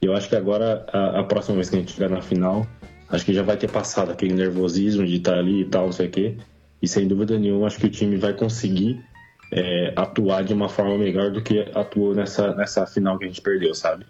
[0.00, 2.66] E eu acho que agora, a, a, próxima vez que a gente chegar na final,
[3.10, 6.06] acho que já vai ter passado aquele nervosismo de estar ali e tal, não sei
[6.06, 6.36] o quê.
[6.80, 9.04] E sem dúvida nenhuma, acho que o time vai conseguir
[9.52, 13.40] é, atuar de uma forma melhor do que atuou nessa, nessa final que a gente
[13.40, 14.06] perdeu, sabe?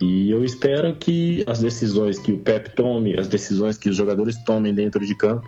[0.00, 4.36] E eu espero que as decisões que o Pep tome, as decisões que os jogadores
[4.44, 5.46] tomem dentro de campo,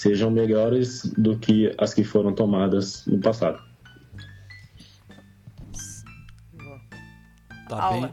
[0.00, 3.60] sejam melhores do que as que foram tomadas no passado.
[7.68, 8.06] Tá aula.
[8.06, 8.10] bem.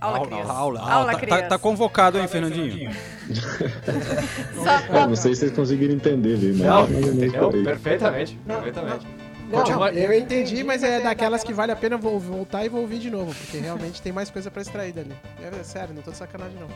[0.00, 0.80] Aula, aula, aula, aula.
[0.80, 2.90] aula tá, tá, tá, convocado, hein, Fernandinho?
[4.92, 6.54] é, não sei se vocês conseguiram entender, viu?
[6.54, 7.50] Não, entendeu?
[7.50, 9.06] Perfeitamente, perfeitamente.
[9.50, 13.10] Não, eu entendi, mas é daquelas que vale a pena voltar e vou ouvir de
[13.10, 15.12] novo, porque realmente tem mais coisa pra extrair dali.
[15.40, 16.68] É sério, não tô de sacanagem não.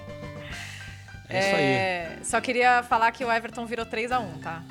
[1.28, 1.62] É isso aí.
[1.62, 4.62] É, só queria falar que o Everton virou 3x1, tá?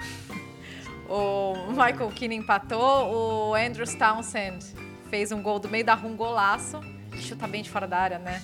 [1.09, 4.65] O Michael Keane empatou, o Andrews Townsend
[5.09, 6.79] fez um gol do meio da rua, um golaço.
[7.21, 8.43] Chuta bem de fora da área, né?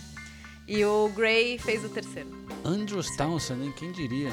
[0.67, 2.29] E o Gray fez o terceiro.
[2.63, 3.73] Andrews Townsend, hein?
[3.77, 4.29] Quem diria?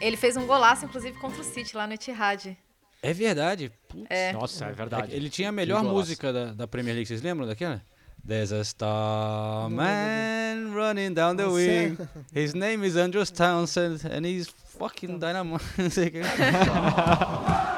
[0.00, 2.56] Ele fez um golaço, inclusive, contra o City, lá no Etihad.
[3.02, 3.70] É verdade.
[3.86, 4.32] Putz, é.
[4.32, 5.14] Nossa, é verdade.
[5.14, 7.82] Ele tinha a melhor música da, da Premier League, vocês lembram daquela?
[8.26, 12.08] There's a star man running down the wing.
[12.32, 15.60] His name is Andrew Townsend and he's fucking dynamite.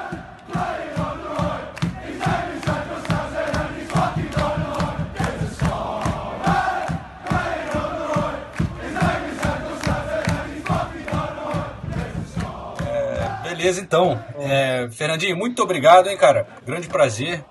[13.56, 14.23] Beleza, então.
[14.39, 16.47] É, Fernandinho, muito obrigado, hein, cara.
[16.64, 17.43] Grande prazer.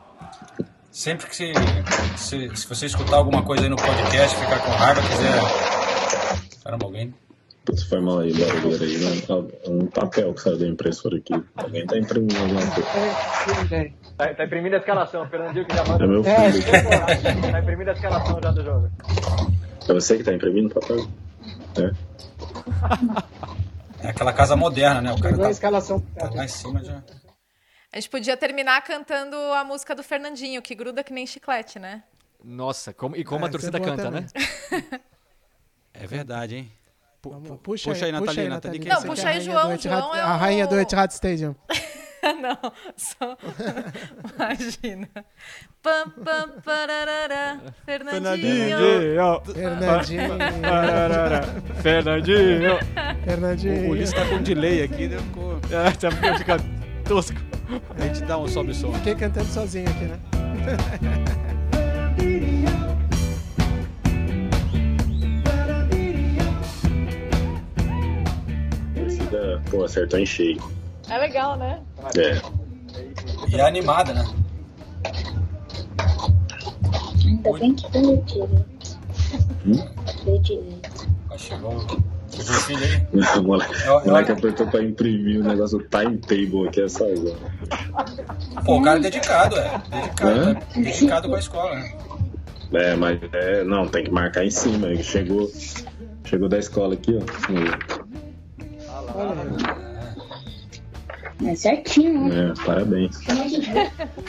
[0.96, 1.52] Sempre que se,
[2.16, 6.64] se, se, você escutar alguma coisa aí no podcast, ficar com raiva, quiser.
[6.64, 7.14] Caramba, alguém.
[7.66, 8.98] Putz, foi mal aí, barulho aí.
[8.98, 9.22] Né?
[9.68, 11.34] Um papel que saiu da impressora aqui.
[11.58, 13.92] Alguém tá imprimindo alguma coisa.
[14.18, 16.06] Tá, tá imprimindo a escalação, Fernandinho que já manda.
[16.06, 16.36] É meu filho.
[16.74, 18.90] É, tá imprimindo a escalação já do jogo.
[19.90, 21.06] É você que tá imprimindo o papel?
[21.78, 21.92] É.
[24.08, 25.12] É aquela casa moderna, né?
[25.12, 26.00] O cara tá, a escalação.
[26.18, 27.04] tá lá em cima já.
[27.96, 32.04] A gente podia terminar cantando a música do Fernandinho, que gruda que nem chiclete, né?
[32.44, 34.22] Nossa, como, e como é, a torcida é canta, também.
[34.22, 35.00] né?
[35.94, 36.72] É verdade, hein?
[37.22, 38.50] P Vamos, puxa, puxa aí, Nathalie.
[38.50, 38.80] Nathalie.
[38.86, 39.78] Não, puxa aí, João.
[39.78, 40.28] João é o...
[40.28, 41.56] A rainha do Etihad Stadium.
[42.42, 42.58] Não,
[42.98, 43.38] só.
[44.36, 45.08] Imagina.
[45.82, 48.78] Pam, pam, pararara, Fernandinho.
[49.54, 50.38] Fernandinho.
[51.82, 52.80] Fernandinho.
[53.24, 53.88] Fernandinho.
[53.88, 55.18] O Ulisses tá com delay aqui, né?
[55.18, 55.62] Ficou...
[55.72, 57.38] É, tá ficando tosco.
[57.98, 58.92] A gente dá um sobe som.
[58.94, 60.20] Fiquei cantando sozinho aqui, né?
[68.96, 70.62] Torcida, pô, acertou em cheio.
[71.10, 71.82] É legal, né?
[72.18, 72.42] É.
[73.50, 74.26] E é animada, né?
[77.26, 79.00] Ainda bem que deu direito.
[79.66, 80.24] Hum?
[80.26, 81.08] Deu direito.
[81.38, 81.86] Chegou
[82.42, 83.06] o filho aí?
[83.40, 83.74] O moleque,
[84.06, 87.16] moleque apertou pra imprimir o negócio do timetable aqui essa hora.
[88.66, 89.82] Pô, o cara é dedicado, é.
[89.90, 90.80] Dedicado, é?
[90.80, 91.94] é dedicado com a escola, né?
[92.74, 94.88] É, mas é, não, tem que marcar em cima.
[94.88, 95.50] Ele chegou,
[96.24, 97.22] chegou da escola aqui, ó.
[101.44, 102.52] É certinho, né?
[102.52, 103.18] É, parabéns.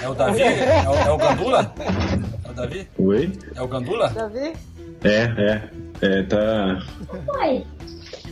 [0.03, 0.43] É o Davi?
[0.43, 1.75] É o, é o Gandula?
[2.45, 2.89] É o Davi?
[2.99, 3.33] Oi?
[3.55, 4.09] É o Gandula?
[4.11, 4.53] Davi?
[5.05, 5.71] É, é.
[6.03, 6.83] É, tá.
[7.29, 7.65] Uai,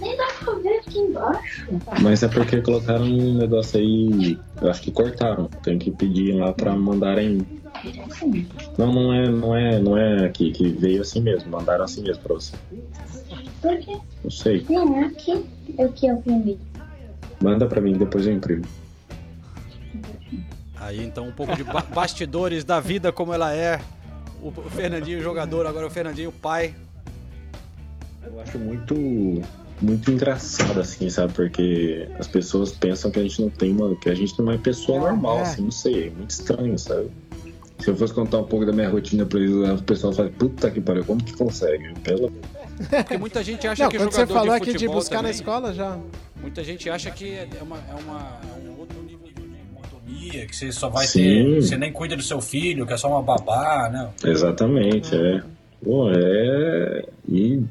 [0.05, 1.67] nem dá pra ver aqui embaixo.
[2.03, 4.39] Mas é porque colocaram um negócio aí.
[4.61, 5.47] Eu acho que cortaram.
[5.63, 7.45] Tem que pedir lá pra mandarem.
[8.79, 12.23] Não, não é, não é, não é aqui, que veio assim mesmo, mandaram assim mesmo
[12.23, 12.55] pra você.
[13.61, 13.99] Por quê?
[14.23, 14.65] Não sei.
[14.69, 15.45] Não, é aqui.
[15.79, 16.59] É o que eu imprimi.
[17.41, 18.65] Manda pra mim, depois eu imprimo.
[20.77, 23.81] Aí então um pouco de ba bastidores da vida como ela é.
[24.43, 26.75] O Fernandinho jogador, agora o Fernandinho pai.
[28.23, 28.95] Eu acho muito
[29.81, 31.33] muito engraçado, assim, sabe?
[31.33, 33.95] Porque as pessoas pensam que a gente não tem uma.
[33.97, 35.43] que a gente não é uma pessoa normal, é.
[35.43, 37.11] assim, não sei, é muito estranho, sabe?
[37.79, 40.71] Se eu fosse contar um pouco da minha rotina pra eles, o pessoal fala, puta
[40.71, 41.93] que pariu, como que consegue?
[42.01, 42.33] Pelo
[42.91, 45.23] Porque muita gente acha não, que quando jogador você falou de aqui de buscar também,
[45.25, 45.99] na escola já.
[46.41, 49.43] Muita gente acha que é uma, é uma é um outro nível de
[49.73, 51.23] monotonia, que você só vai Sim.
[51.23, 51.63] ter.
[51.63, 54.11] Você nem cuida do seu filho, que é só uma babá, né?
[54.25, 55.43] Exatamente, é.
[55.83, 57.07] Pô, é.
[57.29, 57.63] E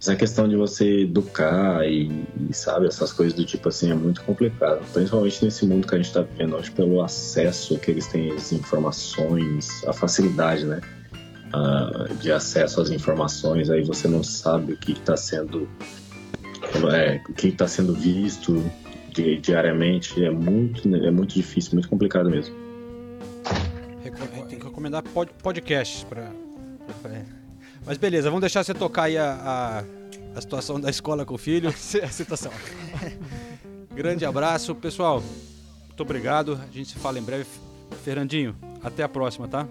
[0.00, 2.10] essa questão de você educar e,
[2.48, 4.80] e, sabe, essas coisas do tipo assim é muito complicado.
[4.94, 8.50] Principalmente nesse mundo que a gente está vivendo, acho pelo acesso que eles têm às
[8.50, 10.80] informações, a facilidade, né?
[12.20, 15.68] De acesso às informações, aí você não sabe o que está sendo
[16.94, 18.64] é, o que está sendo visto,
[19.12, 22.54] di- diariamente, é muito, é muito difícil, muito complicado mesmo.
[24.02, 26.39] Reco- Tem que recomendar pod podcasts é.
[27.90, 31.36] Mas beleza, vamos deixar você tocar aí a, a, a situação da escola com o
[31.36, 31.70] filho.
[32.04, 32.52] A situação.
[33.92, 35.20] Grande abraço, pessoal.
[35.88, 36.52] Muito obrigado.
[36.52, 37.46] A gente se fala em breve.
[38.04, 39.66] Fernandinho, até a próxima, tá?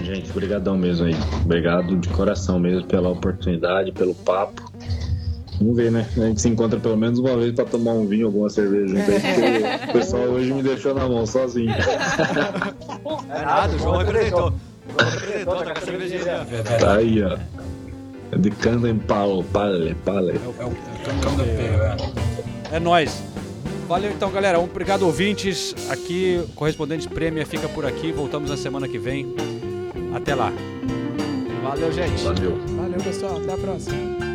[0.00, 1.16] Gente, brigadão mesmo aí.
[1.44, 4.72] Obrigado de coração mesmo pela oportunidade, pelo papo.
[5.58, 6.08] Vamos ver, né?
[6.16, 9.90] A gente se encontra pelo menos uma vez pra tomar um vinho, alguma cerveja porque
[9.90, 11.74] o pessoal hoje me deixou na mão sozinho.
[13.34, 14.52] É nada, o João representou.
[14.88, 17.38] O tá aí, ó.
[18.36, 20.40] De canta em pau, pale, pale.
[22.70, 23.22] É nóis.
[23.86, 24.58] Valeu então, galera.
[24.58, 25.74] Obrigado, ouvintes.
[25.90, 28.10] Aqui, o Correspondentes Prêmio fica por aqui.
[28.10, 29.34] Voltamos na semana que vem.
[30.14, 30.52] Até lá.
[31.62, 32.22] Valeu, gente.
[32.24, 32.58] Valeu.
[32.76, 33.36] Valeu, pessoal.
[33.36, 34.31] Até a próxima.